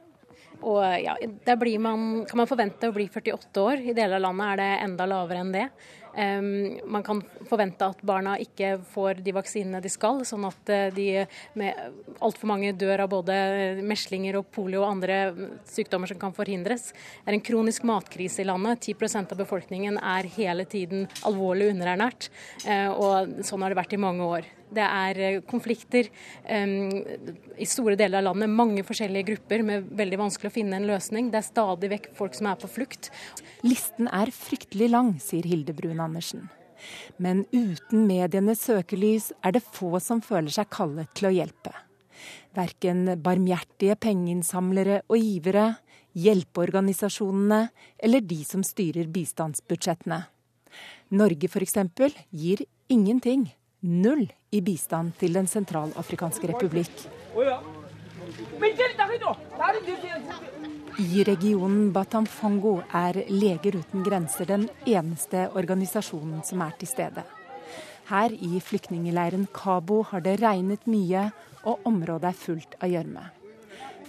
Og 0.60 0.84
ja, 0.84 1.16
Der 1.45 1.80
man, 1.80 2.26
kan 2.26 2.38
man 2.38 2.47
forvente 2.47 2.89
å 2.89 2.91
bli 2.91 3.08
48 3.08 3.62
år. 3.62 3.80
I 3.80 3.93
deler 3.93 4.18
av 4.18 4.22
landet 4.28 4.47
er 4.47 4.58
det 4.58 4.72
enda 4.84 5.06
lavere 5.06 5.39
enn 5.39 5.54
det. 5.54 5.70
Man 6.16 7.03
kan 7.05 7.22
forvente 7.49 7.86
at 7.86 8.01
barna 8.05 8.36
ikke 8.41 8.76
får 8.93 9.22
de 9.26 9.34
vaksinene 9.36 9.82
de 9.84 9.91
skal, 9.91 10.24
sånn 10.28 10.47
at 10.47 10.72
eh, 10.74 10.88
de 10.95 11.07
med 11.60 12.20
altfor 12.24 12.49
mange 12.51 12.74
dør 12.78 13.05
av 13.05 13.12
både 13.14 13.36
meslinger 13.86 14.39
og 14.39 14.49
polio 14.53 14.84
og 14.84 14.91
andre 14.95 15.20
sykdommer 15.70 16.12
som 16.12 16.20
kan 16.22 16.36
forhindres. 16.36 16.91
Det 16.91 17.32
er 17.32 17.38
en 17.38 17.45
kronisk 17.45 17.86
matkrise 17.88 18.43
i 18.43 18.47
landet. 18.49 18.84
10% 18.91 19.36
av 19.36 19.41
befolkningen 19.41 19.99
er 20.01 20.30
hele 20.36 20.66
tiden 20.70 21.07
alvorlig 21.28 21.72
underernært. 21.74 22.30
Uh, 22.66 22.89
og 22.93 23.43
sånn 23.45 23.64
har 23.64 23.74
det 23.74 23.80
vært 23.82 23.95
i 23.95 24.01
mange 24.01 24.26
år. 24.26 24.47
Det 24.70 24.86
er 24.86 25.20
eh, 25.26 25.38
konflikter 25.49 26.10
um, 26.45 26.91
i 27.57 27.66
store 27.66 27.97
deler 27.97 28.22
av 28.22 28.28
landet. 28.30 28.51
Mange 28.53 28.84
forskjellige 28.86 29.32
grupper 29.32 29.64
med 29.66 29.88
veldig 29.97 30.20
vanskelig 30.22 30.51
å 30.51 30.55
finne 30.60 30.78
en 30.78 30.86
løsning. 30.89 31.32
Det 31.34 31.39
er 31.41 31.47
stadig 31.47 31.89
vekk 31.95 32.12
folk 32.18 32.38
som 32.38 32.51
er 32.51 32.60
på 32.62 32.70
flukt. 32.70 33.10
Listen 33.66 34.10
er 34.14 34.30
fryktelig 34.36 34.91
lang, 34.93 35.16
sier 35.24 35.47
Hilde 35.49 35.74
Brun 35.78 35.99
Andersen. 36.04 36.47
Men 37.18 37.43
uten 37.52 38.08
medienes 38.08 38.64
søkelys 38.64 39.32
er 39.43 39.56
det 39.56 39.66
få 39.66 40.00
som 40.04 40.24
føler 40.24 40.54
seg 40.54 40.70
kallet 40.72 41.12
til 41.18 41.30
å 41.30 41.36
hjelpe. 41.36 41.74
Verken 42.56 43.06
barmhjertige 43.24 43.95
pengeinnsamlere 44.00 45.02
og 45.08 45.20
givere, 45.20 45.68
hjelpeorganisasjonene 46.20 47.62
eller 48.04 48.26
de 48.26 48.39
som 48.47 48.64
styrer 48.66 49.12
bistandsbudsjettene. 49.14 50.24
Norge 51.16 51.50
f.eks. 51.50 51.78
gir 52.32 52.64
ingenting 52.89 53.50
null 53.82 54.28
i 54.52 54.62
bistand 54.62 55.16
til 55.20 55.34
Den 55.34 55.47
sentralafrikanske 55.47 56.50
republikk. 56.52 57.06
I 61.00 61.24
regionen 61.24 61.93
Batamfongo 61.95 62.82
er 62.91 63.22
Leger 63.32 63.78
uten 63.80 64.02
grenser 64.04 64.50
den 64.50 64.66
eneste 64.84 65.45
organisasjonen 65.56 66.41
som 66.43 66.60
er 66.66 66.74
til 66.82 66.89
stede. 66.91 67.24
Her 68.10 68.34
i 68.36 68.60
flyktningleiren 68.60 69.45
Kabo 69.56 70.02
har 70.10 70.26
det 70.26 70.41
regnet 70.41 70.84
mye, 70.91 71.30
og 71.64 71.86
området 71.88 72.34
er 72.34 72.36
fullt 72.36 72.76
av 72.84 72.91
gjørme. 72.91 73.24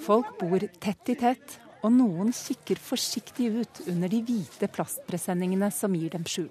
Folk 0.02 0.32
bor 0.40 0.64
tett 0.82 1.12
i 1.12 1.16
tett, 1.20 1.60
og 1.84 1.94
noen 1.94 2.32
kikker 2.34 2.80
forsiktig 2.82 3.52
ut 3.60 3.82
under 3.86 4.10
de 4.10 4.24
hvite 4.26 4.66
plastpresenningene 4.74 5.70
som 5.70 5.94
gir 5.94 6.10
dem 6.10 6.26
skjul. 6.26 6.50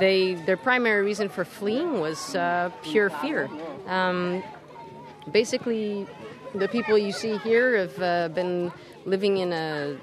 They, 0.00 0.34
their 0.44 0.58
primary 0.58 1.14
for 1.14 1.44
fleeing 1.44 2.00
was 2.00 2.34
uh, 2.34 2.70
pure 2.82 3.08
fear. 3.08 3.48
Um, 3.88 4.42
basically, 5.32 6.06
the 6.54 6.68
people 6.68 6.98
you 6.98 7.12
see 7.12 7.38
here 7.38 7.78
have 7.78 7.98
uh, 8.02 8.28
been 8.34 8.70
living 9.06 9.38
in 9.38 9.52
a, 9.52 9.96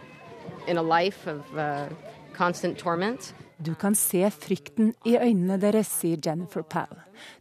in 0.67 0.77
a 0.77 0.81
life 0.81 1.27
of 1.27 1.41
uh, 1.57 1.87
constant 2.33 2.77
torment. 2.77 3.33
Du 3.57 3.75
kan 3.75 3.95
se 3.95 4.31
frykten 4.31 4.93
i 5.05 5.17
øynene 5.17 5.61
deres, 5.61 5.87
sier 5.87 6.17
Jennifer 6.25 6.61
Pall. 6.61 6.99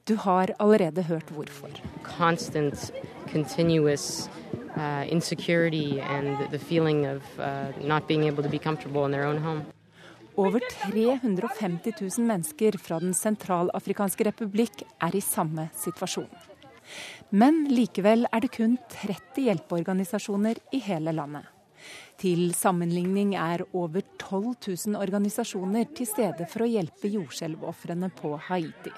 Du 0.08 0.16
har 0.16 0.52
allerede 0.58 1.02
hørt 1.02 1.30
hvorfor. 1.30 1.70
Constant, 2.02 2.92
continuous 3.32 4.30
uh, 4.76 5.04
insecurity 5.12 5.98
and 6.00 6.36
the 6.50 6.58
feeling 6.58 7.06
of 7.06 7.22
uh, 7.38 7.72
not 7.88 8.06
being 8.06 8.24
able 8.24 8.42
to 8.42 8.48
be 8.48 8.58
comfortable 8.58 9.04
in 9.04 9.12
their 9.12 9.26
own 9.26 9.38
home. 9.38 9.62
Over 10.36 10.60
350 10.92 11.92
000 12.00 12.26
mennesker 12.26 12.78
fra 12.78 12.98
Den 13.00 13.14
sentralafrikanske 13.14 14.24
republikk 14.24 14.82
er 15.00 15.16
i 15.16 15.20
samme 15.20 15.68
situasjon. 15.76 16.28
Men 17.32 17.62
likevel 17.72 18.26
er 18.28 18.44
det 18.44 18.50
kun 18.52 18.74
30 18.92 19.46
hjelpeorganisasjoner 19.46 20.58
i 20.76 20.82
hele 20.84 21.14
landet. 21.16 21.46
Til 22.20 22.52
sammenligning 22.54 23.32
er 23.40 23.64
over 23.72 24.04
12 24.20 24.44
000 24.68 24.98
organisasjoner 25.00 25.88
til 25.96 26.06
stede 26.06 26.44
for 26.52 26.66
å 26.66 26.68
hjelpe 26.68 27.08
jordskjelvofrene 27.10 28.12
på 28.18 28.34
Haiti. 28.50 28.92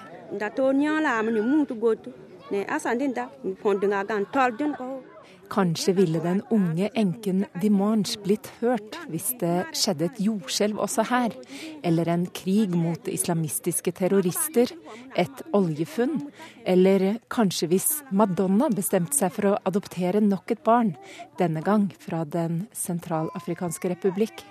Kanskje 5.51 5.93
ville 5.95 6.19
den 6.23 6.41
unge 6.53 6.89
enken 6.97 7.45
Dimanche 7.61 8.19
blitt 8.23 8.49
hørt 8.61 8.97
hvis 9.11 9.31
det 9.41 9.67
skjedde 9.77 10.07
et 10.09 10.21
jordskjelv 10.25 10.81
også 10.81 11.05
her, 11.09 11.35
eller 11.85 12.09
en 12.11 12.25
krig 12.35 12.73
mot 12.75 13.07
islamistiske 13.11 13.93
terrorister, 13.95 14.73
et 15.15 15.43
oljefunn, 15.55 16.27
eller 16.65 17.19
kanskje 17.31 17.69
hvis 17.71 17.89
Madonna 18.11 18.71
bestemte 18.73 19.17
seg 19.17 19.33
for 19.35 19.51
å 19.51 19.55
adoptere 19.69 20.23
nok 20.23 20.55
et 20.55 20.63
barn, 20.65 20.95
denne 21.39 21.63
gang 21.65 21.87
fra 22.01 22.23
Den 22.25 22.65
sentralafrikanske 22.73 23.93
republikk. 23.95 24.43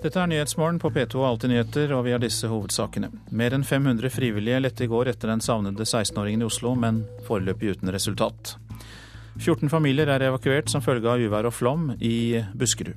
Dette 0.00 0.16
er 0.16 0.30
Nyhetsmorgen 0.30 0.78
på 0.80 0.88
P2 0.94 1.18
og 1.20 1.26
Alltid 1.28 1.50
nyheter, 1.52 1.90
og 1.92 2.06
vi 2.06 2.14
har 2.14 2.22
disse 2.22 2.48
hovedsakene. 2.48 3.10
Mer 3.36 3.52
enn 3.52 3.66
500 3.68 4.08
frivillige 4.08 4.62
lette 4.62 4.86
i 4.86 4.88
går 4.88 5.10
etter 5.12 5.28
den 5.28 5.42
savnede 5.44 5.84
16-åringen 5.84 6.40
i 6.40 6.46
Oslo, 6.48 6.72
men 6.72 7.02
foreløpig 7.26 7.74
uten 7.74 7.92
resultat. 7.92 8.54
14 9.36 9.68
familier 9.68 10.08
er 10.08 10.24
evakuert 10.30 10.72
som 10.72 10.80
følge 10.80 11.04
av 11.04 11.20
uvær 11.20 11.50
og 11.50 11.52
flom 11.52 11.90
i 12.00 12.40
Buskerud. 12.56 12.96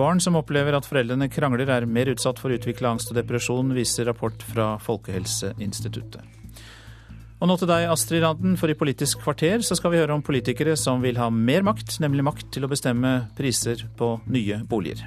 Barn 0.00 0.24
som 0.24 0.40
opplever 0.40 0.78
at 0.78 0.88
foreldrene 0.88 1.28
krangler 1.28 1.68
er 1.68 1.84
mer 1.84 2.08
utsatt 2.14 2.40
for 2.40 2.48
å 2.48 2.56
utvikle 2.56 2.94
angst 2.94 3.12
og 3.12 3.20
depresjon, 3.20 3.76
viser 3.76 4.08
rapport 4.08 4.40
fra 4.40 4.78
Folkehelseinstituttet. 4.80 6.24
Og 7.40 7.48
nå 7.48 7.58
til 7.60 7.68
deg, 7.68 7.86
Astrid 7.92 8.24
Randen, 8.24 8.56
for 8.60 8.72
i 8.72 8.76
Politisk 8.76 9.20
kvarter 9.20 9.60
så 9.64 9.76
skal 9.76 9.92
vi 9.92 10.00
høre 10.00 10.16
om 10.16 10.24
politikere 10.24 10.80
som 10.80 11.04
vil 11.04 11.20
ha 11.20 11.28
mer 11.28 11.64
makt, 11.64 11.98
nemlig 12.00 12.24
makt 12.24 12.48
til 12.56 12.64
å 12.64 12.72
bestemme 12.72 13.14
priser 13.36 13.84
på 14.00 14.14
nye 14.32 14.62
boliger. 14.68 15.04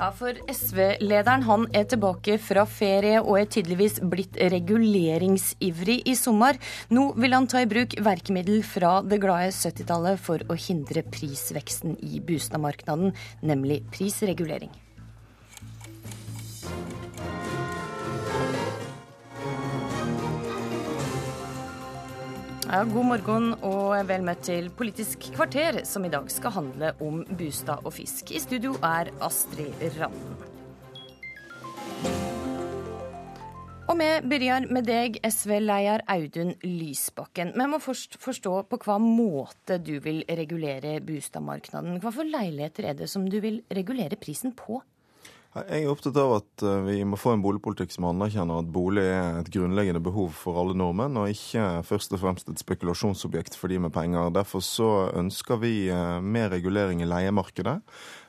Ja, 0.00 0.06
for 0.16 0.32
SV-lederen 0.48 1.42
han 1.44 1.66
er 1.76 1.82
tilbake 1.84 2.38
fra 2.40 2.62
ferie 2.64 3.18
og 3.20 3.34
er 3.36 3.50
tydeligvis 3.52 3.98
blitt 4.08 4.38
reguleringsivrig 4.40 5.98
i 6.08 6.14
sommer. 6.16 6.56
Nå 6.88 7.10
vil 7.20 7.36
han 7.36 7.44
ta 7.52 7.60
i 7.60 7.68
bruk 7.68 7.98
verkemiddel 8.00 8.62
fra 8.64 8.94
det 9.04 9.20
glade 9.20 9.52
70-tallet 9.52 10.22
for 10.24 10.40
å 10.48 10.56
hindre 10.56 11.04
prisveksten 11.04 11.98
i 12.00 12.24
boligmarkedet, 12.24 13.12
nemlig 13.44 13.82
prisregulering. 13.92 14.72
Ja, 22.70 22.84
god 22.86 23.02
morgen 23.02 23.46
og 23.66 23.96
vel 24.06 24.22
møtt 24.22 24.44
til 24.46 24.68
Politisk 24.78 25.24
kvarter, 25.34 25.80
som 25.82 26.04
i 26.06 26.10
dag 26.12 26.28
skal 26.30 26.52
handle 26.54 26.92
om 27.02 27.24
bostad 27.34 27.82
og 27.82 27.96
fisk. 27.96 28.30
I 28.30 28.38
studio 28.38 28.76
er 28.86 29.08
Astrid 29.26 29.74
Randen. 29.96 30.36
Og 33.90 33.98
vi 33.98 34.06
begynner 34.22 34.70
med 34.70 34.86
deg, 34.86 35.18
SV-leder 35.18 36.04
Audun 36.14 36.54
Lysbakken. 36.62 37.50
Vi 37.58 37.66
må 37.72 37.82
først 37.82 38.14
forstå 38.22 38.54
på 38.70 38.78
hva 38.84 39.00
måte 39.02 39.80
du 39.82 39.96
vil 40.04 40.22
regulere 40.30 41.00
boligmarkedet. 41.02 41.98
For 42.06 42.22
leiligheter 42.22 42.92
er 42.92 43.02
det 43.02 43.10
som 43.10 43.26
du 43.26 43.40
vil 43.42 43.64
regulere 43.66 44.14
prisen 44.14 44.54
på? 44.54 44.78
Jeg 45.50 45.82
er 45.82 45.90
opptatt 45.90 46.14
av 46.22 46.36
at 46.36 46.62
eh, 46.62 46.82
vi 46.86 47.00
må 47.02 47.16
få 47.18 47.32
en 47.34 47.40
boligpolitikk 47.42 47.90
som 47.90 48.04
anerkjenner 48.06 48.60
at 48.62 48.68
bolig 48.70 49.02
er 49.02 49.40
et 49.40 49.48
grunnleggende 49.50 50.02
behov 50.02 50.28
for 50.38 50.60
alle 50.60 50.76
nordmenn, 50.78 51.18
og 51.18 51.32
ikke 51.32 51.64
først 51.88 52.14
og 52.14 52.20
fremst 52.22 52.52
et 52.52 52.62
spekulasjonsobjekt 52.62 53.58
for 53.58 53.72
de 53.72 53.80
med 53.82 53.90
penger. 53.90 54.30
Derfor 54.30 54.62
så 54.62 54.90
ønsker 55.18 55.58
vi 55.58 55.88
eh, 55.90 56.20
mer 56.22 56.52
regulering 56.54 57.02
i 57.02 57.10
leiemarkedet. 57.10 57.80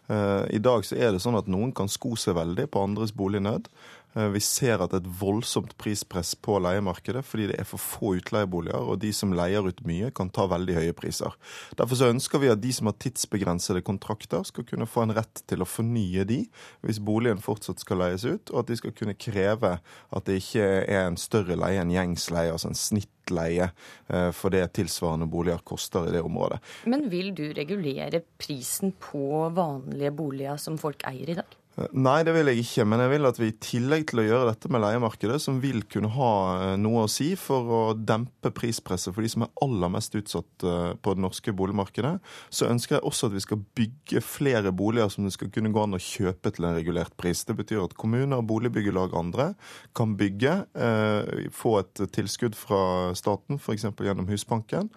Eh, 0.09 0.43
I 0.57 0.63
dag 0.65 0.81
så 0.87 0.97
er 0.97 1.13
det 1.13 1.21
sånn 1.21 1.37
at 1.37 1.51
noen 1.51 1.69
kan 1.77 1.91
sko 1.93 2.15
seg 2.17 2.39
veldig 2.39 2.65
på 2.73 2.81
andres 2.89 3.13
bolignød. 3.13 3.69
Eh, 4.13 4.27
vi 4.33 4.41
ser 4.43 4.81
at 4.81 4.91
det 4.91 4.99
er 4.99 5.05
et 5.05 5.19
voldsomt 5.21 5.75
prispress 5.79 6.33
på 6.35 6.57
leiemarkedet 6.63 7.23
fordi 7.27 7.47
det 7.51 7.59
er 7.61 7.67
for 7.67 7.81
få 7.81 8.15
utleieboliger, 8.19 8.81
og 8.81 8.99
de 9.03 9.11
som 9.15 9.33
leier 9.35 9.65
ut 9.67 9.81
mye, 9.87 10.11
kan 10.15 10.31
ta 10.33 10.47
veldig 10.51 10.77
høye 10.79 10.95
priser. 10.97 11.35
Derfor 11.79 12.09
ønsker 12.09 12.43
vi 12.43 12.51
at 12.51 12.61
de 12.63 12.73
som 12.75 12.89
har 12.89 12.97
tidsbegrensede 13.01 13.83
kontrakter, 13.87 14.43
skal 14.47 14.67
kunne 14.67 14.89
få 14.89 15.05
en 15.05 15.15
rett 15.15 15.43
til 15.47 15.63
å 15.63 15.69
fornye 15.69 16.25
de 16.27 16.41
hvis 16.85 17.01
boligen 17.03 17.41
fortsatt 17.43 17.81
skal 17.83 18.01
leies 18.03 18.25
ut, 18.27 18.51
og 18.51 18.63
at 18.63 18.71
de 18.71 18.79
skal 18.79 18.95
kunne 18.97 19.17
kreve 19.19 19.77
at 19.79 20.27
det 20.27 20.41
ikke 20.41 20.67
er 20.81 21.05
en 21.05 21.19
større 21.19 21.57
leie 21.59 21.81
enn 21.81 21.93
gjengs 21.93 22.27
leie, 22.33 22.51
altså 22.51 22.71
en 22.71 22.79
snittleie 22.79 23.69
eh, 23.71 24.29
for 24.35 24.53
det 24.53 24.65
tilsvarende 24.75 25.29
boliger 25.31 25.63
koster 25.67 26.09
i 26.09 26.15
det 26.15 26.23
området. 26.25 26.59
Men 26.91 27.07
vil 27.11 27.31
du 27.37 27.47
regulere 27.55 28.23
prisen 28.41 28.95
på 28.99 29.47
vanlige 29.55 30.13
boliger 30.15 30.59
som 30.61 30.79
folk 30.81 31.05
eier 31.07 31.31
i 31.31 31.39
dag? 31.39 31.60
Nei, 31.95 32.17
det 32.27 32.33
vil 32.35 32.49
jeg 32.51 32.65
ikke. 32.65 32.83
Men 32.89 32.99
jeg 32.99 33.11
vil 33.13 33.27
at 33.29 33.37
vi 33.39 33.47
i 33.47 33.55
tillegg 33.63 34.09
til 34.09 34.21
å 34.21 34.25
gjøre 34.25 34.47
dette 34.49 34.69
med 34.71 34.83
leiemarkedet, 34.83 35.37
som 35.39 35.61
vil 35.63 35.85
kunne 35.91 36.09
ha 36.11 36.31
eh, 36.57 36.73
noe 36.81 37.05
å 37.05 37.11
si 37.11 37.29
for 37.39 37.71
å 37.71 37.81
dempe 37.95 38.51
prispresset 38.55 39.15
for 39.15 39.23
de 39.23 39.31
som 39.31 39.45
er 39.45 39.53
aller 39.63 39.93
mest 39.93 40.17
utsatt 40.19 40.65
eh, 40.67 40.91
på 40.99 41.15
det 41.15 41.23
norske 41.23 41.55
boligmarkedet, 41.55 42.13
så 42.51 42.67
ønsker 42.67 42.97
jeg 42.97 43.07
også 43.07 43.31
at 43.31 43.37
vi 43.37 43.45
skal 43.47 43.63
bygge 43.79 44.23
flere 44.25 44.75
boliger 44.75 45.13
som 45.13 45.27
det 45.27 45.33
skal 45.37 45.53
kunne 45.55 45.71
gå 45.71 45.85
an 45.85 45.95
å 45.95 46.03
kjøpe 46.03 46.51
til 46.51 46.67
en 46.67 46.75
regulert 46.75 47.15
pris. 47.15 47.45
Det 47.47 47.55
betyr 47.61 47.85
at 47.85 47.95
kommuner, 47.99 48.43
boligbyggelag 48.43 49.15
og 49.15 49.21
andre 49.23 49.49
kan 49.97 50.17
bygge, 50.19 50.57
eh, 50.75 51.49
få 51.55 51.77
et 51.85 52.05
tilskudd 52.11 52.59
fra 52.59 52.83
staten, 53.17 53.61
f.eks. 53.63 53.87
gjennom 53.95 54.27
Husbanken, 54.27 54.91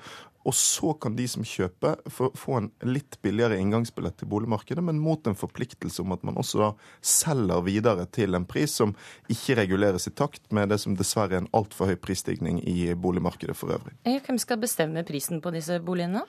og 0.45 0.55
så 0.55 0.93
kan 1.01 1.17
de 1.17 1.27
som 1.31 1.45
kjøper, 1.47 2.01
få 2.13 2.57
en 2.59 2.71
litt 2.85 3.17
billigere 3.25 3.57
inngangsbillett 3.61 4.19
til 4.21 4.29
boligmarkedet, 4.33 4.85
men 4.85 5.01
mot 5.01 5.25
en 5.27 5.39
forpliktelse 5.39 6.03
om 6.05 6.13
at 6.17 6.25
man 6.27 6.39
også 6.41 6.61
da 6.61 6.71
selger 7.05 7.65
videre 7.65 8.07
til 8.13 8.37
en 8.37 8.47
pris 8.49 8.75
som 8.81 8.95
ikke 9.33 9.57
reguleres 9.63 10.09
i 10.11 10.15
takt 10.17 10.53
med 10.55 10.73
det 10.73 10.81
som 10.83 10.97
dessverre 10.99 11.39
er 11.39 11.45
en 11.45 11.51
altfor 11.57 11.93
høy 11.93 11.97
prisstigning 12.01 12.61
i 12.69 12.93
boligmarkedet 12.95 13.57
for 13.57 13.75
øvrig. 13.77 13.97
Hvem 14.05 14.41
skal 14.41 14.61
bestemme 14.61 15.05
prisen 15.09 15.41
på 15.45 15.53
disse 15.55 15.81
boligene? 15.85 16.25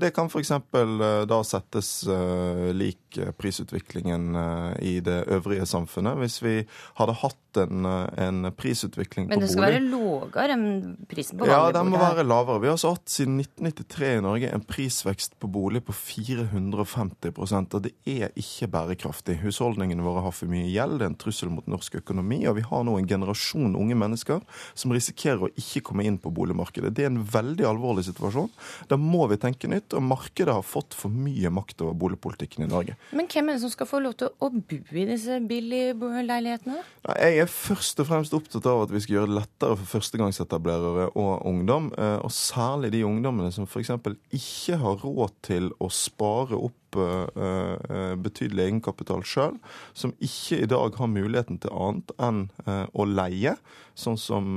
Det 0.00 0.12
kan 0.16 0.30
f.eks. 0.30 0.52
Eh, 0.52 1.22
da 1.28 1.40
settes 1.46 1.94
eh, 2.10 2.70
lik 2.74 3.01
prisutviklingen 3.38 4.36
eh, 4.36 4.82
i 4.82 4.94
det 5.04 5.24
øvrige 5.32 5.66
samfunnet. 5.66 6.18
Hvis 6.22 6.40
vi 6.44 6.54
hadde 6.98 7.16
hatt 7.22 7.38
en, 7.60 7.84
en 7.84 8.46
prisutvikling 8.56 9.26
på 9.28 9.34
bolig 9.34 9.36
Men 9.36 9.42
det 9.44 9.50
skal 9.52 9.66
bolig. 9.66 9.74
være 9.74 9.88
lavere 9.92 10.54
enn 10.56 10.66
prisen 11.10 11.36
på 11.36 11.44
vanlig 11.44 11.56
bolig? 11.58 11.74
Ja, 11.74 11.76
den 11.76 11.90
må 11.92 12.00
være 12.00 12.24
lavere. 12.24 12.62
Vi 12.62 12.70
har 12.70 12.76
altså 12.78 12.94
hatt 12.94 13.12
siden 13.12 13.40
1993 13.42 14.12
i 14.16 14.22
Norge 14.24 14.52
en 14.56 14.64
prisvekst 14.64 15.36
på 15.42 15.50
bolig 15.52 15.82
på 15.84 15.92
450% 15.96 17.76
og 17.76 17.84
det 17.84 17.92
er 18.08 18.32
ikke 18.38 18.70
bærekraftig. 18.72 19.38
Husholdningene 19.42 20.04
våre 20.04 20.24
har 20.24 20.34
for 20.36 20.50
mye 20.50 20.70
gjeld, 20.70 20.98
det 21.00 21.06
er 21.06 21.12
en 21.12 21.18
trussel 21.20 21.52
mot 21.52 21.68
norsk 21.70 22.00
økonomi, 22.02 22.42
og 22.48 22.56
vi 22.58 22.64
har 22.66 22.86
nå 22.86 22.96
en 22.98 23.08
generasjon 23.08 23.76
unge 23.78 23.96
mennesker 23.98 24.40
som 24.74 24.94
risikerer 24.94 25.46
å 25.46 25.52
ikke 25.52 25.84
komme 25.90 26.06
inn 26.08 26.18
på 26.22 26.32
boligmarkedet. 26.34 26.92
Det 26.96 27.06
er 27.06 27.12
en 27.12 27.22
veldig 27.24 27.68
alvorlig 27.68 28.06
situasjon. 28.08 28.50
Da 28.90 28.98
må 29.00 29.26
vi 29.32 29.40
tenke 29.42 29.70
nytt, 29.70 29.96
og 29.96 30.06
markedet 30.06 30.54
har 30.54 30.66
fått 30.66 30.96
for 30.96 31.12
mye 31.12 31.52
makt 31.52 31.84
over 31.84 31.96
boligpolitikken 31.98 32.66
i 32.66 32.70
Norge. 32.70 32.96
Men 33.12 33.28
hvem 33.28 33.48
er 33.50 33.56
det 33.58 33.62
som 33.64 33.72
skal 33.72 33.88
få 33.90 34.00
lov 34.04 34.14
til 34.20 34.30
å 34.40 34.48
bo 34.52 34.78
i 34.96 35.06
disse 35.08 35.38
billigleilighetene? 35.48 36.78
Jeg 37.10 37.40
er 37.42 37.50
først 37.50 38.00
og 38.00 38.08
fremst 38.08 38.36
opptatt 38.36 38.68
av 38.70 38.84
at 38.86 38.94
vi 38.94 39.02
skal 39.04 39.18
gjøre 39.18 39.32
det 39.32 39.38
lettere 39.40 39.78
for 39.80 39.92
førstegangsetablerere 39.96 41.10
og 41.20 41.46
ungdom. 41.48 41.90
Eh, 41.98 42.18
og 42.24 42.32
særlig 42.32 42.92
de 42.94 43.04
ungdommene 43.08 43.52
som 43.52 43.68
f.eks. 43.68 43.92
ikke 44.32 44.78
har 44.80 45.02
råd 45.04 45.36
til 45.44 45.72
å 45.82 45.90
spare 45.92 46.56
opp 46.56 46.78
uh, 47.00 48.16
betydelig 48.20 48.66
egenkapital 48.68 49.24
sjøl, 49.26 49.56
som 49.96 50.14
ikke 50.20 50.60
i 50.62 50.68
dag 50.70 50.98
har 50.98 51.10
muligheten 51.10 51.60
til 51.62 51.72
annet 51.72 52.12
enn 52.22 52.44
uh, 52.66 52.84
å 52.92 53.06
leie, 53.08 53.56
sånn 53.92 54.16
som 54.16 54.56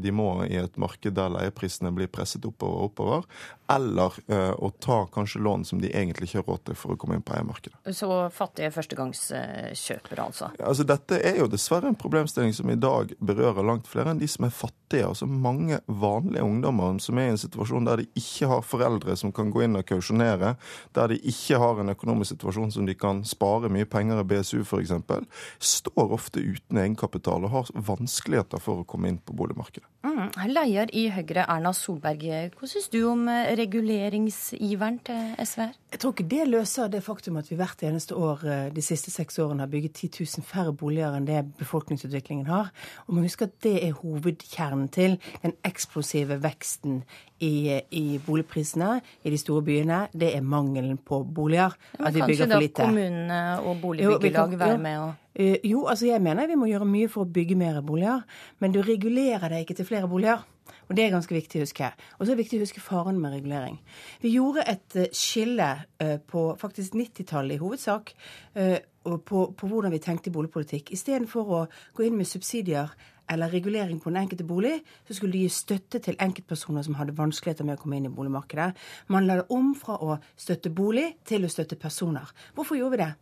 de 0.00 0.12
må 0.16 0.46
i 0.46 0.54
et 0.56 0.78
marked 0.80 1.12
der 1.12 1.28
leieprisene 1.28 1.90
blir 1.92 2.08
presset 2.08 2.46
oppover 2.48 2.78
og 2.78 2.86
oppover, 2.86 3.26
eller 3.68 4.16
å 4.56 4.70
ta 4.80 5.02
kanskje 5.12 5.42
lån 5.44 5.66
som 5.68 5.82
de 5.82 5.90
egentlig 5.92 6.30
ikke 6.30 6.40
har 6.40 6.48
råd 6.48 6.62
til 6.70 6.78
for 6.80 6.94
å 6.94 6.96
komme 6.96 7.18
inn 7.18 7.26
på 7.26 7.34
eiermarkedet. 7.36 7.76
Så 7.92 8.08
fattige 8.32 8.72
førstegangskjøpere, 8.72 10.24
altså? 10.24 10.48
Altså, 10.56 10.88
dette 10.88 11.20
er 11.20 11.42
jo 11.42 11.50
dessverre 11.52 11.92
en 11.92 12.00
problemstilling 12.00 12.56
som 12.56 12.72
i 12.72 12.78
dag 12.80 13.12
berører 13.20 13.68
langt 13.68 13.92
flere 13.92 14.16
enn 14.16 14.24
de 14.24 14.30
som 14.32 14.48
er 14.48 14.56
fattige. 14.56 14.81
Altså 15.00 15.26
mange 15.26 15.78
vanlige 15.86 16.44
ungdommer 16.44 16.98
som 17.02 17.18
er 17.18 17.30
i 17.30 17.34
en 17.34 17.40
situasjon 17.40 17.86
der 17.88 18.02
de 18.02 18.06
ikke 18.18 18.50
har 18.50 18.64
foreldre 18.66 19.16
som 19.16 19.32
kan 19.32 19.50
gå 19.52 19.64
inn 19.64 19.78
og 19.78 19.86
kausjonere, 19.88 20.54
der 20.94 21.12
de 21.12 21.18
ikke 21.18 21.60
har 21.62 21.80
en 21.80 21.94
økonomisk 21.94 22.34
situasjon 22.34 22.72
som 22.74 22.86
de 22.88 22.96
kan 22.98 23.24
spare 23.24 23.70
mye 23.72 23.88
penger 23.88 24.20
i 24.20 24.26
BSU 24.28 24.62
f.eks., 24.66 24.92
står 25.62 26.12
ofte 26.18 26.42
uten 26.42 26.80
egenkapital 26.82 27.46
og 27.46 27.54
har 27.56 27.72
vanskeligheter 27.88 28.60
for 28.62 28.82
å 28.82 28.88
komme 28.88 29.12
inn 29.12 29.20
på 29.22 29.36
boligmarkedet. 29.36 29.88
Mm. 30.02 30.32
Leder 30.50 30.90
i 30.98 31.06
Høyre, 31.14 31.46
Erna 31.46 31.70
Solberg, 31.76 32.24
hva 32.58 32.68
syns 32.68 32.88
du 32.92 32.98
om 33.06 33.28
reguleringsiveren 33.30 34.98
til 35.06 35.36
SV? 35.38 35.68
Jeg 35.92 36.00
tror 36.02 36.14
ikke 36.14 36.26
det 36.30 36.46
løser 36.48 36.90
det 36.90 37.02
faktum 37.04 37.36
at 37.38 37.50
vi 37.50 37.58
hvert 37.60 37.82
eneste 37.86 38.16
år 38.16 38.44
eh, 38.48 38.64
de 38.74 38.82
siste 38.84 39.12
seks 39.12 39.38
årene 39.42 39.66
har 39.66 39.70
bygget 39.70 39.94
10 39.94 40.24
000 40.40 40.46
færre 40.46 40.72
boliger 40.72 41.14
enn 41.16 41.28
det 41.28 41.42
befolkningsutviklingen 41.60 42.48
har. 42.48 42.72
Og 43.06 43.16
man 43.16 43.26
husker 43.28 43.50
at 43.50 43.58
det 43.64 43.76
er 43.84 43.94
hovedkjernen 43.98 44.81
til 44.88 45.18
den 45.42 45.54
eksplosive 45.64 46.38
veksten 46.42 47.02
i, 47.42 47.80
i, 47.90 48.20
boligprisene 48.26 49.00
i 49.24 49.32
de 49.32 49.38
store 49.40 49.64
byene, 49.66 50.04
det 50.14 50.30
er 50.36 50.44
mangelen 50.46 50.98
på 50.98 51.22
boliger. 51.24 51.74
Ja, 51.98 52.06
at 52.06 52.14
vi 52.14 52.22
bygger 52.26 52.46
for 52.46 52.62
lite. 52.62 52.74
Kanskje 52.74 52.82
da 52.82 52.86
kommunene 52.86 53.42
og 53.60 53.82
boligbyggelag 53.82 54.56
være 54.58 54.78
med 54.78 54.98
og 54.98 55.10
uh, 55.40 55.56
Jo, 55.64 55.86
altså 55.86 56.06
jeg 56.06 56.22
mener 56.22 56.46
vi 56.46 56.58
må 56.60 56.70
gjøre 56.70 56.88
mye 56.88 57.10
for 57.10 57.26
å 57.26 57.32
bygge 57.38 57.58
mer 57.58 57.80
boliger. 57.82 58.22
Men 58.58 58.74
du 58.74 58.82
regulerer 58.86 59.48
deg 59.48 59.66
ikke 59.66 59.80
til 59.80 59.88
flere 59.88 60.10
boliger. 60.10 60.46
Og 60.88 60.96
Det 60.96 61.04
er 61.04 61.12
ganske 61.14 61.34
viktig 61.34 61.60
å 61.60 61.64
huske. 61.64 61.88
Og 62.18 62.24
så 62.24 62.30
er 62.30 62.36
det 62.36 62.42
viktig 62.44 62.58
å 62.60 62.66
huske 62.66 62.82
faren 62.84 63.18
med 63.20 63.32
regulering. 63.34 63.78
Vi 64.22 64.34
gjorde 64.36 64.66
et 64.68 64.98
uh, 64.98 65.08
skille 65.16 65.70
uh, 65.82 66.18
på 66.18 66.46
faktisk 66.60 66.94
90-tallet 66.98 67.56
i 67.56 67.62
hovedsak 67.62 68.14
på, 69.02 69.54
på, 69.58 69.66
hvordan 69.66 69.90
vi 69.90 69.98
tenkte 69.98 70.30
i 70.30 70.34
boligpolitikk. 70.34 70.92
Istedenfor 70.94 71.48
å 71.56 71.62
gå 71.96 72.04
inn 72.06 72.18
med 72.18 72.28
subsidier 72.28 72.92
eller 73.30 73.52
regulering 73.52 74.00
på 74.00 74.10
den 74.10 74.22
enkelte 74.22 74.44
bolig, 74.44 74.78
så 75.08 75.14
skulle 75.14 75.32
de 75.32 75.44
gi 75.44 75.52
støtte 75.52 76.00
til 76.02 76.18
enkeltpersoner 76.20 76.84
som 76.86 76.96
hadde 76.98 77.16
vanskeligheter 77.18 77.66
med 77.66 77.78
å 77.78 77.82
komme 77.82 77.98
inn 77.98 78.08
i 78.08 78.12
boligmarkedet. 78.12 78.72
Man 79.12 79.28
la 79.28 79.40
det 79.40 79.46
om 79.54 79.72
fra 79.78 79.98
å 80.02 80.18
støtte 80.36 80.72
bolig 80.74 81.08
til 81.28 81.46
å 81.46 81.52
støtte 81.52 81.78
personer. 81.80 82.28
Hvorfor 82.56 82.78
gjorde 82.78 82.96
vi 82.96 83.02
det? 83.04 83.12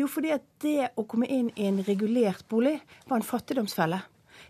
Jo, 0.00 0.08
fordi 0.10 0.32
at 0.34 0.46
det 0.64 0.92
å 0.98 1.06
komme 1.08 1.28
inn 1.30 1.52
i 1.56 1.68
en 1.68 1.82
regulert 1.86 2.46
bolig 2.50 2.78
var 3.08 3.20
en 3.20 3.26
fattigdomsfelle. 3.26 4.00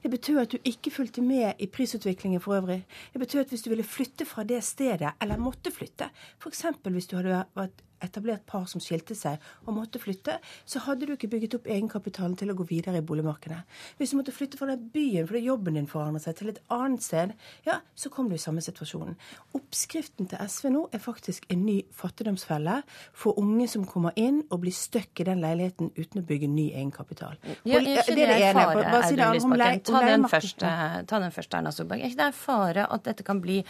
Det 0.01 0.11
betød 0.11 0.39
at 0.41 0.55
du 0.55 0.59
ikke 0.65 0.93
fulgte 0.95 1.23
med 1.23 1.59
i 1.59 1.67
prisutviklingen 1.69 2.41
for 2.41 2.57
øvrig. 2.57 2.85
Det 3.13 3.21
betød 3.21 3.41
at 3.45 3.53
hvis 3.53 3.63
du 3.67 3.71
ville 3.73 3.85
flytte 3.85 4.25
fra 4.25 4.45
det 4.45 4.63
stedet, 4.65 5.13
eller 5.21 5.41
måtte 5.41 5.73
flytte, 5.75 6.09
f.eks. 6.41 6.65
hvis 6.83 7.11
du 7.11 7.17
hadde 7.19 7.45
vært 7.59 7.83
etablert 8.05 8.47
par 8.49 8.67
som 8.71 8.83
skilte 8.83 9.17
seg 9.19 9.41
og 9.67 9.77
måtte 9.77 10.01
flytte, 10.03 10.39
så 10.65 10.83
hadde 10.87 11.09
du 11.09 11.15
ikke 11.15 11.31
bygget 11.33 11.59
opp 11.59 11.69
egenkapitalen 11.71 12.37
til 12.41 12.53
å 12.53 12.57
gå 12.59 12.67
videre 12.71 13.01
i 13.01 13.07
boligmarkedet. 13.07 13.61
Hvis 13.99 14.13
du 14.13 14.19
måtte 14.21 14.35
flytte 14.35 14.61
fra 14.61 14.71
den 14.73 14.89
byen 14.95 15.29
fordi 15.29 15.45
jobben 15.47 15.79
din 15.79 15.89
forandret 15.91 16.27
seg, 16.27 16.39
til 16.41 16.53
et 16.53 16.61
annet 16.73 17.05
sted, 17.05 17.35
ja, 17.67 17.81
så 17.95 18.13
kom 18.13 18.31
du 18.31 18.37
i 18.37 18.43
samme 18.43 18.63
situasjonen. 18.65 19.17
Oppskriften 19.57 20.31
til 20.31 20.41
SV 20.47 20.71
nå 20.75 20.87
er 20.95 21.03
faktisk 21.03 21.47
en 21.53 21.65
ny 21.67 21.79
fattigdomsfelle 21.97 22.81
for 23.17 23.39
unge 23.41 23.69
som 23.71 23.87
kommer 23.89 24.17
inn 24.21 24.43
og 24.49 24.63
blir 24.65 24.75
støkk 24.75 25.23
i 25.23 25.29
den 25.31 25.43
leiligheten 25.43 25.93
uten 25.97 26.23
å 26.23 26.27
bygge 26.27 26.51
ny 26.51 26.71
egenkapital. 26.71 27.39
Ja, 27.69 27.81
er 27.81 28.03
ikke 28.03 28.17
det, 28.17 28.29
det 28.31 28.39
en 28.51 28.61
fare, 28.61 28.87
Audun 29.01 29.35
Lysbakken? 29.37 29.85
Ta, 29.91 30.05
den 30.07 30.27
første, 30.31 30.73
ta 31.11 31.21
den 31.23 31.35
første, 31.35 31.61
Erna 31.61 31.75
Solberg. 31.75 32.05
Er 32.05 32.13
ikke 32.13 32.23
det 32.23 32.29
en 32.31 32.39
fare 32.41 32.87
at 32.91 33.07
dette 33.07 33.27
kan 33.27 33.43
bli 33.43 33.61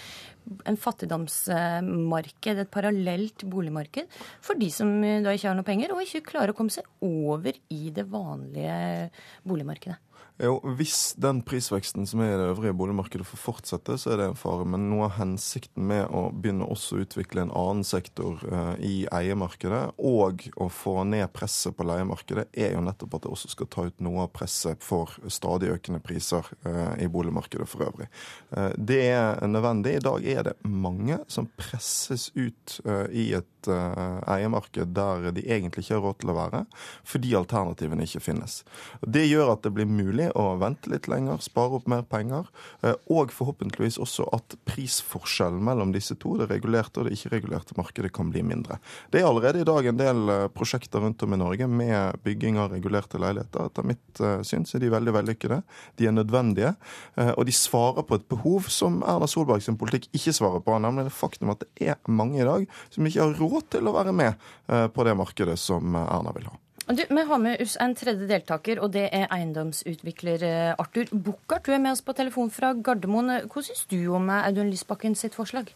en 0.68 0.78
fattigdomsmarked, 0.80 2.62
et 2.64 2.72
parallelt 2.72 3.46
boligmarked, 3.50 4.10
for 4.44 4.58
de 4.60 4.70
som 4.74 4.90
da 5.00 5.34
ikke 5.34 5.50
har 5.50 5.58
noe 5.58 5.66
penger, 5.66 5.94
og 5.94 6.04
ikke 6.04 6.26
klarer 6.32 6.54
å 6.54 6.58
komme 6.58 6.74
seg 6.74 6.86
over 7.06 7.56
i 7.72 7.90
det 7.94 8.06
vanlige 8.10 9.10
boligmarkedet. 9.46 10.00
Jo, 10.40 10.54
Hvis 10.64 11.12
den 11.20 11.42
prisveksten 11.44 12.06
som 12.08 12.22
er 12.24 12.32
i 12.32 12.36
det 12.40 12.46
øvrige 12.54 12.72
boligmarkedet 12.76 13.26
får 13.28 13.40
fortsette, 13.42 13.96
så 14.00 14.14
er 14.14 14.20
det 14.20 14.28
en 14.30 14.38
fare. 14.38 14.64
Men 14.64 14.86
noe 14.88 15.10
av 15.10 15.18
hensikten 15.18 15.84
med 15.90 16.06
å 16.16 16.30
begynne 16.32 16.64
også 16.64 16.96
å 16.96 17.02
utvikle 17.04 17.44
en 17.44 17.52
annen 17.52 17.84
sektor 17.84 18.40
uh, 18.48 18.72
i 18.80 19.04
eiemarkedet, 19.12 19.82
og 19.98 20.46
å 20.56 20.70
få 20.72 21.02
ned 21.04 21.26
presset 21.36 21.76
på 21.76 21.84
leiemarkedet, 21.84 22.46
er 22.56 22.72
jo 22.72 22.84
nettopp 22.86 23.18
at 23.18 23.26
det 23.26 23.34
også 23.34 23.52
skal 23.52 23.68
ta 23.74 23.84
ut 23.90 24.00
noe 24.00 24.24
av 24.24 24.32
presset 24.32 24.80
for 24.84 25.12
stadig 25.28 25.74
økende 25.74 26.00
priser 26.04 26.48
uh, 26.64 26.96
i 26.96 27.10
boligmarkedet 27.12 27.68
for 27.68 27.90
øvrig. 27.90 28.08
Uh, 28.56 28.72
det 28.80 29.02
er 29.10 29.44
nødvendig. 29.44 29.98
I 29.98 30.04
dag 30.08 30.30
er 30.38 30.48
det 30.48 30.56
mange 30.64 31.20
som 31.28 31.50
presses 31.60 32.30
ut 32.32 32.78
i 33.12 33.32
et 33.36 33.68
eiemarked 33.68 34.94
der 34.96 35.26
de 35.36 35.42
egentlig 35.44 35.84
ikke 35.84 35.98
har 35.98 36.04
råd 36.06 36.18
til 36.22 36.30
å 36.32 36.36
være, 36.38 36.60
fordi 37.04 37.34
alternativene 37.36 38.06
ikke 38.06 38.22
finnes. 38.24 38.60
Det 39.04 39.26
gjør 39.26 39.52
at 39.52 39.66
det 39.66 39.74
blir 39.76 39.90
mulig 39.90 40.29
å 40.38 40.54
vente 40.60 40.90
litt 40.92 41.08
lenger, 41.10 41.40
spare 41.44 41.78
opp 41.78 41.88
mer 41.90 42.02
penger, 42.08 42.48
eh, 42.82 42.96
og 43.12 43.32
forhåpentligvis 43.34 43.98
også 44.02 44.26
at 44.36 44.56
prisforskjellen 44.68 45.62
mellom 45.64 45.94
disse 45.94 46.16
to, 46.20 46.36
det 46.40 46.50
regulerte 46.50 47.00
og 47.00 47.08
det 47.08 47.16
ikke-regulerte 47.18 47.76
markedet, 47.78 48.12
kan 48.14 48.30
bli 48.32 48.42
mindre. 48.46 48.80
Det 49.12 49.20
er 49.20 49.28
allerede 49.28 49.62
i 49.62 49.68
dag 49.68 49.86
en 49.86 50.00
del 50.00 50.32
eh, 50.32 50.46
prosjekter 50.54 51.02
rundt 51.04 51.22
om 51.26 51.34
i 51.36 51.40
Norge 51.40 51.68
med 51.70 52.20
bygging 52.26 52.58
av 52.60 52.74
regulerte 52.74 53.20
leiligheter. 53.22 53.70
Etter 53.70 53.86
mitt 53.86 54.22
eh, 54.22 54.40
syn 54.46 54.66
er 54.66 54.84
de 54.84 54.92
veldig 54.94 55.16
vellykkede. 55.18 55.60
De 55.98 56.08
er 56.08 56.14
nødvendige, 56.14 56.74
og 57.16 57.44
de 57.46 57.52
svarer 57.54 58.04
på 58.06 58.16
et 58.18 58.26
behov 58.30 58.68
som 58.72 59.00
Erna 59.08 59.26
Solberg 59.30 59.62
sin 59.64 59.78
politikk 59.80 60.08
ikke 60.16 60.34
svarer 60.36 60.62
på, 60.64 60.76
nemlig 60.82 61.06
det 61.08 61.16
faktum 61.16 61.52
at 61.52 61.62
det 61.64 61.90
er 61.92 62.00
mange 62.08 62.40
i 62.40 62.46
dag 62.46 62.66
som 62.92 63.06
ikke 63.06 63.24
har 63.24 63.38
råd 63.40 63.70
til 63.74 63.90
å 63.90 63.94
være 63.96 64.14
med 64.16 64.50
på 64.94 65.06
det 65.06 65.16
markedet 65.18 65.58
som 65.60 65.96
Erna 65.98 66.34
vil 66.36 66.48
ha. 66.50 66.58
Du, 66.90 67.04
vi 67.08 67.22
har 67.22 67.38
med 67.38 67.60
oss 67.62 67.76
en 67.78 67.92
tredje 67.94 68.26
deltaker, 68.26 68.80
og 68.82 68.90
det 68.90 69.04
er 69.14 69.28
eiendomsutvikler 69.30 70.42
eh, 70.42 70.70
Arthur 70.82 71.12
Bukkart. 71.12 71.62
Du 71.68 71.70
er 71.70 71.78
med 71.78 71.92
oss 71.94 72.00
på 72.02 72.16
telefon 72.18 72.48
fra 72.50 72.72
Gardermoen. 72.74 73.30
Hva 73.46 73.62
syns 73.62 73.84
du 73.92 74.08
om 74.10 74.26
eh, 74.26 74.48
Audun 74.48 74.72
Lysbakken 74.72 75.14
sitt 75.14 75.36
forslag? 75.38 75.70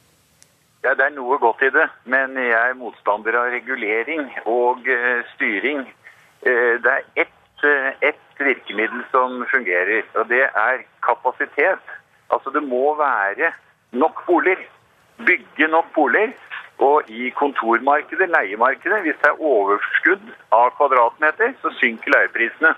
Ja, 0.82 0.96
Det 0.98 1.04
er 1.06 1.12
noe 1.14 1.38
godt 1.38 1.62
i 1.62 1.70
det, 1.70 1.84
men 2.10 2.34
jeg 2.34 2.58
er 2.58 2.74
motstander 2.80 3.38
av 3.38 3.52
regulering 3.54 4.26
og 4.42 4.82
uh, 4.90 5.22
styring. 5.36 5.86
Det 6.42 6.90
er 6.96 7.06
ett, 7.22 7.62
ett 8.02 8.42
virkemiddel 8.42 9.06
som 9.14 9.46
fungerer, 9.54 10.02
og 10.18 10.26
det 10.28 10.42
er 10.50 10.82
kapasitet. 11.06 11.94
Altså 12.34 12.50
det 12.50 12.60
må 12.66 12.90
være 12.98 13.54
nok 13.94 14.26
boliger. 14.26 14.66
Bygge 15.24 15.70
nok 15.70 15.94
boliger 15.94 16.34
og 16.78 17.08
i 17.08 17.30
kontormarkedet, 17.30 18.28
leiemarkedet, 18.28 19.00
hvis 19.06 19.20
det 19.22 19.30
er 19.30 19.40
overskudd 19.40 20.26
av 20.54 20.70
kvadratmeter, 20.78 21.50
så 21.62 21.68
synker 21.80 22.10
leieprisene. 22.14 22.72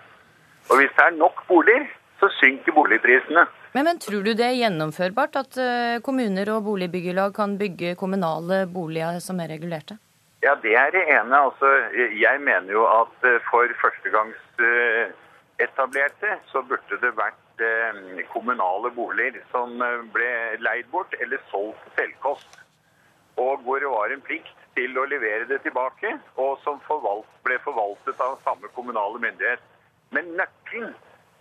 Og 0.70 0.74
hvis 0.80 0.94
det 0.96 1.04
er 1.04 1.20
nok 1.20 1.36
boliger, 1.48 1.84
så 2.20 2.26
synker 2.40 2.72
boligprisene. 2.76 3.42
Men, 3.74 3.82
men, 3.84 3.98
tror 4.00 4.22
du 4.24 4.32
det 4.32 4.46
er 4.46 4.60
gjennomførbart 4.62 5.34
at 5.42 5.52
uh, 5.60 6.00
kommuner 6.04 6.46
og 6.54 6.64
boligbyggelag 6.66 7.30
kan 7.36 7.50
bygge 7.60 7.98
kommunale 8.00 8.56
boliger 8.72 9.20
som 9.20 9.40
er 9.44 9.48
regulerte? 9.52 9.94
Ja, 10.44 10.52
det 10.62 10.74
er 10.78 10.90
det 10.94 11.04
ene. 11.12 11.36
Altså, 11.36 11.66
jeg 12.16 12.40
mener 12.40 12.72
jo 12.72 12.86
at 12.88 13.24
uh, 13.28 13.40
for 13.50 13.66
førstegangsetablerte 13.82 16.28
uh, 16.32 16.38
så 16.52 16.58
burde 16.64 16.96
det 17.02 17.12
vært 17.18 17.34
kommunale 18.28 18.90
boliger 18.92 19.40
som 19.48 19.80
ble 20.12 20.60
leid 20.60 20.84
bort 20.92 21.14
eller 21.24 21.40
solgt 21.48 21.80
selvkost 21.96 22.66
og 23.36 23.60
hvor 23.64 23.78
det 23.78 23.90
var 23.92 24.12
en 24.12 24.24
plikt 24.24 24.65
til 24.76 24.98
å 24.98 25.06
levere 25.08 25.48
det 25.48 25.62
tilbake, 25.64 26.12
og 26.36 26.58
som 26.64 26.80
forvalt, 26.86 27.28
ble 27.46 27.58
forvaltet 27.64 28.20
av 28.20 28.38
samme 28.44 28.70
kommunale 28.76 29.20
myndighet. 29.22 29.62
Men 30.14 30.28
nøkkelen 30.38 30.94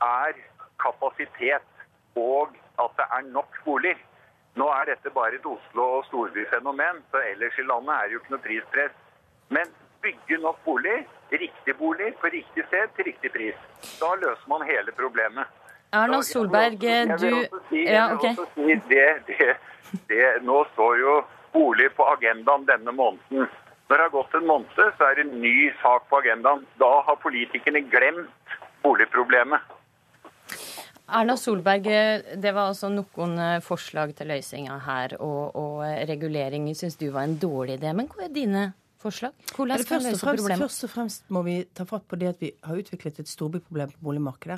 er 0.04 0.38
kapasitet 0.82 1.72
og 2.16 2.56
at 2.82 2.92
det 3.00 3.08
er 3.18 3.32
nok 3.32 3.58
boliger. 3.66 4.00
Nå 4.56 4.68
er 4.72 4.88
dette 4.92 5.12
bare 5.12 5.36
et 5.36 5.46
Oslo- 5.46 5.90
og 5.98 6.06
storbyfenomen, 6.08 7.04
så 7.12 7.20
ellers 7.32 7.58
i 7.60 7.68
landet 7.68 7.96
er 7.96 8.08
det 8.08 8.14
jo 8.14 8.22
ikke 8.22 8.36
noe 8.36 8.46
prispress. 8.48 8.96
Men 9.50 9.74
bygge 10.02 10.38
nok 10.46 10.60
boliger, 10.66 11.04
riktig 11.32 11.76
bolig 11.78 12.14
på 12.22 12.32
riktig 12.38 12.64
sted 12.70 12.96
til 12.96 13.10
riktig 13.12 13.32
pris. 13.36 13.58
Da 14.00 14.14
løser 14.22 14.48
man 14.48 14.64
hele 14.68 14.96
problemet. 14.96 15.52
Erna 15.94 16.22
Solberg, 16.22 16.80
du 16.80 17.76
Ja, 17.84 18.14
OK. 18.14 18.26
Det, 18.90 19.10
det, 19.28 19.56
det, 20.10 20.26
nå 20.42 20.64
står 20.74 21.00
jo 21.00 21.16
bolig 21.56 21.90
på 21.98 22.06
agendaen 22.14 22.68
denne 22.68 22.94
måneden. 22.96 23.48
Når 23.88 23.98
det 23.98 24.06
har 24.08 24.14
gått 24.14 24.36
en 24.38 24.48
måned, 24.50 24.70
så 24.98 25.08
er 25.08 25.18
det 25.18 25.28
en 25.28 25.42
ny 25.42 25.72
sak 25.82 26.08
på 26.10 26.20
agendaen. 26.24 26.64
Da 26.82 26.92
har 27.08 27.22
politikerne 27.22 27.84
glemt 27.92 28.56
boligproblemet. 28.84 29.74
Erna 31.06 31.36
Solberg, 31.38 31.86
det 32.42 32.52
var 32.56 32.72
altså 32.72 32.90
noen 32.90 33.36
eh, 33.38 33.60
forslag 33.62 34.16
til 34.18 34.32
løsninger 34.34 34.80
her, 34.88 35.14
og, 35.22 35.54
og 35.54 35.84
eh, 35.86 36.02
regulering 36.10 36.66
syns 36.74 36.98
du 36.98 37.12
var 37.14 37.28
en 37.28 37.38
dårlig 37.38 37.78
idé. 37.78 37.92
Men 37.94 38.10
hva 38.10 38.26
er 38.26 38.34
dine 38.34 38.64
forslag? 39.06 39.36
Hvordan 39.54 39.84
skal 39.84 40.02
vi 40.02 40.10
løse 40.10 40.26
problemet? 40.26 40.64
først 40.66 40.88
og 40.88 40.94
fremst 40.96 41.30
må 41.30 41.44
vi 41.46 41.60
ta 41.78 41.86
fatt 41.86 42.08
på 42.10 42.18
det 42.18 42.32
at 42.34 42.42
vi 42.42 42.50
har 42.66 42.82
utviklet 42.82 43.22
et 43.22 43.30
storbyproblem 43.30 43.94
på 43.94 44.08
boligmarkedet. 44.08 44.58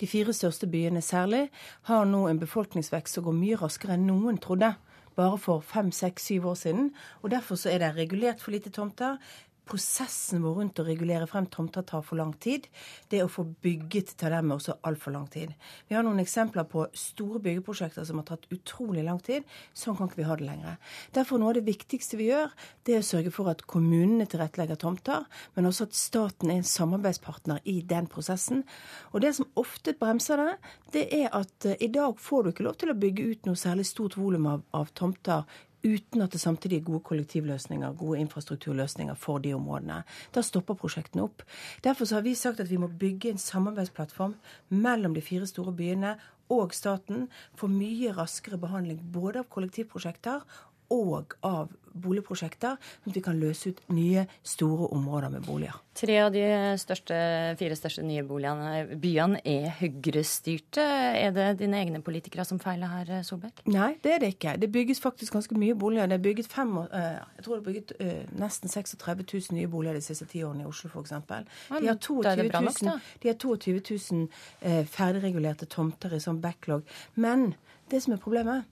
De 0.00 0.10
fire 0.10 0.34
største 0.34 0.66
byene 0.70 1.02
særlig 1.04 1.46
har 1.90 2.10
nå 2.10 2.24
en 2.30 2.42
befolkningsvekst 2.42 3.20
som 3.20 3.28
går 3.28 3.38
mye 3.38 3.60
raskere 3.62 3.94
enn 3.94 4.08
noen 4.10 4.42
trodde. 4.42 4.74
Bare 5.16 5.38
for 5.38 5.60
fem, 5.60 5.90
seks, 5.92 6.24
syv 6.24 6.46
år 6.46 6.54
siden. 6.54 6.94
Og 7.22 7.30
derfor 7.30 7.54
så 7.54 7.70
er 7.70 7.78
det 7.78 7.96
regulert 7.96 8.40
for 8.42 8.50
lite 8.50 8.70
tomter. 8.70 9.16
Prosessen 9.64 10.42
vår 10.44 10.58
rundt 10.58 10.80
å 10.80 10.84
regulere 10.84 11.26
frem 11.30 11.46
tomter 11.52 11.84
tar 11.88 12.02
for 12.04 12.20
lang 12.20 12.34
tid. 12.42 12.66
Det 13.08 13.22
å 13.24 13.30
få 13.32 13.46
bygget 13.64 14.12
tar 14.20 14.34
dermed 14.34 14.58
også 14.58 14.76
altfor 14.84 15.14
lang 15.14 15.24
tid. 15.32 15.54
Vi 15.88 15.96
har 15.96 16.04
noen 16.04 16.20
eksempler 16.20 16.66
på 16.68 16.84
store 16.98 17.40
byggeprosjekter 17.44 18.04
som 18.04 18.20
har 18.20 18.28
tatt 18.28 18.44
utrolig 18.52 19.06
lang 19.06 19.22
tid. 19.24 19.48
Sånn 19.72 19.96
kan 19.96 20.10
ikke 20.10 20.20
vi 20.20 20.28
ha 20.28 20.36
det 20.40 20.48
lenger. 20.48 20.76
Derfor 21.16 21.40
noe 21.40 21.54
av 21.54 21.58
det 21.58 21.64
viktigste 21.68 22.20
vi 22.20 22.28
gjør, 22.28 22.52
det 22.84 22.96
er 22.96 23.02
å 23.02 23.08
sørge 23.08 23.32
for 23.34 23.48
at 23.52 23.64
kommunene 23.70 24.28
tilrettelegger 24.28 24.80
tomter, 24.80 25.24
men 25.56 25.70
også 25.70 25.88
at 25.88 25.96
staten 25.96 26.52
er 26.52 26.60
en 26.60 26.72
samarbeidspartner 26.74 27.64
i 27.70 27.80
den 27.88 28.08
prosessen. 28.10 28.66
Og 29.12 29.24
det 29.24 29.34
som 29.38 29.48
ofte 29.60 29.96
bremser 29.96 30.44
det, 30.44 30.56
det 30.94 31.04
er 31.22 31.30
at 31.34 31.68
eh, 31.68 31.78
i 31.80 31.90
dag 31.92 32.18
får 32.20 32.44
du 32.44 32.52
ikke 32.52 32.66
lov 32.68 32.76
til 32.80 32.92
å 32.92 32.98
bygge 32.98 33.30
ut 33.30 33.48
noe 33.48 33.58
særlig 33.58 33.88
stort 33.88 34.18
volum 34.20 34.50
av, 34.50 34.66
av 34.76 34.92
tomter 34.96 35.48
uten 35.84 36.24
at 36.24 36.32
det 36.32 36.40
samtidig 36.40 36.80
er 36.80 36.86
gode 36.88 37.04
kollektivløsninger, 37.04 37.92
gode 38.00 38.20
infrastrukturløsninger 38.24 39.14
for 39.14 39.38
de 39.38 39.52
områdene. 39.54 40.02
Da 40.34 40.42
stopper 40.42 40.78
prosjektene 40.80 41.26
opp. 41.26 41.44
Derfor 41.84 42.08
har 42.14 42.24
vi 42.24 42.34
sagt 42.34 42.60
at 42.60 42.70
vi 42.70 42.80
må 42.80 42.88
bygge 42.88 43.30
en 43.30 43.38
samarbeidsplattform 43.38 44.34
mellom 44.68 45.14
de 45.14 45.22
fire 45.22 45.46
store 45.46 45.72
byene 45.76 46.16
og 46.52 46.74
staten 46.76 47.28
for 47.56 47.72
mye 47.72 48.12
raskere 48.16 48.58
behandling 48.60 49.00
både 49.12 49.44
av 49.44 49.50
kollektivprosjekter 49.52 50.44
og 50.92 51.36
av 51.44 51.72
boligprosjekter, 51.94 52.76
sånn 52.76 53.12
at 53.12 53.18
vi 53.18 53.22
kan 53.24 53.38
løse 53.40 53.72
ut 53.72 53.82
nye, 53.94 54.26
store 54.42 54.90
områder 54.94 55.32
med 55.34 55.46
boliger. 55.46 55.78
Tre 55.94 56.16
av 56.24 56.32
de 56.34 56.42
største, 56.80 57.16
fire 57.60 57.76
største 57.78 58.02
nye 58.02 58.24
boligene, 58.26 58.96
byene 59.00 59.38
er 59.46 59.68
Høyre-styrte. 59.78 60.82
Er 61.20 61.34
det 61.36 61.48
dine 61.60 61.78
egne 61.78 62.02
politikere 62.04 62.46
som 62.48 62.58
feiler 62.62 62.90
her, 62.90 63.12
Solberg? 63.26 63.62
Nei, 63.70 63.92
det 64.02 64.16
er 64.16 64.24
det 64.24 64.32
ikke. 64.34 64.56
Det 64.60 64.70
bygges 64.74 65.02
faktisk 65.02 65.36
ganske 65.38 65.58
mye 65.58 65.76
boliger. 65.78 66.10
Det 66.10 66.18
er 66.18 66.24
bygget 66.26 66.50
fem, 66.50 66.74
eh, 66.84 67.20
jeg 67.38 67.46
tror 67.46 67.54
det 67.54 67.60
er 67.60 67.68
bygget 67.68 67.94
eh, 68.00 68.24
nesten 68.42 68.72
36 68.72 69.26
000 69.30 69.58
nye 69.60 69.70
boliger 69.70 70.00
de 70.00 70.04
siste 70.04 70.26
ti 70.30 70.42
årene 70.42 70.66
i 70.66 70.70
Oslo 70.70 70.90
f.eks. 70.90 71.14
De 71.14 71.38
har 71.38 71.46
men 71.70 71.86
da 71.86 71.94
er 71.94 72.02
22 72.02 72.48
000, 72.50 73.00
de 73.22 73.30
har 73.30 73.38
22 73.38 73.80
000 74.10 74.28
eh, 74.62 74.82
ferdigregulerte 74.90 75.68
tomter 75.70 76.14
i 76.14 76.22
sånn 76.22 76.42
backlog. 76.42 76.82
Men 77.14 77.52
det 77.92 78.02
som 78.02 78.14
er 78.16 78.22
problemet, 78.22 78.64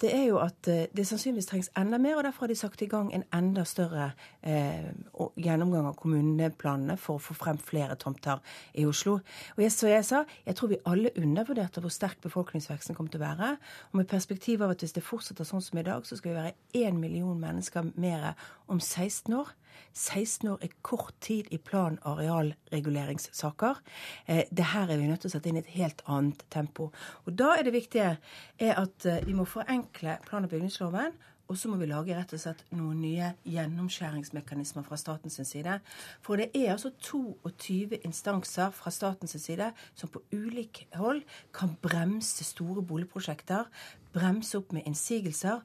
det 0.00 0.10
er 0.16 0.24
jo 0.30 0.38
at 0.40 0.68
eh, 0.68 0.86
det 0.96 1.04
sannsynligvis 1.06 1.48
trengs 1.50 1.70
enda 1.78 1.98
mer, 2.00 2.16
og 2.16 2.24
derfor 2.24 2.46
har 2.46 2.52
de 2.52 2.56
satt 2.56 2.82
i 2.82 2.88
gang 2.88 3.10
en 3.14 3.24
enda 3.36 3.64
større 3.68 4.10
eh, 4.42 4.88
gjennomgang 5.36 5.90
av 5.90 5.98
kommuneplanene 6.00 6.96
for 7.00 7.18
å 7.18 7.22
få 7.22 7.36
frem 7.36 7.60
flere 7.60 7.98
tomter 8.00 8.40
i 8.80 8.86
Oslo. 8.88 9.18
Og 9.56 9.62
jeg, 9.64 9.74
så 9.76 9.90
jeg 9.92 10.06
sa, 10.08 10.22
jeg 10.46 10.56
tror 10.56 10.72
vi 10.72 10.80
alle 10.88 11.12
undervurderte 11.20 11.84
hvor 11.84 11.92
sterk 11.92 12.20
befolkningsveksten 12.24 12.96
kommer 12.96 13.12
til 13.12 13.20
å 13.20 13.26
være. 13.26 13.54
Og 13.92 14.00
med 14.00 14.10
perspektiv 14.10 14.64
av 14.64 14.74
at 14.74 14.84
hvis 14.84 14.96
det 14.96 15.04
fortsetter 15.04 15.48
sånn 15.48 15.64
som 15.64 15.80
i 15.80 15.86
dag, 15.86 16.06
så 16.08 16.16
skal 16.16 16.32
vi 16.32 16.40
være 16.40 16.86
én 16.86 17.00
million 17.00 17.36
mennesker 17.40 17.92
mer 18.00 18.32
om 18.68 18.80
16 18.80 19.36
år. 19.36 19.52
16 19.92 20.48
år 20.52 20.64
er 20.64 20.74
kort 20.82 21.14
tid 21.20 21.50
i 21.50 21.58
plan- 21.58 21.98
og 22.02 22.18
arealreguleringssaker. 22.18 23.80
Eh, 24.26 24.44
det 24.50 24.70
her 24.74 24.90
er 24.90 24.96
vi 24.96 25.08
nødt 25.08 25.20
til 25.20 25.30
å 25.30 25.34
sette 25.36 25.50
inn 25.50 25.60
i 25.60 25.64
et 25.64 25.74
helt 25.76 26.02
annet 26.06 26.44
tempo. 26.50 26.90
Og 27.26 27.34
da 27.38 27.54
er 27.58 27.66
det 27.66 27.76
viktige 27.76 28.16
er 28.58 28.74
at 28.80 29.06
eh, 29.06 29.24
vi 29.26 29.36
må 29.36 29.44
forenkle 29.44 30.18
plan- 30.26 30.44
og 30.44 30.50
bygningsloven. 30.50 31.18
Og 31.50 31.58
så 31.58 31.66
må 31.66 31.80
vi 31.80 31.88
lage 31.90 32.14
rett 32.14 32.30
og 32.30 32.38
slett 32.38 32.60
noen 32.78 33.00
nye 33.02 33.32
gjennomskjæringsmekanismer 33.50 34.84
fra 34.86 34.94
statens 35.00 35.40
side. 35.48 35.80
For 36.22 36.38
det 36.38 36.52
er 36.54 36.76
altså 36.76 36.92
22 37.02 37.98
instanser 38.06 38.70
fra 38.70 38.92
statens 38.94 39.34
side 39.34 39.72
som 39.98 40.12
på 40.14 40.22
ulik 40.30 40.84
hold 40.94 41.24
kan 41.56 41.74
bremse 41.82 42.46
store 42.46 42.84
boligprosjekter, 42.86 43.66
bremse 44.14 44.60
opp 44.60 44.70
med 44.76 44.86
innsigelser. 44.86 45.64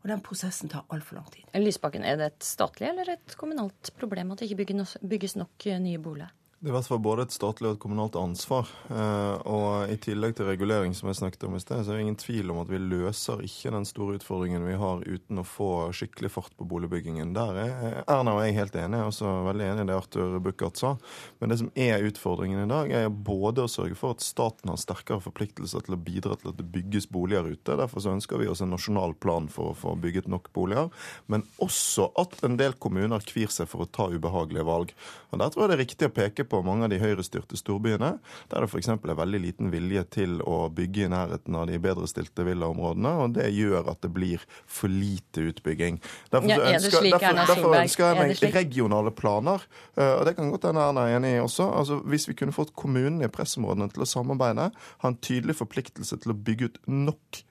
Og 0.00 0.08
den 0.08 0.22
prosessen 0.24 0.70
tar 0.72 0.86
altfor 0.88 1.18
lang 1.18 1.30
tid. 1.32 1.44
Lysbakken, 1.60 2.04
er 2.04 2.16
det 2.16 2.26
et 2.30 2.44
statlig 2.44 2.88
eller 2.88 3.12
et 3.12 3.36
kommunalt 3.36 3.92
problem 4.00 4.32
at 4.32 4.40
det 4.40 4.50
ikke 4.50 4.86
bygges 5.02 5.36
nok- 5.36 5.66
eh, 5.66 5.78
nye 5.78 5.98
boliger? 5.98 6.30
Det 6.60 6.68
er 6.68 6.74
i 6.74 6.76
hvert 6.76 6.88
fall 6.90 6.98
både 7.00 7.24
et 7.24 7.32
statlig 7.32 7.70
og 7.70 7.78
et 7.78 7.80
kommunalt 7.80 8.16
ansvar. 8.20 8.68
Eh, 8.92 9.36
og 9.48 9.88
i 9.88 9.94
tillegg 9.96 10.34
til 10.36 10.44
regulering, 10.44 10.92
som 10.92 11.08
jeg 11.08 11.16
snakket 11.16 11.46
om 11.48 11.54
i 11.56 11.60
sted, 11.62 11.78
så 11.80 11.94
er 11.94 11.96
det 11.96 12.02
ingen 12.04 12.18
tvil 12.20 12.50
om 12.52 12.58
at 12.60 12.68
vi 12.68 12.76
løser 12.82 13.40
ikke 13.46 13.70
den 13.72 13.86
store 13.88 14.18
utfordringen 14.18 14.66
vi 14.68 14.74
har 14.76 15.00
uten 15.00 15.40
å 15.40 15.44
få 15.48 15.68
skikkelig 15.96 16.28
fart 16.34 16.52
på 16.60 16.66
boligbyggingen. 16.68 17.32
Der 17.32 17.60
er 17.62 17.72
Erna 18.02 18.34
og 18.36 18.42
jeg 18.44 18.58
helt 18.58 18.76
enige. 18.76 19.00
Jeg 19.00 19.06
er 19.06 19.12
også 19.14 19.32
veldig 19.46 19.68
enig 19.70 19.86
i 19.86 19.88
det 19.88 19.96
Arthur 19.96 20.36
Buchardt 20.44 20.82
sa. 20.82 20.90
Men 21.40 21.54
det 21.54 21.58
som 21.62 21.70
er 21.80 22.04
utfordringen 22.10 22.60
i 22.66 22.68
dag, 22.74 22.92
er 22.92 23.08
både 23.08 23.64
å 23.64 23.72
sørge 23.78 23.96
for 23.96 24.18
at 24.18 24.26
staten 24.26 24.68
har 24.68 24.82
sterkere 24.84 25.24
forpliktelser 25.30 25.88
til 25.88 25.96
å 25.96 26.00
bidra 26.10 26.36
til 26.36 26.52
at 26.52 26.60
det 26.60 26.68
bygges 26.76 27.08
boliger 27.08 27.48
ute. 27.48 27.78
Derfor 27.80 28.04
så 28.04 28.12
ønsker 28.18 28.44
vi 28.44 28.50
oss 28.52 28.60
en 28.60 28.74
nasjonal 28.76 29.16
plan 29.16 29.48
for 29.48 29.72
å 29.72 29.80
få 29.86 29.96
bygget 30.04 30.28
nok 30.28 30.52
boliger. 30.52 30.92
Men 31.24 31.48
også 31.56 32.10
at 32.20 32.36
en 32.44 32.60
del 32.60 32.76
kommuner 32.76 33.24
kvir 33.32 33.48
seg 33.48 33.72
for 33.72 33.88
å 33.88 33.88
ta 33.88 34.10
ubehagelige 34.12 34.68
valg. 34.68 34.94
Og 35.32 35.40
Der 35.40 35.48
tror 35.48 35.64
jeg 35.64 35.72
det 35.72 35.78
er 35.80 35.84
riktig 35.86 36.12
å 36.12 36.16
peke 36.20 36.48
på 36.49 36.49
mange 36.66 36.86
av 36.86 36.92
de 36.92 36.98
høyrestyrte 37.00 37.58
storbyene, 37.58 38.12
der 38.50 38.64
det 38.64 38.68
f.eks. 38.70 38.90
er 38.90 39.18
veldig 39.18 39.40
liten 39.42 39.70
vilje 39.72 40.04
til 40.16 40.38
å 40.42 40.68
bygge 40.74 41.06
i 41.06 41.10
nærheten 41.12 41.56
av 41.56 41.68
de 41.70 41.78
bedrestilte 41.82 42.46
villaområdene, 42.46 43.12
og 43.24 43.36
det 43.38 43.48
gjør 43.54 43.92
at 43.92 44.02
det 44.04 44.12
blir 44.14 44.46
for 44.66 44.92
lite 44.92 45.46
utbygging. 45.52 46.00
Derfor, 46.32 46.50
Ja, 46.50 46.58
er 46.58 46.78
ønsker, 46.78 46.98
slik, 46.98 47.14
derfor, 47.16 47.42
derfor 47.52 47.76
ønsker 47.80 48.06
jeg 48.08 48.20
meg 48.20 48.56
regionale 48.56 49.14
planer, 49.14 49.66
eh, 49.96 50.14
og 50.16 50.24
det 50.26 50.36
kan 50.38 50.50
godt 50.50 50.66
hende 50.70 50.88
Erna 50.88 51.06
er 51.06 51.18
enig 51.20 51.36
i 51.36 51.44
også. 51.44 51.68
Altså, 51.80 52.00
hvis 52.10 52.26
vi 52.30 52.36
kunne 52.38 52.56
fått 52.56 52.74
kommunene 52.74 53.28
i 53.28 53.32
pressområdene 53.32 53.90
til 53.92 54.06
å 54.06 54.08
samarbeide, 54.08 54.70
ha 54.74 55.08
en 55.08 55.20
tydelig 55.22 55.58
forpliktelse 55.60 56.18
til 56.20 56.34
å 56.34 56.38
bygge 56.38 56.70
ut 56.70 56.82
nok 56.90 57.44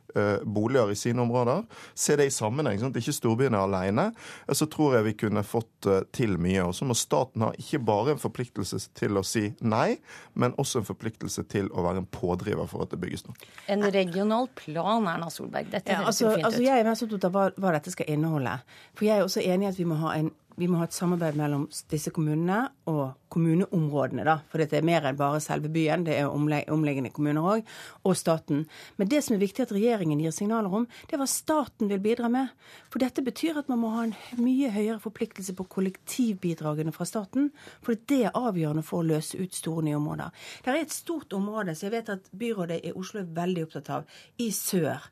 boliger 0.46 0.92
i 0.92 0.96
sine 0.96 1.22
områder. 1.22 1.64
Se 1.96 2.16
det 2.20 2.26
i 2.30 2.34
sammenheng, 2.34 2.80
sånn 2.82 2.92
at 2.94 3.00
ikke 3.02 3.14
storbyene 3.16 3.58
er 3.60 3.68
alene. 3.68 4.06
eh, 4.48 4.54
Så 4.54 4.66
tror 4.70 4.96
jeg 4.98 5.04
vi 5.10 5.14
kunne 5.26 5.44
fått 5.44 5.86
eh, 5.88 6.02
til 6.12 6.38
mye. 6.38 6.64
Og 6.68 6.74
så 6.76 6.86
må 6.90 6.96
staten 6.98 7.42
ha 7.42 7.52
ikke 7.58 7.80
bare 7.86 8.12
en 8.16 8.22
forpliktelse 8.22 8.80
til 8.98 9.18
å 9.18 9.24
si 9.26 9.54
nei, 9.62 9.98
men 10.36 10.54
også 10.58 10.80
en 10.82 10.90
forpliktelse 10.90 11.44
til 11.50 11.70
å 11.70 11.84
være 11.86 12.04
en 12.04 12.10
pådriver 12.12 12.68
for 12.68 12.84
at 12.84 12.90
det 12.92 13.00
bygges 13.02 13.28
nok. 13.28 13.48
En 13.68 13.84
regional 13.92 14.48
plan, 14.56 15.08
Erna 15.08 15.30
Solberg. 15.30 15.70
Dette 15.72 15.92
Ja, 15.92 16.04
altså, 16.06 16.34
fint 16.34 16.46
altså 16.46 16.60
ut. 16.62 16.66
Jeg 16.66 16.80
er 16.80 16.90
mest 16.90 17.04
opptatt 17.04 17.26
av 17.30 17.32
hva, 17.38 17.48
hva 17.58 17.72
dette 17.78 17.92
skal 17.92 18.10
inneholde. 18.10 18.60
For 18.96 19.06
jeg 19.06 19.18
er 19.20 19.24
også 19.28 19.42
enig 19.46 19.68
i 19.68 19.70
at 19.74 19.80
vi 19.80 19.86
må 19.90 19.96
ha 20.02 20.16
en 20.18 20.32
vi 20.60 20.68
må 20.68 20.82
ha 20.82 20.88
et 20.90 20.96
samarbeid 20.96 21.38
mellom 21.40 21.66
disse 21.92 22.12
kommunene 22.12 22.60
og 22.92 23.16
kommuneområdene. 23.32 24.26
da, 24.28 24.40
For 24.50 24.60
dette 24.60 24.78
er 24.78 24.86
mer 24.86 25.06
enn 25.08 25.18
bare 25.20 25.40
selve 25.44 25.70
byen, 25.72 26.04
det 26.04 26.18
er 26.20 26.28
omliggende 26.30 27.12
kommuner 27.16 27.46
òg, 27.56 27.68
og 28.04 28.18
staten. 28.18 28.66
Men 28.98 29.10
det 29.12 29.24
som 29.24 29.36
er 29.36 29.44
viktig 29.44 29.64
at 29.64 29.74
regjeringen 29.76 30.20
gir 30.20 30.34
signaler 30.36 30.74
om, 30.82 30.88
det 31.08 31.16
er 31.16 31.22
hva 31.22 31.30
staten 31.30 31.92
vil 31.92 32.02
bidra 32.04 32.30
med. 32.32 32.50
For 32.92 33.00
dette 33.00 33.24
betyr 33.24 33.62
at 33.62 33.70
man 33.72 33.82
må 33.84 33.94
ha 33.96 34.08
en 34.08 34.16
mye 34.42 34.72
høyere 34.74 35.00
forpliktelse 35.04 35.56
på 35.56 35.68
kollektivbidragene 35.78 36.94
fra 36.96 37.08
staten. 37.08 37.52
For 37.86 38.00
det 38.10 38.26
er 38.28 38.36
avgjørende 38.38 38.84
for 38.84 39.02
å 39.04 39.10
løse 39.14 39.40
ut 39.40 39.56
store 39.56 39.86
nye 39.88 40.00
områder. 40.00 40.34
Det 40.66 40.74
er 40.74 40.82
et 40.82 40.96
stort 40.96 41.34
område 41.38 41.78
som 41.78 41.88
jeg 41.88 42.00
vet 42.00 42.12
at 42.18 42.34
byrådet 42.36 42.84
i 42.84 42.96
Oslo 42.98 43.24
er 43.24 43.32
veldig 43.40 43.70
opptatt 43.70 43.94
av, 44.00 44.20
i 44.42 44.52
sør. 44.56 45.08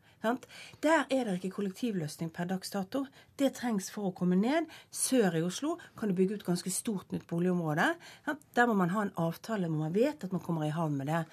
Der 0.83 1.05
er 1.09 1.25
det 1.25 1.37
ikke 1.39 1.55
kollektivløsning 1.57 2.31
per 2.33 2.49
dags 2.49 2.73
dato. 2.73 3.05
Det 3.37 3.53
trengs 3.53 3.91
for 3.93 4.09
å 4.09 4.15
komme 4.17 4.37
ned. 4.39 4.65
Sør 4.93 5.37
i 5.37 5.43
Oslo 5.45 5.75
kan 5.97 6.09
du 6.09 6.17
bygge 6.17 6.39
ut 6.39 6.47
ganske 6.47 6.71
stort 6.73 7.11
nytt 7.13 7.27
boligområde. 7.29 7.91
Der 8.57 8.69
må 8.69 8.73
man 8.77 8.93
ha 8.95 9.05
en 9.05 9.15
avtale 9.21 9.69
hvor 9.69 9.85
man 9.85 9.95
vet 9.95 10.25
at 10.25 10.33
man 10.33 10.43
kommer 10.43 10.65
i 10.67 10.73
havn 10.73 10.97
med 10.97 11.11
det. 11.11 11.23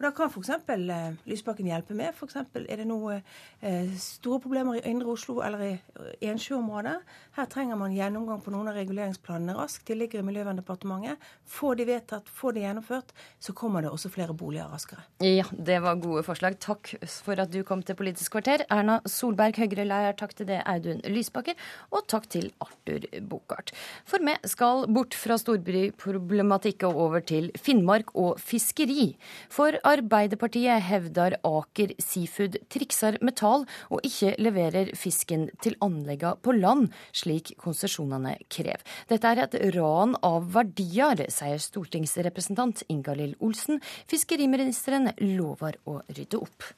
Og 0.00 0.06
Da 0.06 0.10
kan 0.16 0.30
f.eks. 0.32 0.48
Eh, 0.72 1.16
Lysbakken 1.28 1.66
hjelpe 1.68 1.94
med. 1.94 2.14
For 2.16 2.24
eksempel 2.24 2.64
er 2.72 2.80
det 2.80 2.86
nå 2.88 2.96
eh, 3.12 3.90
store 4.00 4.40
problemer 4.40 4.78
i 4.78 4.84
Indre 4.88 5.12
Oslo 5.12 5.42
eller 5.44 5.64
i 5.66 5.72
eh, 5.74 6.30
Ensjø-området. 6.30 6.94
Her 7.36 7.48
trenger 7.52 7.76
man 7.76 7.92
gjennomgang 7.92 8.40
på 8.40 8.54
noen 8.54 8.70
av 8.72 8.78
reguleringsplanene 8.80 9.58
raskt. 9.58 9.84
De 9.90 9.98
ligger 10.00 10.22
i 10.22 10.24
Miljøverndepartementet. 10.24 11.20
Få 11.44 11.74
de 11.76 11.84
vedtatt, 11.90 12.32
få 12.32 12.54
de 12.56 12.64
gjennomført, 12.64 13.12
så 13.44 13.52
kommer 13.52 13.84
det 13.84 13.92
også 13.92 14.08
flere 14.14 14.32
boliger 14.32 14.72
raskere. 14.72 15.04
Ja, 15.20 15.44
det 15.52 15.82
var 15.84 16.00
gode 16.00 16.24
forslag. 16.24 16.56
Takk 16.64 16.94
for 17.12 17.44
at 17.44 17.52
du 17.52 17.60
kom 17.68 17.84
til 17.84 17.98
Politisk 18.00 18.32
kvarter. 18.32 18.39
Kvarter. 18.40 18.64
Erna 18.72 19.00
Solberg, 19.08 19.58
Høyre-leder, 19.60 20.16
takk 20.16 20.32
til 20.38 20.48
det, 20.48 20.60
Audun 20.68 21.02
Lysbakker. 21.04 21.56
Og 21.92 22.06
takk 22.08 22.28
til 22.32 22.48
Arthur 22.62 23.04
Bokart. 23.28 23.72
For 24.08 24.22
vi 24.24 24.34
skal 24.48 24.86
bort 24.88 25.14
fra 25.14 25.36
storbyproblematikk 25.40 26.86
og 26.88 26.96
over 27.04 27.20
til 27.20 27.50
Finnmark 27.60 28.14
og 28.16 28.40
fiskeri. 28.40 29.16
For 29.52 29.76
Arbeiderpartiet 29.84 30.80
hevder 30.88 31.36
Aker 31.44 31.94
Seafood 32.00 32.56
trikser 32.72 33.18
metall 33.20 33.66
og 33.90 34.04
ikke 34.06 34.34
leverer 34.40 34.94
fisken 34.96 35.48
til 35.62 35.76
anleggene 35.84 36.40
på 36.40 36.54
land, 36.56 36.88
slik 37.12 37.54
konsesjonene 37.60 38.36
krever. 38.52 38.82
Dette 39.10 39.30
er 39.30 39.44
et 39.44 39.56
ran 39.76 40.16
av 40.24 40.48
verdier, 40.54 41.26
sier 41.32 41.60
stortingsrepresentant 41.60 42.84
Ingalill 42.88 43.36
Olsen. 43.44 43.80
Fiskeriministeren 44.10 45.12
lover 45.36 45.80
å 45.90 46.00
rydde 46.08 46.40
opp. 46.40 46.70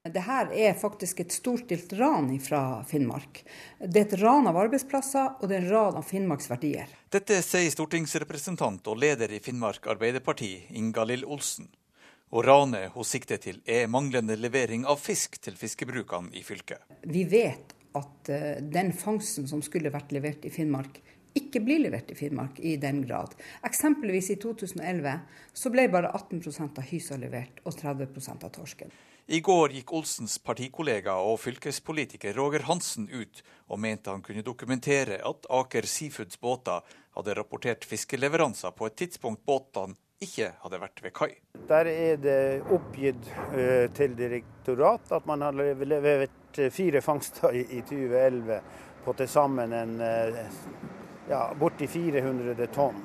Dette 0.00 0.44
er 0.56 0.78
faktisk 0.80 1.18
et 1.20 1.34
storstilt 1.34 1.90
ran 1.92 2.30
fra 2.40 2.80
Finnmark. 2.88 3.42
Det 3.84 4.00
er 4.00 4.06
et 4.06 4.14
ran 4.22 4.46
av 4.48 4.56
arbeidsplasser, 4.56 5.34
og 5.36 5.50
det 5.50 5.58
er 5.58 5.66
en 5.66 5.74
ran 5.74 5.98
av 6.00 6.06
Finnmarks 6.08 6.48
verdier. 6.48 6.88
Dette 7.12 7.42
sier 7.44 7.68
stortingsrepresentant 7.68 8.88
og 8.88 8.96
leder 8.96 9.34
i 9.36 9.42
Finnmark 9.44 9.84
Arbeiderparti, 9.92 10.54
Ingalill 10.80 11.26
Olsen. 11.28 11.68
Og 12.32 12.46
ranet 12.46 12.94
hun 12.94 13.04
sikter 13.04 13.42
til 13.44 13.60
er 13.68 13.92
manglende 13.92 14.38
levering 14.40 14.86
av 14.88 15.02
fisk 15.04 15.36
til 15.44 15.60
fiskebrukene 15.60 16.32
i 16.32 16.46
fylket. 16.48 16.80
Vi 17.04 17.26
vet 17.28 17.76
at 18.00 18.32
eh, 18.32 18.64
den 18.72 18.94
fangsten 18.96 19.52
som 19.52 19.60
skulle 19.60 19.92
vært 19.92 20.16
levert 20.16 20.48
i 20.48 20.54
Finnmark, 20.54 20.96
ikke 21.36 21.60
blir 21.60 21.84
levert 21.84 22.08
i 22.08 22.16
Finnmark 22.16 22.56
i 22.64 22.78
den 22.80 23.04
grad. 23.04 23.36
Eksempelvis 23.68 24.32
i 24.32 24.40
2011 24.40 25.20
så 25.52 25.76
ble 25.76 25.90
bare 25.92 26.16
18% 26.16 26.80
av 26.80 26.88
hysa 26.88 27.20
levert, 27.20 27.60
og 27.68 27.76
30% 27.76 28.48
av 28.48 28.56
torsken. 28.56 29.00
I 29.30 29.38
går 29.40 29.70
gikk 29.70 29.92
Olsens 29.94 30.32
partikollega 30.42 31.12
og 31.22 31.36
fylkespolitiker 31.38 32.34
Roger 32.34 32.64
Hansen 32.66 33.04
ut 33.12 33.44
og 33.70 33.78
mente 33.78 34.10
han 34.10 34.24
kunne 34.26 34.42
dokumentere 34.42 35.20
at 35.22 35.46
Aker 35.54 35.86
Seafoods 35.86 36.40
båter 36.42 36.82
hadde 37.14 37.36
rapportert 37.38 37.86
fiskeleveranser 37.86 38.74
på 38.74 38.88
et 38.88 38.96
tidspunkt 38.98 39.44
båtene 39.46 39.94
ikke 40.18 40.48
hadde 40.64 40.80
vært 40.82 41.04
ved 41.04 41.14
kai. 41.14 41.30
Der 41.70 41.92
er 41.92 42.18
det 42.18 42.40
oppgitt 42.74 43.30
uh, 43.54 43.86
til 43.94 44.18
direktorat 44.18 45.14
at 45.14 45.30
man 45.30 45.46
har 45.46 45.54
levert 45.54 46.62
fire 46.74 46.98
fangster 46.98 47.54
i, 47.54 47.62
i 47.78 47.84
2011 47.86 48.58
på 49.06 49.14
til 49.22 49.30
sammen 49.30 49.78
en 49.78 49.94
uh, 50.02 50.42
ja, 51.30 51.44
borti 51.54 51.86
400 51.86 52.66
tonn. 52.74 52.98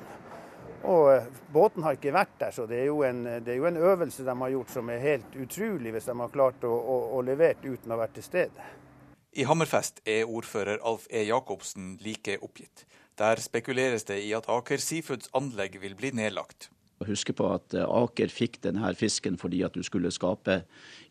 Og 0.86 1.10
eh, 1.16 1.28
båten 1.54 1.86
har 1.86 1.98
ikke 1.98 2.14
vært 2.14 2.36
der, 2.40 2.54
så 2.54 2.68
det 2.70 2.84
er, 2.84 2.92
en, 3.10 3.24
det 3.26 3.54
er, 3.54 3.58
jo 3.58 3.70
en, 3.70 3.82
øvelse 3.82 4.26
de 4.26 4.36
har 4.42 4.54
gjort 4.54 4.74
som 4.76 4.90
er 4.94 5.02
helt 5.02 5.38
utrolig, 5.42 5.94
hvis 5.96 6.10
de 6.10 6.18
har 6.20 6.34
klart 6.34 6.68
å, 6.68 6.72
å, 6.72 6.98
å 7.18 7.24
levere 7.26 7.58
uten 7.66 7.90
å 7.90 7.96
ha 7.96 8.04
vært 8.06 8.20
til 8.20 8.28
stede. 8.28 8.70
I 9.36 9.48
Hammerfest 9.50 10.00
er 10.08 10.30
ordfører 10.32 10.80
Alf 10.86 11.10
E. 11.10 11.26
Jacobsen 11.28 11.98
like 12.06 12.38
oppgitt. 12.46 12.86
Der 13.20 13.40
spekuleres 13.42 14.06
det 14.08 14.22
i 14.24 14.32
at 14.36 14.48
Aker 14.52 14.80
Seafoods 14.80 15.32
anlegg 15.36 15.80
vil 15.82 15.96
bli 15.98 16.14
nedlagt. 16.16 16.70
Husk 17.04 17.34
på 17.36 17.50
at 17.52 17.76
eh, 17.76 17.84
Aker 17.84 18.32
fikk 18.32 18.62
denne 18.64 18.94
fisken 18.96 19.40
fordi 19.42 19.66
at 19.68 19.76
du 19.76 19.84
skulle 19.84 20.14
skape 20.14 20.62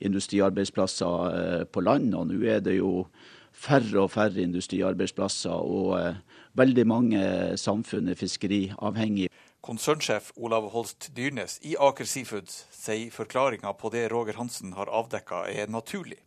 industriarbeidsplasser 0.04 1.26
eh, 1.34 1.64
på 1.68 1.84
land. 1.84 2.14
Og 2.16 2.30
nå 2.30 2.40
er 2.48 2.62
det 2.64 2.78
jo 2.78 3.08
færre 3.54 4.06
og 4.06 4.10
færre 4.10 4.42
industriarbeidsplasser, 4.42 5.52
og 5.54 6.56
veldig 6.58 6.84
mange 6.90 7.20
samfunn 7.60 8.08
er 8.10 8.18
fiskeriavhengige. 8.18 9.30
Konsernsjef 9.64 10.26
Olav 10.36 10.66
Holst 10.72 11.06
Dyrnes 11.16 11.54
i 11.64 11.70
Aker 11.80 12.04
Seafoods 12.04 12.56
sier 12.76 13.12
forklaringa 13.14 13.70
på 13.80 13.88
det 13.94 14.02
Roger 14.12 14.36
Hansen 14.36 14.74
har 14.76 14.90
avdekka 14.98 15.38
er 15.48 15.72
naturlig. 15.72 16.18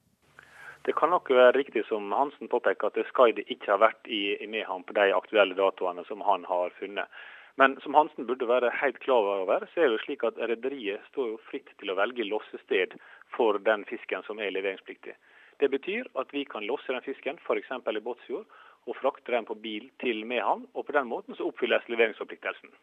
Det 0.87 0.95
kan 0.97 1.13
nok 1.13 1.29
være 1.29 1.53
riktig 1.59 1.83
som 1.85 2.09
Hansen 2.17 2.49
påpeker, 2.49 2.89
at 2.89 2.97
det 2.97 3.05
Skaid 3.11 3.43
ikke 3.45 3.69
har 3.75 3.83
vært 3.83 4.09
i, 4.09 4.39
med 4.49 4.65
ham 4.65 4.81
på 4.87 4.97
de 4.97 5.05
aktuelle 5.13 5.53
datoene 5.59 6.07
som 6.09 6.25
han 6.25 6.49
har 6.49 6.73
funnet. 6.79 7.13
Men 7.61 7.77
som 7.85 7.93
Hansen 7.99 8.25
burde 8.25 8.49
være 8.49 8.73
helt 8.81 8.97
klar 9.05 9.29
over, 9.35 9.69
så 9.69 9.85
er 9.85 9.93
det 9.93 10.01
slik 10.07 10.25
at 10.25 10.41
rederiet 10.41 11.05
står 11.11 11.35
jo 11.35 11.39
fritt 11.51 11.69
til 11.77 11.93
å 11.93 11.99
velge 12.01 12.25
lossested 12.25 12.97
for 13.37 13.61
den 13.69 13.85
fisken 13.85 14.25
som 14.25 14.41
er 14.41 14.53
leveringspliktig. 14.57 15.13
Det 15.61 15.69
betyr 15.77 16.09
at 16.17 16.33
vi 16.33 16.47
kan 16.49 16.65
losse 16.65 16.89
den 16.89 17.05
fisken 17.05 17.37
f.eks. 17.45 17.69
i 17.69 18.05
Båtsfjord 18.09 18.49
og 18.89 18.97
frakte 18.97 19.37
den 19.37 19.45
på 19.45 19.61
bil 19.61 19.91
til 20.01 20.25
Mehamn, 20.25 20.65
og 20.73 20.89
på 20.89 20.97
den 20.97 21.09
måten 21.13 21.37
så 21.37 21.51
oppfylles 21.51 21.85
leveringsforpliktelsen. 21.91 22.73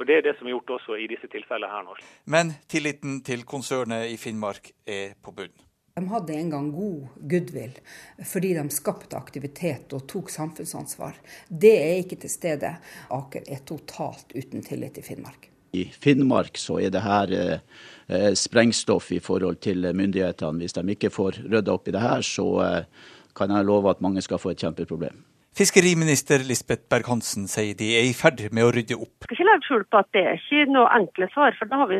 Og 0.00 0.06
Det 0.08 0.16
er 0.16 0.22
det 0.24 0.38
som 0.38 0.48
er 0.48 0.54
gjort 0.54 0.78
også 0.78 0.96
i 0.96 1.06
disse 1.10 1.28
tilfellene 1.28 1.68
her 1.68 1.84
nå. 1.84 1.96
Men 2.32 2.54
tilliten 2.72 3.18
til 3.20 3.44
konsernet 3.44 4.08
i 4.08 4.16
Finnmark 4.16 4.72
er 4.88 5.12
på 5.20 5.34
bunn. 5.36 5.52
De 5.98 6.06
hadde 6.08 6.32
en 6.32 6.50
gang 6.54 6.70
god 6.72 7.20
goodwill 7.28 7.76
fordi 8.24 8.54
de 8.56 8.64
skapte 8.72 9.18
aktivitet 9.18 9.92
og 9.92 10.06
tok 10.08 10.32
samfunnsansvar. 10.32 11.20
Det 11.48 11.74
er 11.76 12.00
ikke 12.00 12.16
til 12.22 12.32
stede. 12.32 12.72
Aker 13.12 13.44
er 13.44 13.60
totalt 13.68 14.32
uten 14.32 14.64
tillit 14.64 14.96
i 14.96 15.04
Finnmark. 15.04 15.50
I 15.76 15.84
Finnmark 15.92 16.56
så 16.58 16.80
er 16.80 16.94
det 16.94 17.04
her 17.04 17.34
eh, 17.36 18.32
sprengstoff 18.34 19.12
i 19.12 19.20
forhold 19.20 19.60
til 19.60 19.84
myndighetene. 19.84 20.64
Hvis 20.64 20.78
de 20.78 20.86
ikke 20.96 21.12
får 21.12 21.44
rydda 21.44 21.76
opp 21.76 21.90
i 21.90 21.94
det 21.94 22.02
her, 22.02 22.24
så 22.26 22.46
eh, 22.64 23.10
kan 23.36 23.52
jeg 23.52 23.68
love 23.68 23.92
at 23.92 24.00
mange 24.00 24.24
skal 24.24 24.40
få 24.40 24.54
et 24.54 24.64
kjempeproblem. 24.64 25.20
Fiskeriminister 25.58 26.44
Lisbeth 26.46 26.86
Berg-Hansen 26.88 27.48
sier 27.50 27.74
de 27.74 27.88
er 27.98 28.04
i 28.06 28.12
ferd 28.14 28.38
med 28.54 28.64
å 28.64 28.70
rydde 28.70 28.94
opp. 28.94 29.26
Jeg 29.26 29.26
skal 29.26 29.36
ikke 29.36 29.46
legge 29.48 29.66
skjul 29.66 29.82
på 29.90 29.98
at 29.98 30.08
det 30.14 30.22
er 30.22 30.38
ikke 30.38 30.66
noe 30.70 30.92
enkle 30.94 31.26
svar, 31.34 31.56
for 31.58 31.70
da 31.72 31.80
har 31.82 31.90
vi 31.90 31.98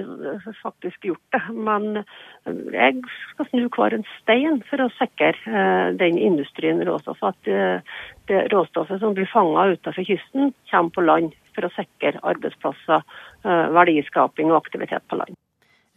faktisk 0.60 1.08
gjort 1.10 1.34
det. 1.34 1.42
Men 1.68 2.04
jeg 2.46 3.02
skal 3.32 3.50
snu 3.50 3.66
hver 3.74 3.98
en 3.98 4.06
stein 4.20 4.62
for 4.70 4.86
å 4.86 4.88
sikre 5.00 5.34
eh, 5.50 5.90
den 5.98 6.20
industrien 6.30 6.78
råstoff. 6.86 7.20
At 7.26 7.50
eh, 7.50 7.82
det 8.30 8.46
råstoffet 8.54 9.02
som 9.02 9.18
blir 9.18 9.28
fanga 9.32 9.66
utenfor 9.74 10.06
kysten, 10.06 10.54
kommer 10.70 10.94
på 10.94 11.06
land 11.10 11.36
for 11.56 11.66
å 11.66 11.74
sikre 11.74 12.22
arbeidsplasser, 12.22 13.02
eh, 13.42 13.66
verdiskaping 13.74 14.54
og 14.54 14.62
aktivitet 14.62 15.10
på 15.10 15.18
land. 15.18 15.34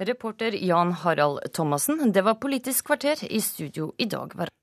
Reporter 0.01 0.57
Jan 0.57 0.91
Harald 1.03 1.39
Thomassen, 1.53 2.11
det 2.11 2.25
var 2.25 2.41
Politisk 2.41 2.89
kvarter 2.89 3.21
i 3.29 3.39
studio 3.39 3.91
i 4.01 4.09
dag. 4.09 4.33